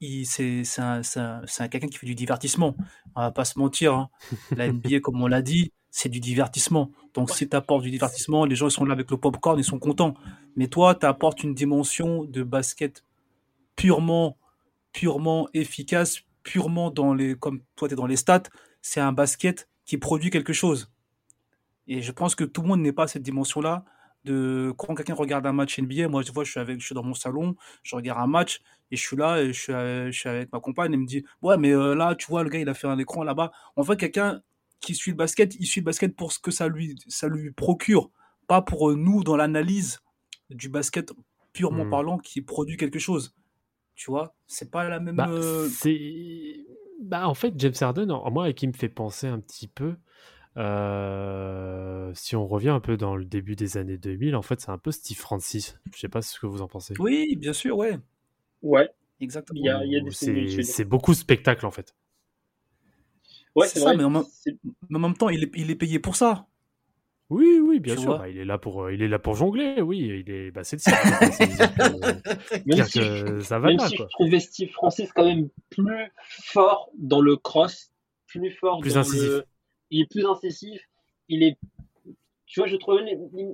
il, 0.00 0.26
c'est, 0.26 0.62
c'est 0.64 0.82
un, 0.82 1.02
c'est 1.02 1.20
un- 1.20 1.42
c'est 1.46 1.62
un 1.62 1.68
quelqu'un 1.68 1.88
qui 1.88 1.96
fait 1.98 2.06
du 2.06 2.14
divertissement. 2.14 2.76
On 3.14 3.20
va 3.22 3.30
pas 3.30 3.44
se 3.44 3.58
mentir. 3.58 3.94
hein. 3.94 4.10
La 4.56 4.66
NBA, 4.68 5.00
comme 5.00 5.22
on 5.22 5.26
l'a 5.26 5.42
dit, 5.42 5.72
c'est 5.90 6.08
du 6.10 6.20
divertissement. 6.20 6.90
Donc, 7.14 7.30
si 7.30 7.48
tu 7.48 7.56
apportes 7.56 7.82
du 7.82 7.90
divertissement, 7.90 8.44
les 8.44 8.54
gens 8.56 8.68
ils 8.68 8.70
sont 8.72 8.84
là 8.84 8.92
avec 8.92 9.10
le 9.10 9.16
popcorn, 9.16 9.58
ils 9.58 9.64
sont 9.64 9.78
contents. 9.78 10.14
Mais 10.54 10.66
toi, 10.68 10.94
tu 10.94 11.06
apportes 11.06 11.42
une 11.42 11.54
dimension 11.54 12.24
de 12.24 12.42
basket 12.42 13.04
purement, 13.76 14.36
purement 14.96 15.46
efficace, 15.52 16.22
purement 16.42 16.90
dans 16.90 17.12
les, 17.12 17.34
comme 17.34 17.60
toi, 17.76 17.86
tu 17.86 17.92
es 17.92 17.96
dans 17.96 18.06
les 18.06 18.16
stats. 18.16 18.44
C'est 18.80 19.00
un 19.00 19.12
basket 19.12 19.68
qui 19.84 19.98
produit 19.98 20.30
quelque 20.30 20.54
chose. 20.54 20.90
Et 21.86 22.00
je 22.00 22.12
pense 22.12 22.34
que 22.34 22.44
tout 22.44 22.62
le 22.62 22.68
monde 22.68 22.80
n'est 22.80 22.94
pas 22.94 23.02
à 23.02 23.06
cette 23.06 23.22
dimension-là. 23.22 23.84
De 24.24 24.72
quand 24.78 24.94
quelqu'un 24.94 25.14
regarde 25.14 25.46
un 25.46 25.52
match 25.52 25.78
NBA, 25.78 26.08
moi 26.08 26.22
je 26.22 26.32
vois, 26.32 26.44
je 26.44 26.50
suis 26.50 26.60
avec, 26.60 26.80
je 26.80 26.86
suis 26.86 26.94
dans 26.94 27.02
mon 27.02 27.12
salon, 27.12 27.56
je 27.82 27.94
regarde 27.94 28.20
un 28.20 28.26
match 28.26 28.60
et 28.90 28.96
je 28.96 29.02
suis 29.06 29.16
là 29.16 29.40
et 29.42 29.52
je 29.52 29.60
suis, 29.60 29.72
euh, 29.72 30.10
je 30.10 30.18
suis 30.18 30.28
avec 30.30 30.50
ma 30.50 30.60
compagne 30.60 30.90
et 30.92 30.94
elle 30.94 31.00
me 31.00 31.06
dit 31.06 31.24
ouais 31.42 31.56
mais 31.58 31.70
euh, 31.72 31.94
là 31.94 32.16
tu 32.16 32.26
vois 32.26 32.42
le 32.42 32.48
gars 32.48 32.58
il 32.58 32.68
a 32.68 32.74
fait 32.74 32.88
un 32.88 32.98
écran 32.98 33.22
là-bas. 33.22 33.52
En 33.76 33.84
fait 33.84 33.96
quelqu'un 33.96 34.40
qui 34.80 34.94
suit 34.96 35.12
le 35.12 35.16
basket, 35.16 35.54
il 35.60 35.66
suit 35.66 35.80
le 35.80 35.84
basket 35.84 36.16
pour 36.16 36.32
ce 36.32 36.40
que 36.40 36.50
ça 36.50 36.66
lui 36.68 36.96
ça 37.06 37.28
lui 37.28 37.52
procure, 37.52 38.10
pas 38.48 38.62
pour 38.62 38.90
euh, 38.90 38.96
nous 38.96 39.22
dans 39.22 39.36
l'analyse 39.36 40.00
du 40.50 40.68
basket 40.70 41.12
purement 41.52 41.84
Hmm. 41.84 41.90
parlant 41.90 42.18
qui 42.18 42.40
produit 42.42 42.76
quelque 42.78 42.98
chose. 42.98 43.34
Tu 43.96 44.10
vois, 44.12 44.36
c'est 44.46 44.70
pas 44.70 44.88
la 44.88 45.00
même. 45.00 45.16
Bah, 45.16 45.32
euh, 45.32 45.70
c'est... 45.70 46.66
bah, 47.02 47.28
en 47.28 47.34
fait, 47.34 47.54
James 47.58 47.72
Harden, 47.80 48.10
en- 48.10 48.30
moi, 48.30 48.52
qui 48.52 48.66
me 48.66 48.72
fait 48.72 48.88
penser 48.88 49.26
un 49.26 49.40
petit 49.40 49.68
peu, 49.68 49.96
euh, 50.58 52.12
si 52.14 52.36
on 52.36 52.46
revient 52.48 52.70
un 52.70 52.80
peu 52.80 52.96
dans 52.98 53.16
le 53.16 53.24
début 53.24 53.56
des 53.56 53.76
années 53.78 53.98
2000, 53.98 54.36
en 54.36 54.42
fait, 54.42 54.60
c'est 54.60 54.70
un 54.70 54.78
peu 54.78 54.92
Steve 54.92 55.18
Francis. 55.18 55.80
Je 55.94 56.00
sais 56.00 56.08
pas 56.08 56.22
ce 56.22 56.40
que 56.40 56.46
vous 56.46 56.62
en 56.62 56.68
pensez. 56.68 56.98
Oui, 56.98 57.36
bien 57.36 57.52
sûr, 57.54 57.76
ouais, 57.78 57.98
Ouais, 58.62 58.90
exactement. 59.20 59.60
il 59.60 59.66
y 59.66 59.70
a, 59.70 59.84
il 59.84 59.92
y 59.92 59.96
a 59.96 60.00
des 60.00 60.10
Où 60.10 60.62
C'est 60.62 60.84
beaucoup 60.84 61.12
de 61.12 61.16
spectacle, 61.16 61.66
en 61.66 61.70
fait. 61.70 61.94
Ouais, 63.54 63.68
C'est 63.68 63.74
c'est 63.74 63.80
ça, 63.80 63.92
vrai. 63.92 63.94
mais 63.94 64.04
en 64.04 64.14
en 64.94 64.98
même 64.98 65.16
temps, 65.16 65.28
il 65.30 65.44
est, 65.44 65.50
il 65.56 65.70
est 65.70 65.76
payé 65.76 65.98
pour 65.98 66.16
ça. 66.16 66.46
Oui, 67.28 67.58
oui, 67.60 67.80
bien 67.80 67.96
Tu 67.96 68.02
sûr. 68.02 68.18
bah, 68.18 68.28
il 68.28 68.38
est 68.38 68.44
là 68.44 68.56
pour, 68.58 68.84
euh, 68.84 68.94
il 68.94 69.02
est 69.02 69.08
là 69.08 69.18
pour 69.18 69.34
jongler. 69.34 69.80
Oui, 69.80 70.22
il 70.26 70.30
est, 70.30 70.50
bah, 70.52 70.62
c'est 70.64 70.76
dire 72.66 72.86
si, 72.86 72.98
que 73.00 73.40
ça 73.42 73.58
va 73.58 73.68
même 73.68 73.76
pas, 73.78 73.88
si 73.88 73.96
je 73.96 74.02
quoi. 74.02 74.06
trouvais 74.10 74.40
Steve 74.40 74.70
Francis 74.70 75.10
quand 75.12 75.24
même 75.24 75.48
plus 75.70 76.12
fort 76.18 76.90
dans 76.98 77.20
le 77.20 77.36
cross, 77.36 77.90
plus 78.26 78.50
fort 78.52 78.80
Plus 78.80 78.94
dans 78.94 79.00
incisif. 79.00 79.28
le. 79.28 79.44
Il 79.90 80.02
est 80.02 80.10
plus 80.10 80.24
incisif, 80.26 80.82
il 81.28 81.42
est. 81.42 81.58
Tu 82.46 82.60
vois, 82.60 82.68
je 82.68 82.76
trouvais 82.76 83.02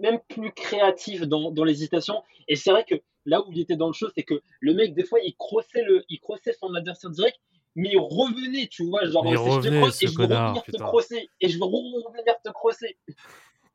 même 0.00 0.20
plus 0.28 0.52
créatif 0.52 1.22
dans, 1.22 1.50
dans 1.50 1.64
l'hésitation. 1.64 2.22
Et 2.48 2.56
c'est 2.56 2.70
vrai 2.70 2.84
que 2.84 2.94
là 3.24 3.40
où 3.40 3.50
il 3.52 3.60
était 3.60 3.76
dans 3.76 3.86
le 3.86 3.94
show, 3.94 4.08
c'est 4.14 4.22
que 4.22 4.42
le 4.60 4.74
mec, 4.74 4.94
des 4.94 5.04
fois, 5.04 5.18
il 5.24 5.34
crossait, 5.36 5.82
le, 5.82 6.04
il 6.10 6.20
crossait 6.20 6.52
son 6.52 6.74
adversaire 6.74 7.10
direct, 7.10 7.38
mais 7.74 7.88
il 7.92 7.98
revenait, 7.98 8.66
tu 8.66 8.84
vois. 8.86 9.06
Genre, 9.06 9.24
il 9.26 9.38
c'est, 9.38 9.44
je 9.50 9.60
te 9.60 9.66
revenait, 9.70 9.78
et 10.02 10.06
je 10.08 10.18
veux 10.18 10.24
revenir 10.26 10.62
te 10.64 10.76
crosser. 10.76 11.30
Et 11.40 11.48
je 11.48 11.58
veux 11.58 11.64
revenir 11.64 12.34
te 12.44 12.50
crosser. 12.50 12.98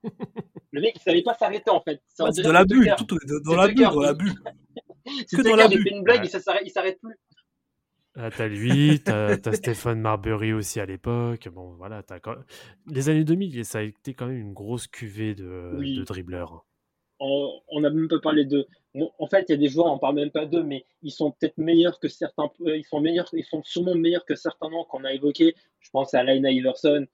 le 0.72 0.82
mec, 0.82 0.94
il 0.96 1.02
savait 1.02 1.22
pas 1.24 1.34
s'arrêter 1.34 1.70
en 1.72 1.82
fait. 1.82 2.02
Ouais, 2.20 2.30
dans 2.44 2.50
le 2.50 2.54
l'abus, 2.54 2.80
Tucker. 2.80 2.96
tout, 3.08 3.18
dans 3.46 3.56
l'abus, 3.56 3.76
Tucker, 3.76 3.90
dans 3.94 4.02
l'abus. 4.02 4.32
C'est 5.28 5.38
Que 5.38 5.42
dans 5.44 5.50
il 5.52 5.58
l'abus. 5.58 5.82
fait 5.84 5.90
une 5.92 6.04
blague, 6.04 6.22
Ouais. 6.24 6.30
il 6.66 6.72
s'arrête 6.72 7.00
plus. 7.02 7.16
Ah, 8.20 8.32
t'as 8.32 8.48
lui, 8.48 9.00
t'as 9.04 9.38
t'as 9.38 9.54
Stephen 9.54 10.02
Marbury 10.02 10.52
aussi 10.54 10.80
à 10.80 10.86
l'époque. 10.86 11.48
Bon, 11.50 11.76
voilà, 11.76 12.02
t'as 12.04 12.20
quand- 12.20 12.36
les 12.88 13.10
années 13.10 13.24
2000, 13.24 13.64
ça 13.64 13.78
a 13.80 13.82
été 13.84 14.14
quand 14.16 14.26
même 14.26 14.38
une 14.40 14.54
grosse 14.54 14.88
cuvée 14.88 15.36
de, 15.36 15.76
Oui. 15.78 15.98
de 15.98 16.04
dribbleurs. 16.04 16.66
on 17.20 17.80
n'a 17.80 17.90
même 17.90 18.08
pas 18.08 18.20
parlé 18.20 18.46
de. 18.46 18.68
bon, 18.96 19.12
en 19.20 19.28
fait, 19.28 19.46
il 19.50 19.52
y 19.52 19.56
a 19.56 19.58
des 19.58 19.70
joueurs, 19.70 19.88
on 19.88 20.00
parle 20.00 20.16
même 20.16 20.32
pas 20.32 20.46
d'eux, 20.46 20.64
mais 20.64 20.86
ils 21.04 21.12
sont 21.12 21.32
peut-être 21.32 21.58
meilleurs 21.58 22.00
que 22.00 22.08
certains. 22.08 22.50
euh, 22.66 22.76
Ils 22.78 22.84
sont 22.86 23.00
meilleurs, 23.02 23.28
ils 23.34 23.44
sont 23.46 23.62
sûrement 23.64 23.96
meilleurs 23.96 24.26
que 24.26 24.36
certains 24.36 24.70
noms 24.70 24.84
qu'on 24.86 25.04
a 25.04 25.14
évoqués. 25.14 25.56
Je 25.80 25.90
pense 25.92 26.14
à 26.14 26.24
Lina 26.24 26.50
Iverson. 26.52 27.06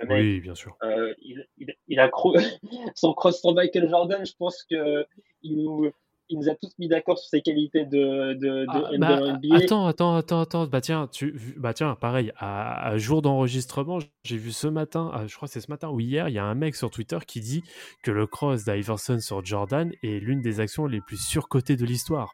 Le 0.00 0.06
mec, 0.06 0.16
Oui, 0.18 0.40
bien 0.40 0.54
sûr. 0.54 0.76
euh, 0.82 1.14
il, 1.22 1.46
il- 1.58 1.74
il 1.88 1.98
a 2.00 2.08
cro- 2.08 2.36
son 2.94 3.14
cross 3.14 3.40
sur 3.40 3.54
Michael 3.54 3.88
Jordan. 3.88 4.24
Je 4.26 4.32
pense 4.38 4.62
que 4.70 5.06
il 5.42 5.62
nous, 5.62 5.90
il 6.28 6.38
nous 6.38 6.48
a 6.50 6.54
tous 6.56 6.72
mis 6.78 6.88
d'accord 6.88 7.18
sur 7.18 7.28
ses 7.28 7.40
qualités 7.40 7.84
de, 7.84 8.34
de, 8.34 8.64
de, 8.64 8.66
Ah, 8.68 8.90
de 8.92 8.98
bah, 8.98 9.20
NBA. 9.38 9.56
attends, 9.56 9.86
attends, 9.86 10.16
attends, 10.16 10.40
attends. 10.40 10.66
Bah 10.66 10.80
tiens, 10.80 11.06
tu, 11.06 11.54
bah 11.56 11.72
tiens, 11.72 11.94
pareil. 11.94 12.32
À, 12.36 12.88
à 12.88 12.98
jour 12.98 13.22
d'enregistrement, 13.22 13.98
j'ai 14.24 14.36
vu 14.36 14.50
ce 14.52 14.66
matin, 14.66 15.10
ah, 15.14 15.26
je 15.26 15.34
crois 15.36 15.46
que 15.48 15.52
c'est 15.52 15.60
ce 15.60 15.70
matin 15.70 15.88
ou 15.88 16.00
hier, 16.00 16.28
il 16.28 16.34
y 16.34 16.38
a 16.38 16.44
un 16.44 16.54
mec 16.56 16.74
sur 16.74 16.90
Twitter 16.90 17.18
qui 17.26 17.40
dit 17.40 17.62
que 18.02 18.10
le 18.10 18.26
cross 18.26 18.64
d'Iverson 18.64 19.20
sur 19.20 19.44
Jordan 19.44 19.92
est 20.02 20.18
l'une 20.20 20.40
des 20.42 20.58
actions 20.60 20.86
les 20.86 21.00
plus 21.00 21.16
surcotées 21.24 21.76
de 21.76 21.84
l'histoire. 21.86 22.32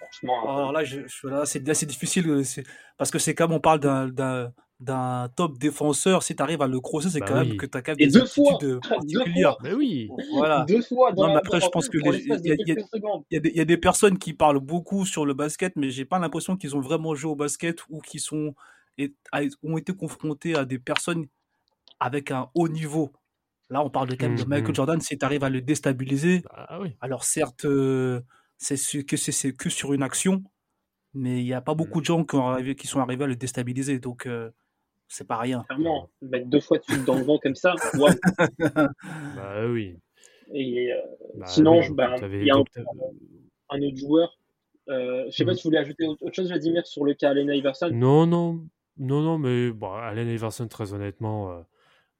Franchement, 0.00 0.56
Alors 0.56 0.72
là, 0.72 0.84
je, 0.84 1.00
je- 1.06 1.26
là, 1.28 1.44
c'est 1.46 1.68
assez 1.68 1.84
difficile 1.86 2.42
parce 2.96 3.10
que 3.10 3.18
c'est 3.18 3.34
comme 3.34 3.52
on 3.52 3.60
parle 3.60 3.80
d'un, 3.80 4.52
d'un, 4.80 5.28
top 5.36 5.58
défenseur. 5.58 6.22
Si 6.22 6.36
tu 6.36 6.42
arrives 6.42 6.60
à 6.62 6.66
le 6.66 6.80
crosser, 6.80 7.08
c'est 7.10 7.20
Bah 7.20 7.26
quand 7.28 7.40
oui. 7.40 7.48
même 7.48 7.56
que 7.56 7.66
tu 7.66 7.78
as 7.78 7.82
quand 7.82 7.92
même 7.92 7.96
des 7.98 8.08
deux 8.08 8.26
fois, 8.26 8.52
aptitudes 8.54 8.68
euh, 8.70 8.80
deux 8.80 8.88
particulières. 8.88 9.56
Mais 9.62 9.72
oui. 9.72 10.08
Voilà. 10.32 10.64
deux 10.68 10.82
fois 10.82 11.12
dans 11.12 11.26
Non, 11.28 11.32
mais 11.34 11.38
après, 11.38 11.60
je 11.60 11.68
pense 11.68 11.88
que 11.88 11.96
les- 11.98 12.10
de 12.10 12.16
il 12.18 12.26
y 12.28 12.32
a- 12.32 12.54
il 12.58 12.68
y 12.68 12.72
a- 12.72 12.74
quelques 12.74 12.88
secondes. 12.92 13.24
Il 13.30 13.34
y, 13.34 13.38
a 13.38 13.40
des, 13.40 13.48
il 13.50 13.56
y 13.56 13.60
a 13.60 13.64
des 13.64 13.76
personnes 13.78 14.18
qui 14.18 14.34
parlent 14.34 14.60
beaucoup 14.60 15.06
sur 15.06 15.24
le 15.24 15.34
basket, 15.34 15.74
mais 15.76 15.90
j'ai 15.90 16.04
pas 16.04 16.18
l'impression 16.18 16.56
qu'ils 16.56 16.76
ont 16.76 16.80
vraiment 16.80 17.14
joué 17.14 17.30
au 17.32 17.36
basket 17.36 17.80
ou 17.88 18.00
qui 18.00 18.18
sont 18.18 18.54
et- 18.98 19.14
a- 19.32 19.40
ont 19.62 19.76
été 19.78 19.94
confrontés 19.94 20.54
à 20.56 20.64
des 20.64 20.78
personnes 20.78 21.26
avec 22.00 22.30
un 22.30 22.50
haut 22.54 22.68
niveau. 22.68 23.12
Là, 23.70 23.82
on 23.82 23.90
parle 23.90 24.08
de 24.08 24.14
quand 24.14 24.26
même 24.28 24.36
de 24.36 24.42
Mhm. 24.42 24.48
Michael 24.48 24.74
Jordan. 24.74 25.00
Si 25.00 25.18
tu 25.18 25.24
arrives 25.24 25.42
à 25.44 25.50
le 25.50 25.60
déstabiliser, 25.60 26.42
Bah 26.50 26.78
oui. 26.80 26.96
alors 27.00 27.24
certes, 27.24 27.64
euh, 27.64 28.20
c'est 28.58 28.76
que 29.04 29.16
c'est 29.16 29.32
c'est 29.32 29.52
que 29.52 29.68
sur 29.70 29.92
une 29.92 30.02
action, 30.02 30.44
mais 31.14 31.40
il 31.40 31.44
n'y 31.44 31.52
a 31.54 31.60
pas 31.60 31.74
beaucoup 31.74 32.00
de 32.00 32.06
gens 32.06 32.24
qui, 32.24 32.36
ont 32.36 32.46
arrivé, 32.48 32.74
qui 32.76 32.86
sont 32.86 33.00
arrivés 33.00 33.24
à 33.24 33.26
le 33.26 33.36
déstabiliser, 33.36 33.98
donc 33.98 34.26
euh, 34.26 34.50
c'est 35.08 35.26
pas 35.26 35.38
rien. 35.38 35.64
Clairement, 35.68 36.10
mettre 36.22 36.46
deux 36.48 36.60
fois 36.60 36.78
de 36.78 36.82
suite 36.84 37.04
dans 37.04 37.16
le 37.16 37.24
vent 37.24 37.38
comme 37.38 37.54
ça. 37.54 37.74
waouh. 37.94 38.12
Bah 39.36 39.66
oui. 39.68 39.96
Et 40.52 40.92
euh, 40.92 40.96
Bah 41.36 41.46
sinon, 41.46 41.80
oui, 41.80 41.96
t'avais- 41.96 42.40
il 42.40 42.46
y 42.46 42.50
a 42.50 42.56
un, 42.56 42.64
t'as- 42.72 42.82
un 43.70 43.82
autre 43.82 43.96
joueur. 43.96 44.38
Euh, 44.88 45.24
je 45.30 45.36
sais 45.36 45.44
pas 45.44 45.50
Mhm. 45.52 45.56
si 45.56 45.62
vous 45.64 45.68
voulez 45.70 45.78
ajouter 45.78 46.06
autre 46.06 46.30
chose, 46.32 46.48
Vladimir, 46.48 46.86
sur 46.86 47.04
le 47.04 47.14
cas 47.14 47.30
Allen 47.30 47.48
Iverson. 47.50 47.90
Non, 47.92 48.26
non, 48.26 48.64
non, 48.98 49.20
non, 49.22 49.38
mais 49.38 49.70
bon, 49.72 49.92
Allen 49.92 50.28
Iverson, 50.28 50.68
très 50.68 50.92
honnêtement, 50.92 51.50
euh, 51.50 51.62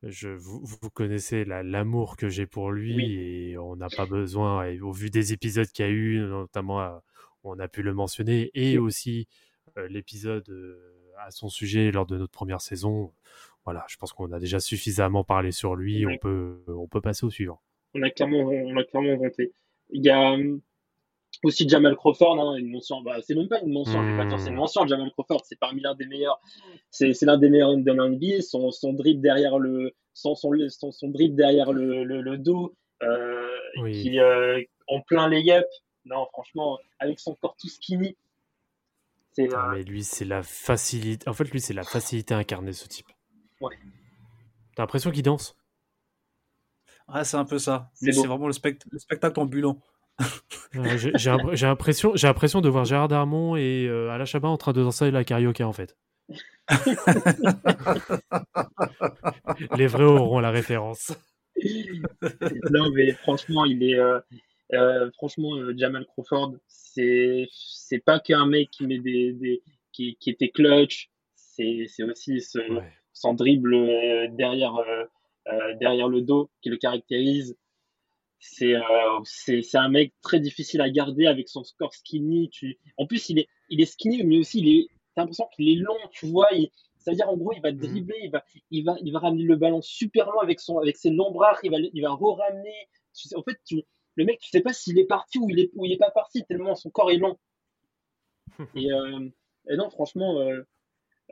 je, 0.03 0.29
vous, 0.31 0.61
vous 0.65 0.91
connaissez 0.91 1.45
la- 1.45 1.63
l'amour 1.63 2.17
que 2.17 2.29
j'ai 2.29 2.47
pour 2.47 2.73
lui 2.73 2.97
Oui. 2.97 3.15
et 3.53 3.59
on 3.59 3.77
n'a 3.77 3.89
pas 3.89 4.07
besoin, 4.07 4.65
et 4.67 4.81
au 4.81 4.91
vu 4.91 5.11
des 5.11 5.33
épisodes 5.33 5.69
qu'il 5.69 5.85
y 5.85 5.89
a 5.89 5.93
eu, 5.93 6.19
notamment, 6.19 6.81
euh, 6.83 6.99
on 7.45 7.59
a 7.61 7.69
pu 7.69 7.83
le 7.83 7.95
mentionner, 7.95 8.51
et 8.55 8.79
aussi 8.79 9.29
euh, 9.79 9.87
l'épisode 9.89 10.49
euh, 10.49 10.96
à 11.19 11.31
son 11.31 11.49
sujet 11.49 11.91
lors 11.91 12.07
de 12.07 12.17
notre 12.17 12.33
première 12.33 12.61
saison. 12.61 13.13
Voilà, 13.65 13.85
je 13.89 13.97
pense 13.97 14.13
qu'on 14.13 14.31
a 14.33 14.39
déjà 14.39 14.61
suffisamment 14.61 15.25
parlé 15.25 15.51
sur 15.51 15.75
lui, 15.75 16.07
on 16.07 16.17
peut, 16.19 16.63
on 16.69 16.87
peut 16.87 17.01
passer 17.01 17.27
au 17.27 17.31
suivant. 17.31 17.61
On 17.95 18.03
a 18.03 18.11
clairement, 18.11 18.39
on 18.39 18.77
a 18.77 18.85
clairement 18.85 19.17
vanté. 19.17 19.53
Il 19.91 20.05
y 20.05 20.11
a 20.11 20.33
hum, 20.33 20.61
aussi 21.43 21.69
Jamal 21.69 21.97
Crawford, 21.97 22.39
hein, 22.41 22.57
une 22.57 22.71
mention. 22.71 23.01
Bah, 23.03 23.17
c'est 23.23 23.35
même 23.35 23.49
pas 23.49 23.61
une 23.61 23.73
mention, 23.73 24.03
je 24.05 24.11
vais 24.13 24.17
pas 24.17 24.27
dire 24.27 24.39
c'est 24.39 24.51
une 24.51 24.57
mention. 24.57 24.87
Jamal 24.87 25.11
Crawford, 25.13 25.43
c'est 25.45 25.59
parmi 25.59 25.81
l'un 25.81 25.95
des 25.95 26.07
meilleurs. 26.07 26.41
C'est 26.91 27.13
c'est 27.13 27.27
l'un 27.27 27.39
des 27.39 27.49
meilleurs 27.51 27.77
de 27.77 27.93
l'NBA. 27.93 28.41
Son, 28.43 28.71
son 28.71 28.93
dribble 28.93 29.21
derrière 29.21 29.59
le, 29.59 29.93
son, 30.13 30.35
son, 30.35 30.53
son, 30.69 30.93
son 30.93 31.09
dribble 31.09 31.37
derrière 31.37 31.73
le, 31.73 32.05
le, 32.05 32.21
le 32.21 32.39
dos, 32.39 32.75
euh, 33.03 33.49
Oui. 33.83 34.03
qui 34.03 34.21
euh, 34.21 34.63
en 34.89 35.01
plein 35.01 35.29
layup. 35.29 35.67
Non, 36.05 36.27
franchement, 36.33 36.79
avec 37.01 37.19
son 37.19 37.35
corps 37.35 37.57
tout 37.61 37.69
skinny, 37.69 38.17
c'est 39.37 39.53
Ah, 39.55 39.69
euh, 39.69 39.73
mais 39.77 39.83
lui, 39.85 40.03
c'est 40.03 40.25
la 40.25 40.43
facilité. 40.43 41.29
En 41.29 41.35
fait, 41.35 41.45
lui, 41.51 41.61
c'est 41.61 41.75
la 41.75 41.85
facilité 41.85 42.35
incarnée, 42.35 42.73
ce 42.73 42.89
type. 42.89 43.07
Ouais. 43.61 43.77
T'as 44.75 44.83
l'impression 44.83 45.11
qu'il 45.11 45.23
danse? 45.23 45.57
Ouais, 47.09 47.25
c'est 47.25 47.37
un 47.37 47.45
peu 47.45 47.59
ça. 47.59 47.91
C'est 47.95 48.07
Lui, 48.07 48.15
beau. 48.15 48.23
C'est 48.23 48.29
vraiment 48.29 48.47
le, 48.47 48.53
spect- 48.53 48.87
le 48.91 48.99
spectacle 48.99 49.39
ambulant. 49.39 49.79
Ouais, 50.75 50.97
J'ai 50.99 51.13
j'ai 51.17 51.31
l'impr- 51.31 51.55
j'ai 51.55 51.67
l'impression, 51.67 52.13
j'ai 52.17 52.27
l'impression 52.27 52.61
de 52.63 52.69
voir 52.71 52.87
Gérard 52.87 53.09
Darmon 53.09 53.55
et 53.57 53.87
euh, 53.87 54.11
Alain 54.11 54.25
Chabat 54.25 54.49
en 54.49 54.57
train 54.57 54.73
de 54.73 54.83
danser 54.83 55.11
la 55.11 55.25
karaoke 55.25 55.63
en 55.63 55.73
fait. 55.75 55.97
Les 59.77 59.87
vrais 59.87 60.05
auront 60.05 60.41
la 60.41 60.51
référence. 60.51 61.13
non, 62.71 62.91
mais 62.93 63.13
franchement, 63.13 63.65
il 63.65 63.83
est. 63.83 63.99
euh, 63.99 64.21
euh, 64.75 65.11
franchement, 65.13 65.55
euh, 65.57 65.75
Jamal 65.77 66.07
Crawford, 66.07 66.55
c'est 66.67 67.49
c'est 67.53 67.99
pas 68.01 68.19
qu'un 68.21 68.47
mec 68.47 68.71
qui 68.71 68.87
met 68.87 68.99
des, 68.99 69.33
des 69.33 69.63
qui, 69.93 70.17
qui 70.17 70.31
était 70.31 70.49
clutch. 70.51 71.11
C'est 71.35 71.87
c'est 71.89 72.03
aussi 72.03 72.41
ce, 72.41 72.59
Ouais. 72.59 72.93
son 73.13 73.35
dribble 73.35 73.75
euh, 73.75 74.29
derrière 74.33 74.75
derrière 75.81 76.09
le 76.09 76.23
dos 76.23 76.51
qui 76.63 76.69
le 76.71 76.77
caractérise. 76.77 77.57
C'est 78.39 78.75
c'est 79.25 79.63
c'est 79.63 79.79
un 79.79 79.89
mec 79.89 80.13
très 80.23 80.41
difficile 80.41 80.81
à 80.81 80.91
garder 80.91 81.27
avec 81.27 81.49
son 81.49 81.65
score 81.65 81.95
skinny. 81.95 82.51
Tu... 82.51 82.79
En 82.97 83.07
plus, 83.07 83.29
il 83.31 83.39
est 83.39 83.49
il 83.71 83.81
est 83.81 83.87
skinny, 83.87 84.23
mais 84.25 84.39
aussi 84.39 84.61
il 84.61 84.69
est. 84.69 84.89
T'as 85.15 85.23
l'impression 85.23 85.47
qu'il 85.57 85.69
est 85.71 85.81
long, 85.81 85.97
tu 86.13 86.27
vois. 86.27 86.49
Il... 86.53 86.69
C'est-à-dire, 86.99 87.29
en 87.31 87.37
gros, 87.37 87.53
il 87.53 87.63
va 87.63 87.71
Mhm. 87.73 87.79
dribbler, 87.79 88.19
il 88.25 88.31
va, 88.31 88.45
il 88.71 88.85
va, 88.85 88.97
il 89.01 89.13
va 89.13 89.21
ramener 89.21 89.45
le 89.45 89.57
ballon 89.57 89.81
super 89.81 90.31
loin 90.31 90.43
avec 90.43 90.59
son, 90.61 90.79
avec 90.79 90.97
ses 90.97 91.11
longs 91.11 91.31
bras, 91.31 91.57
il 91.63 91.71
va, 91.71 91.77
il 91.79 92.03
va 92.03 92.11
re-ramener. 92.11 92.75
En 93.37 93.43
fait, 93.43 93.57
tu- 93.65 93.83
le 94.17 94.25
mec, 94.25 94.41
tu 94.41 94.49
sais 94.51 94.61
pas 94.63 94.73
s'il 94.73 94.99
est 94.99 95.07
parti 95.07 95.39
ou 95.39 95.49
il 95.51 95.61
est, 95.61 95.71
ou 95.75 95.85
il 95.85 95.93
est 95.93 95.99
pas 95.99 96.11
parti 96.11 96.45
tellement 96.45 96.75
son 96.75 96.91
corps 96.91 97.11
est 97.11 97.19
long. 97.19 97.39
Et, 98.75 98.93
euh, 98.93 99.29
et 99.69 99.77
non, 99.77 99.91
franchement, 99.91 100.41
euh, 100.41 100.63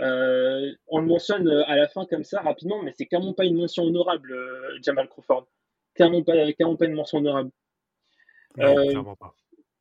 euh, 0.01 0.73
on 0.89 0.99
le 0.99 1.07
mentionne 1.07 1.49
à 1.49 1.77
la 1.77 1.89
fin 1.89 2.05
comme 2.05 2.25
ça 2.25 2.41
rapidement, 2.41 2.83
mais 2.83 2.93
c'est 2.97 3.07
clairement 3.07 3.33
pas 3.33 3.45
une 3.45 3.57
mention 3.57 3.85
honorable, 3.85 4.33
euh, 4.33 4.79
Jamal 4.83 5.09
Crawford. 5.09 5.47
Clairement 5.95 6.23
pas, 6.23 6.53
clairement 6.53 6.77
pas 6.77 6.87
une 6.87 6.95
mention 6.95 7.19
honorable. 7.19 7.51
Non, 8.57 8.77
Euh, 8.77 8.89
clairement 8.89 9.17
pas. 9.17 9.35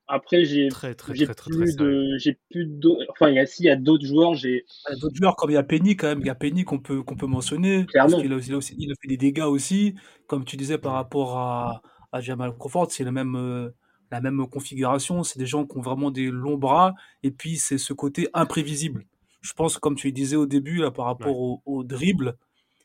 Après, 0.05 0.43
j'ai, 0.43 0.67
plus 0.67 1.75
de, 1.77 2.17
j'ai 2.17 2.37
plus 2.51 2.65
d'autres, 2.65 3.05
enfin, 3.09 3.29
il 3.29 3.35
y 3.35 3.39
a, 3.39 3.45
si, 3.45 3.63
il 3.63 3.67
y 3.67 3.69
a 3.69 3.77
d'autres 3.77 4.05
joueurs, 4.05 4.35
j'ai, 4.35 4.65
Il 4.89 4.93
y 4.93 4.95
a 4.97 4.99
d'autres 4.99 5.15
joueurs 5.15 5.35
comme 5.37 5.49
il 5.49 5.53
y 5.53 5.57
a 5.57 5.63
Penny 5.63 5.95
quand 5.95 6.07
même, 6.07 6.19
il 6.19 6.27
y 6.27 6.29
a 6.29 6.35
Penny 6.35 6.65
qu'on 6.65 6.79
peut, 6.79 7.01
qu'on 7.03 7.15
peut 7.15 7.25
mentionner, 7.25 7.85
Clairement. 7.85 8.11
parce 8.11 8.21
qu'il 8.21 8.33
a, 8.33 8.37
il 8.37 8.53
a 8.53 8.57
aussi, 8.57 8.75
il 8.77 8.91
a 8.91 8.95
fait 9.01 9.07
des 9.07 9.17
dégâts 9.17 9.43
aussi, 9.47 9.95
comme 10.27 10.43
tu 10.43 10.57
disais 10.57 10.77
par 10.77 10.93
rapport 10.93 11.37
à, 11.37 11.81
à 12.13 12.21
Jamal 12.21 12.55
Crawford, 12.57 12.91
c'est 12.91 13.03
même, 13.03 13.35
euh, 13.35 13.69
la 14.11 14.21
même 14.21 14.47
configuration, 14.47 15.23
c'est 15.23 15.39
des 15.39 15.45
gens 15.45 15.65
qui 15.65 15.77
ont 15.77 15.81
vraiment 15.81 16.11
des 16.11 16.29
longs 16.29 16.57
bras, 16.57 16.93
et 17.23 17.31
puis 17.31 17.57
c'est 17.57 17.77
ce 17.77 17.91
côté 17.91 18.29
imprévisible. 18.33 19.05
Je 19.41 19.51
pense, 19.53 19.77
comme 19.77 19.95
tu 19.95 20.07
le 20.07 20.13
disais 20.13 20.37
au 20.37 20.45
début, 20.45 20.77
là, 20.77 20.91
par 20.91 21.05
rapport 21.05 21.37
au, 21.37 21.61
au 21.65 21.83
dribble, 21.83 22.37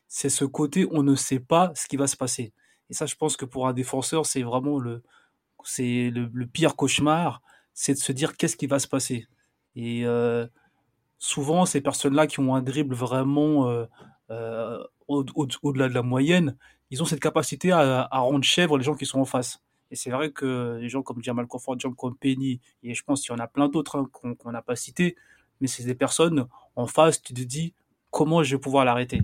c'est 0.07 0.29
ce 0.29 0.43
côté 0.43 0.87
on 0.91 1.03
ne 1.03 1.15
sait 1.15 1.39
pas 1.39 1.71
ce 1.75 1.87
qui 1.87 1.95
va 1.95 2.07
se 2.07 2.17
passer. 2.17 2.51
Et 2.89 2.93
ça, 2.93 3.05
je 3.05 3.15
pense 3.15 3.37
que 3.37 3.45
pour 3.45 3.67
un 3.67 3.73
défenseur, 3.73 4.25
c'est 4.25 4.41
vraiment 4.41 4.79
le, 4.79 5.03
c'est 5.63 6.09
le, 6.09 6.29
le 6.33 6.47
pire 6.47 6.75
cauchemar, 6.75 7.41
c'est 7.73 7.93
de 7.93 7.99
se 7.99 8.11
dire 8.11 8.35
qu'est-ce 8.35 8.57
qui 8.57 8.67
va 8.67 8.79
se 8.79 8.87
passer. 8.87 9.27
Et 9.75 10.05
euh, 10.05 10.47
souvent, 11.19 11.65
ces 11.65 11.81
personnes-là 11.81 12.27
qui 12.27 12.39
ont 12.39 12.55
un 12.55 12.61
dribble 12.61 12.95
vraiment 12.95 13.69
euh, 13.69 13.85
au-delà 15.09 15.89
de 15.89 15.93
la 15.93 16.01
moyenne, 16.03 16.55
ils 16.91 17.01
ont 17.01 17.05
cette 17.05 17.19
capacité 17.19 17.71
à, 17.71 18.07
à 18.09 18.19
rendre 18.19 18.43
chèvre 18.43 18.77
les 18.77 18.83
gens 18.83 18.95
qui 18.95 19.05
sont 19.05 19.19
en 19.19 19.25
face. 19.25 19.59
Et 19.91 19.95
c'est 19.95 20.11
vrai 20.11 20.31
que 20.31 20.77
les 20.79 20.87
gens 20.89 21.01
comme 21.01 21.23
Jamal 21.23 21.47
Crawford, 21.47 21.75
des 21.75 21.81
gens 21.81 21.93
comme 21.93 22.15
Penny, 22.15 22.61
et 22.83 22.93
je 22.93 23.03
pense 23.03 23.21
qu'il 23.21 23.31
y 23.31 23.35
en 23.35 23.39
a 23.43 23.47
plein 23.47 23.69
d'autres 23.69 23.97
hein, 23.97 24.07
qu'on 24.11 24.35
qu'on 24.35 24.51
n'a 24.51 24.61
pas 24.61 24.75
cités, 24.75 25.15
mais 25.61 25.67
c'est 25.67 25.83
des 25.83 25.95
personnes 25.95 26.47
en 26.75 26.85
face, 26.87 27.21
tu 27.21 27.33
te 27.33 27.41
dis 27.41 27.73
comment 28.11 28.43
je 28.43 28.55
vais 28.55 28.61
pouvoir 28.61 28.85
l'arrêter? 28.85 29.21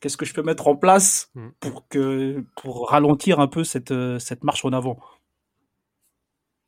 Qu'est-ce 0.00 0.16
que 0.16 0.26
je 0.26 0.34
peux 0.34 0.42
mettre 0.42 0.66
en 0.68 0.76
place 0.76 1.30
Mm. 1.34 1.48
pour, 1.60 1.88
que, 1.88 2.44
pour 2.60 2.90
ralentir 2.90 3.40
un 3.40 3.46
peu 3.46 3.64
cette, 3.64 3.94
cette 4.18 4.44
marche 4.44 4.64
en 4.64 4.72
avant? 4.72 4.98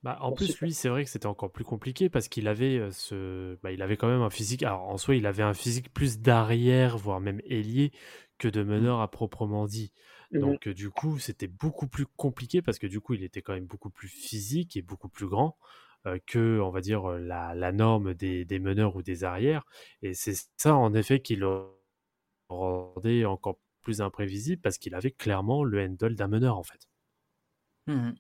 Bah, 0.03 0.19
en 0.21 0.31
plus, 0.33 0.61
lui, 0.61 0.73
c'est 0.73 0.89
vrai 0.89 1.05
que 1.05 1.11
c'était 1.11 1.27
encore 1.27 1.51
plus 1.51 1.65
compliqué 1.65 2.09
parce 2.09 2.29
qu'il 2.29 2.47
avait 2.47 2.79
euh, 2.79 2.91
ce, 2.93 3.59
bah, 3.63 3.73
il 3.73 3.83
avait 3.83 3.97
quand 3.97 4.07
même 4.07 4.23
un 4.23 4.31
physique. 4.31 4.63
Alors, 4.63 4.83
en 4.89 4.99
soi, 4.99 5.17
il 5.17 5.27
avait 5.27 5.43
un 5.43 5.55
physique 5.55 5.93
plus 5.93 6.21
d'arrière, 6.21 6.97
voire 6.97 7.19
même 7.21 7.41
ailier, 7.45 7.91
que 8.39 8.49
de 8.49 8.63
meneur 8.63 9.01
à 9.01 9.11
proprement 9.11 9.67
dit. 9.67 9.93
Mhm. 10.33 10.41
Donc, 10.41 10.69
du 10.69 10.91
coup, 10.91 11.19
c'était 11.19 11.47
beaucoup 11.47 11.89
plus 11.89 12.07
compliqué 12.07 12.63
parce 12.63 12.79
que 12.79 12.87
du 12.87 13.01
coup, 13.01 13.15
il 13.15 13.23
était 13.25 13.43
quand 13.43 13.55
même 13.55 13.67
beaucoup 13.67 13.91
plus 13.91 14.09
physique 14.09 14.77
et 14.77 14.83
beaucoup 14.83 15.09
plus 15.09 15.27
grand 15.27 15.57
euh, 16.07 16.19
que, 16.27 16.61
on 16.61 16.71
va 16.71 16.81
dire, 16.81 17.09
la, 17.09 17.55
la 17.55 17.73
norme 17.73 18.15
des, 18.15 18.45
des 18.45 18.59
meneurs 18.59 18.97
ou 18.97 19.03
des 19.03 19.25
arrières. 19.25 19.65
Et 20.03 20.15
c'est 20.15 20.35
ça, 20.57 20.75
en 20.75 20.95
effet, 20.95 21.21
qui 21.21 21.37
le 21.37 21.63
rendait 22.49 23.25
encore 23.25 23.59
plus 23.83 24.01
imprévisible 24.01 24.61
parce 24.63 24.79
qu'il 24.79 24.95
avait 24.95 25.13
clairement 25.13 25.65
le 25.65 25.81
handle 25.83 26.15
d'un 26.15 26.29
meneur, 26.29 26.59
en 26.59 26.63
fait. 26.65 26.89
Mhm. 27.87 28.17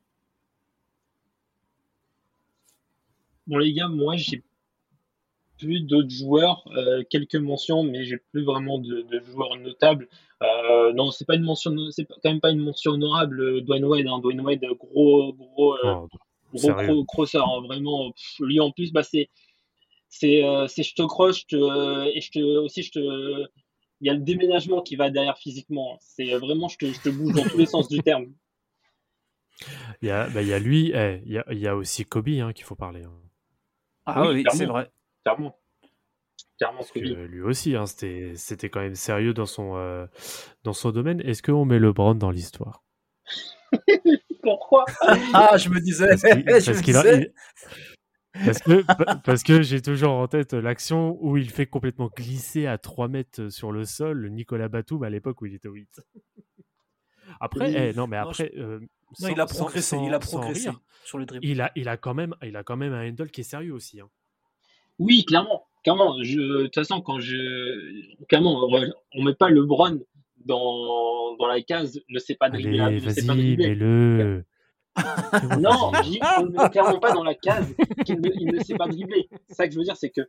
Bon 3.46 3.58
les 3.58 3.72
gars, 3.72 3.88
moi 3.88 4.16
j'ai 4.16 4.42
plus 5.58 5.80
d'autres 5.80 6.10
joueurs, 6.10 6.64
euh, 6.76 7.02
quelques 7.10 7.36
mentions, 7.36 7.82
mais 7.84 8.04
j'ai 8.04 8.18
plus 8.32 8.44
vraiment 8.44 8.78
de, 8.78 9.02
de 9.02 9.20
joueurs 9.20 9.56
notables. 9.56 10.08
Euh, 10.42 10.92
non, 10.92 11.10
c'est 11.10 11.24
pas 11.26 11.36
une 11.36 11.42
mention, 11.44 11.74
c'est 11.90 12.04
pas- 12.04 12.16
quand 12.22 12.30
même 12.30 12.40
pas 12.40 12.50
une 12.50 12.60
mention 12.60 12.92
honorable. 12.92 13.40
euh, 13.40 13.60
Dwayne 13.62 13.84
Wade, 13.84 14.06
hein, 14.06 14.18
Dwayne 14.20 14.40
Wade, 14.42 14.64
gros, 14.78 15.32
gros, 15.32 15.74
euh, 15.74 15.78
Oh, 15.84 16.08
gros, 16.54 16.72
gros 16.74 17.04
crosser, 17.04 17.38
hein, 17.38 17.60
vraiment. 17.64 18.10
Pff, 18.12 18.40
lui 18.40 18.60
en 18.60 18.70
plus, 18.70 18.92
bah 18.92 19.02
c'est, 19.02 19.28
c'est, 20.08 20.44
euh, 20.44 20.66
c'est 20.68 20.82
je 20.82 20.94
te 20.94 21.02
croche, 21.02 21.42
je 21.50 21.56
te, 21.56 22.16
et 22.16 22.20
je 22.20 22.30
te, 22.32 22.38
aussi 22.40 22.82
je 22.82 22.92
te, 22.92 23.46
il 24.00 24.06
y 24.06 24.10
a 24.10 24.14
le 24.14 24.20
déménagement 24.20 24.82
qui 24.82 24.96
va 24.96 25.10
derrière 25.10 25.38
physiquement. 25.38 25.98
C'est 26.00 26.34
euh, 26.34 26.38
vraiment, 26.38 26.68
je 26.68 26.78
te, 26.78 26.86
je 26.92 27.00
te 27.00 27.08
bouge 27.10 27.34
dans 27.34 27.44
tous 27.46 27.58
les 27.58 27.66
sens 27.66 27.88
du 27.88 28.00
terme. 28.02 28.26
Il 30.02 30.08
y 30.08 30.10
a, 30.10 30.28
bah, 30.28 30.42
il 30.42 30.48
y 30.48 30.52
a 30.52 30.58
lui, 30.58 30.92
eh, 30.94 31.20
il, 31.24 31.32
y 31.32 31.38
a, 31.38 31.44
il 31.50 31.58
y 31.58 31.66
a 31.66 31.76
aussi 31.76 32.04
Kobe 32.04 32.28
hein, 32.28 32.52
qu'il 32.52 32.64
faut 32.64 32.74
parler. 32.76 33.02
hein. 33.04 33.12
Ah 34.06 34.22
Oui, 34.22 34.34
oui, 34.36 34.44
c'est 34.50 34.66
vrai. 34.66 34.90
Clairement, 35.26 35.58
clairement, 36.56 36.78
Parce 36.78 36.92
que 36.92 37.00
Kobe. 37.00 37.28
lui 37.30 37.40
aussi, 37.42 37.74
hein, 37.74 37.86
c'était, 37.86 38.34
c'était 38.36 38.70
quand 38.70 38.78
même 38.80 38.94
sérieux 38.94 39.34
dans 39.34 39.44
son, 39.46 39.76
euh, 39.76 40.06
dans 40.62 40.72
son 40.72 40.92
domaine. 40.92 41.20
Est-ce 41.22 41.42
qu'on 41.42 41.64
met 41.64 41.80
LeBron 41.80 42.14
dans 42.14 42.30
l'histoire? 42.30 42.84
Pourquoi? 44.42 44.84
Ah, 45.34 45.56
je 45.56 45.68
me 45.68 45.80
disais, 45.80 46.06
Parce 46.06 46.22
qu'il- 46.22 46.44
je 46.46 46.52
parce 46.52 46.68
me 46.68 46.82
qu'il 46.82 46.96
a- 46.96 47.02
disais. 47.02 47.32
il- 48.34 48.44
parce 48.44 48.58
que, 48.60 48.82
pa- 48.82 49.16
parce 49.16 49.42
que 49.42 49.62
j'ai 49.62 49.82
toujours 49.82 50.12
en 50.12 50.28
tête 50.28 50.52
l'action 50.52 51.16
où 51.20 51.36
il 51.36 51.50
fait 51.50 51.66
complètement 51.66 52.08
glisser 52.16 52.66
à 52.66 52.78
3 52.78 53.08
mètres 53.08 53.48
sur 53.48 53.72
le 53.72 53.84
sol 53.84 54.18
le 54.18 54.28
Nicolas 54.28 54.68
Batum 54.68 55.02
à 55.02 55.10
l'époque 55.10 55.40
où 55.42 55.46
il 55.46 55.54
était 55.54 55.68
au 55.68 55.72
8. 55.72 56.00
Après, 57.40 57.68
Oui. 57.68 57.74
eh, 57.76 57.92
non, 57.94 58.06
mais 58.06 58.20
Non, 58.22 58.28
après. 58.28 58.52
euh, 58.56 58.78
Non, 59.20 59.28
il 59.28 59.40
a 59.40 59.46
progressé, 59.46 59.96
sans- 59.96 60.06
il 60.06 60.14
a 60.14 60.18
progressé 60.20 60.68
rire, 60.70 60.80
sur 61.04 61.18
le 61.18 61.26
dribble. 61.26 61.44
il 61.44 61.60
a, 61.60 61.72
il, 61.74 61.88
a 61.88 61.96
quand 61.96 62.14
même, 62.14 62.34
il 62.42 62.56
a 62.56 62.62
quand 62.62 62.76
même 62.76 62.92
un 62.92 63.08
handle 63.08 63.30
qui 63.30 63.40
est 63.40 63.44
sérieux 63.44 63.72
aussi. 63.74 64.00
hein. 64.00 64.08
Oui, 64.98 65.24
clairement, 65.24 65.66
clairement. 65.84 66.16
Je, 66.22 66.38
de 66.40 66.62
toute 66.64 66.74
façon, 66.74 67.00
quand 67.00 67.18
je, 67.20 68.24
clairement, 68.28 68.64
on, 68.68 68.90
on 69.14 69.22
met 69.22 69.34
pas 69.34 69.48
LeBron 69.50 69.98
dans, 70.44 71.36
dans 71.36 71.46
la 71.46 71.60
case, 71.62 72.00
ne 72.08 72.18
sait 72.18 72.34
pas 72.34 72.48
dribbler, 72.50 72.78
Allez, 72.86 72.96
ne 72.96 73.10
sait 73.10 73.26
pas 73.26 73.34
dribbler. 73.56 73.66
Non, 75.60 75.90
on 76.38 76.46
ne 76.46 76.50
met 76.62 76.70
clairement 76.70 76.98
pas 76.98 77.12
dans 77.12 77.24
la 77.24 77.34
case 77.34 77.74
qu'il 78.06 78.20
ne, 78.20 78.30
il 78.34 78.46
ne 78.52 78.62
sait 78.62 78.76
pas 78.76 78.88
dribbler. 78.88 79.28
C'est 79.48 79.54
ça 79.54 79.66
que 79.68 79.74
je 79.74 79.78
veux 79.78 79.84
dire, 79.84 79.96
c'est 79.96 80.08
que 80.10 80.22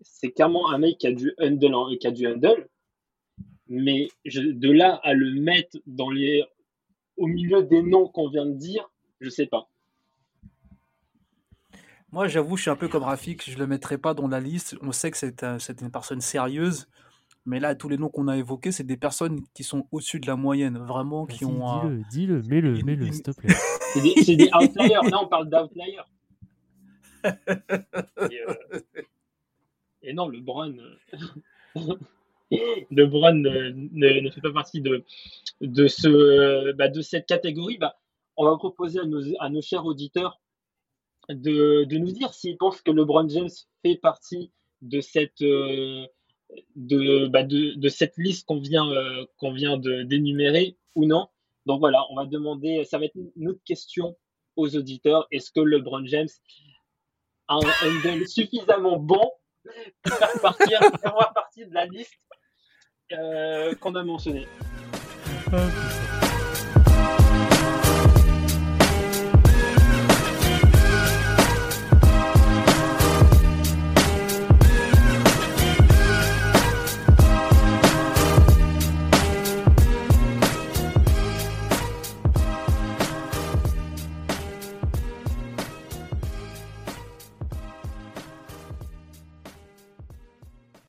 c'est 0.00 0.32
clairement 0.32 0.70
un 0.72 0.78
mec 0.78 0.98
qui 0.98 1.06
a 1.06 1.12
du 1.12 1.32
handle, 1.40 1.74
en- 1.74 1.96
qui 1.96 2.06
a 2.06 2.10
du 2.10 2.26
handle, 2.26 2.66
mais 3.68 4.08
je- 4.24 4.40
de 4.40 4.70
là 4.72 5.00
à 5.04 5.14
le 5.14 5.40
mettre 5.40 5.78
dans 5.86 6.10
les, 6.10 6.42
au 7.16 7.26
milieu 7.28 7.62
des 7.62 7.82
noms 7.82 8.08
qu'on 8.08 8.28
vient 8.28 8.46
de 8.46 8.54
dire, 8.54 8.90
je 9.20 9.30
sais 9.30 9.46
pas. 9.46 9.68
Moi, 12.16 12.28
j'avoue, 12.28 12.56
je 12.56 12.62
suis 12.62 12.70
un 12.70 12.76
peu 12.76 12.88
comme 12.88 13.02
Rafik, 13.02 13.42
je 13.50 13.58
le 13.58 13.66
mettrai 13.66 13.98
pas 13.98 14.14
dans 14.14 14.26
la 14.26 14.40
liste. 14.40 14.74
On 14.80 14.90
sait 14.90 15.10
que 15.10 15.18
c'est 15.18 15.42
un- 15.42 15.58
c'est 15.58 15.82
une 15.82 15.90
personne 15.90 16.22
sérieuse, 16.22 16.88
mais 17.44 17.60
là, 17.60 17.74
tous 17.74 17.90
les 17.90 17.98
noms 17.98 18.08
qu'on 18.08 18.26
a 18.28 18.38
évoqués, 18.38 18.72
c'est 18.72 18.84
des 18.84 18.96
personnes 18.96 19.42
qui 19.52 19.62
sont 19.64 19.86
au-dessus 19.92 20.18
de 20.18 20.26
la 20.26 20.34
moyenne, 20.34 20.78
vraiment, 20.78 21.26
qui 21.26 21.44
Vas-y, 21.44 21.52
ont 21.52 21.68
un- 21.68 21.90
Dis-le, 21.90 22.02
dis-le, 22.08 22.42
mets-le, 22.48 22.78
une- 22.78 22.86
mets-le, 22.86 23.12
s'il 23.12 23.22
te 23.22 23.32
plaît. 23.32 23.54
C'est 23.92 24.00
des, 24.00 24.14
c'est 24.22 24.36
des 24.36 24.48
outliers. 24.58 24.94
Là, 25.10 25.18
on 25.22 25.26
parle 25.28 25.50
d'outliers. 25.50 25.98
Et, 28.30 28.40
euh, 28.48 28.80
et 30.02 30.12
non, 30.14 30.28
le 30.28 30.40
Brun, 30.40 30.72
le 32.50 33.04
Brun 33.04 33.44
euh, 33.44 33.72
ne, 33.74 34.20
ne 34.20 34.30
fait 34.30 34.40
pas 34.40 34.52
partie 34.52 34.80
de, 34.80 35.04
de, 35.60 35.86
ce, 35.86 36.08
euh, 36.08 36.72
bah, 36.72 36.88
de 36.88 37.02
cette 37.02 37.26
catégorie. 37.26 37.76
Bah, 37.76 37.98
on 38.38 38.46
va 38.46 38.56
proposer 38.56 39.00
à 39.00 39.04
nos, 39.04 39.20
à 39.38 39.50
nos 39.50 39.60
chers 39.60 39.84
auditeurs 39.84 40.40
de, 41.28 41.84
de 41.84 41.96
nous 41.98 42.12
dire 42.12 42.32
s'ils 42.32 42.56
pensent 42.56 42.80
que 42.82 42.90
LeBron 42.90 43.28
James 43.28 43.50
fait 43.82 43.96
partie 43.96 44.52
de 44.82 45.00
cette, 45.00 45.42
euh, 45.42 46.06
de, 46.76 47.26
bah, 47.26 47.42
de, 47.42 47.74
de 47.74 47.88
cette 47.88 48.16
liste 48.16 48.46
qu'on 48.46 48.60
vient, 48.60 48.88
euh, 48.90 49.24
qu'on 49.38 49.52
vient 49.52 49.76
d'énumérer 49.76 50.76
ou 50.94 51.06
non. 51.06 51.28
Donc 51.66 51.80
voilà, 51.80 52.04
on 52.10 52.16
va 52.16 52.26
demander, 52.26 52.84
ça 52.84 52.98
va 52.98 53.06
être 53.06 53.16
une 53.36 53.48
autre 53.48 53.62
question 53.64 54.16
aux 54.54 54.76
auditeurs. 54.76 55.26
Est-ce 55.32 55.50
que 55.50 55.60
LeBron 55.60 56.06
James 56.06 56.28
a 57.48 57.56
un 57.56 58.26
suffisamment 58.26 58.98
bon 58.98 59.30
pour 60.04 60.56
faire, 60.58 60.80
pour 61.02 61.32
partie 61.34 61.66
de 61.66 61.74
la 61.74 61.86
liste 61.86 62.14
euh, 63.12 63.74
qu'on 63.74 63.94
a 63.94 64.04
mentionnée? 64.04 64.46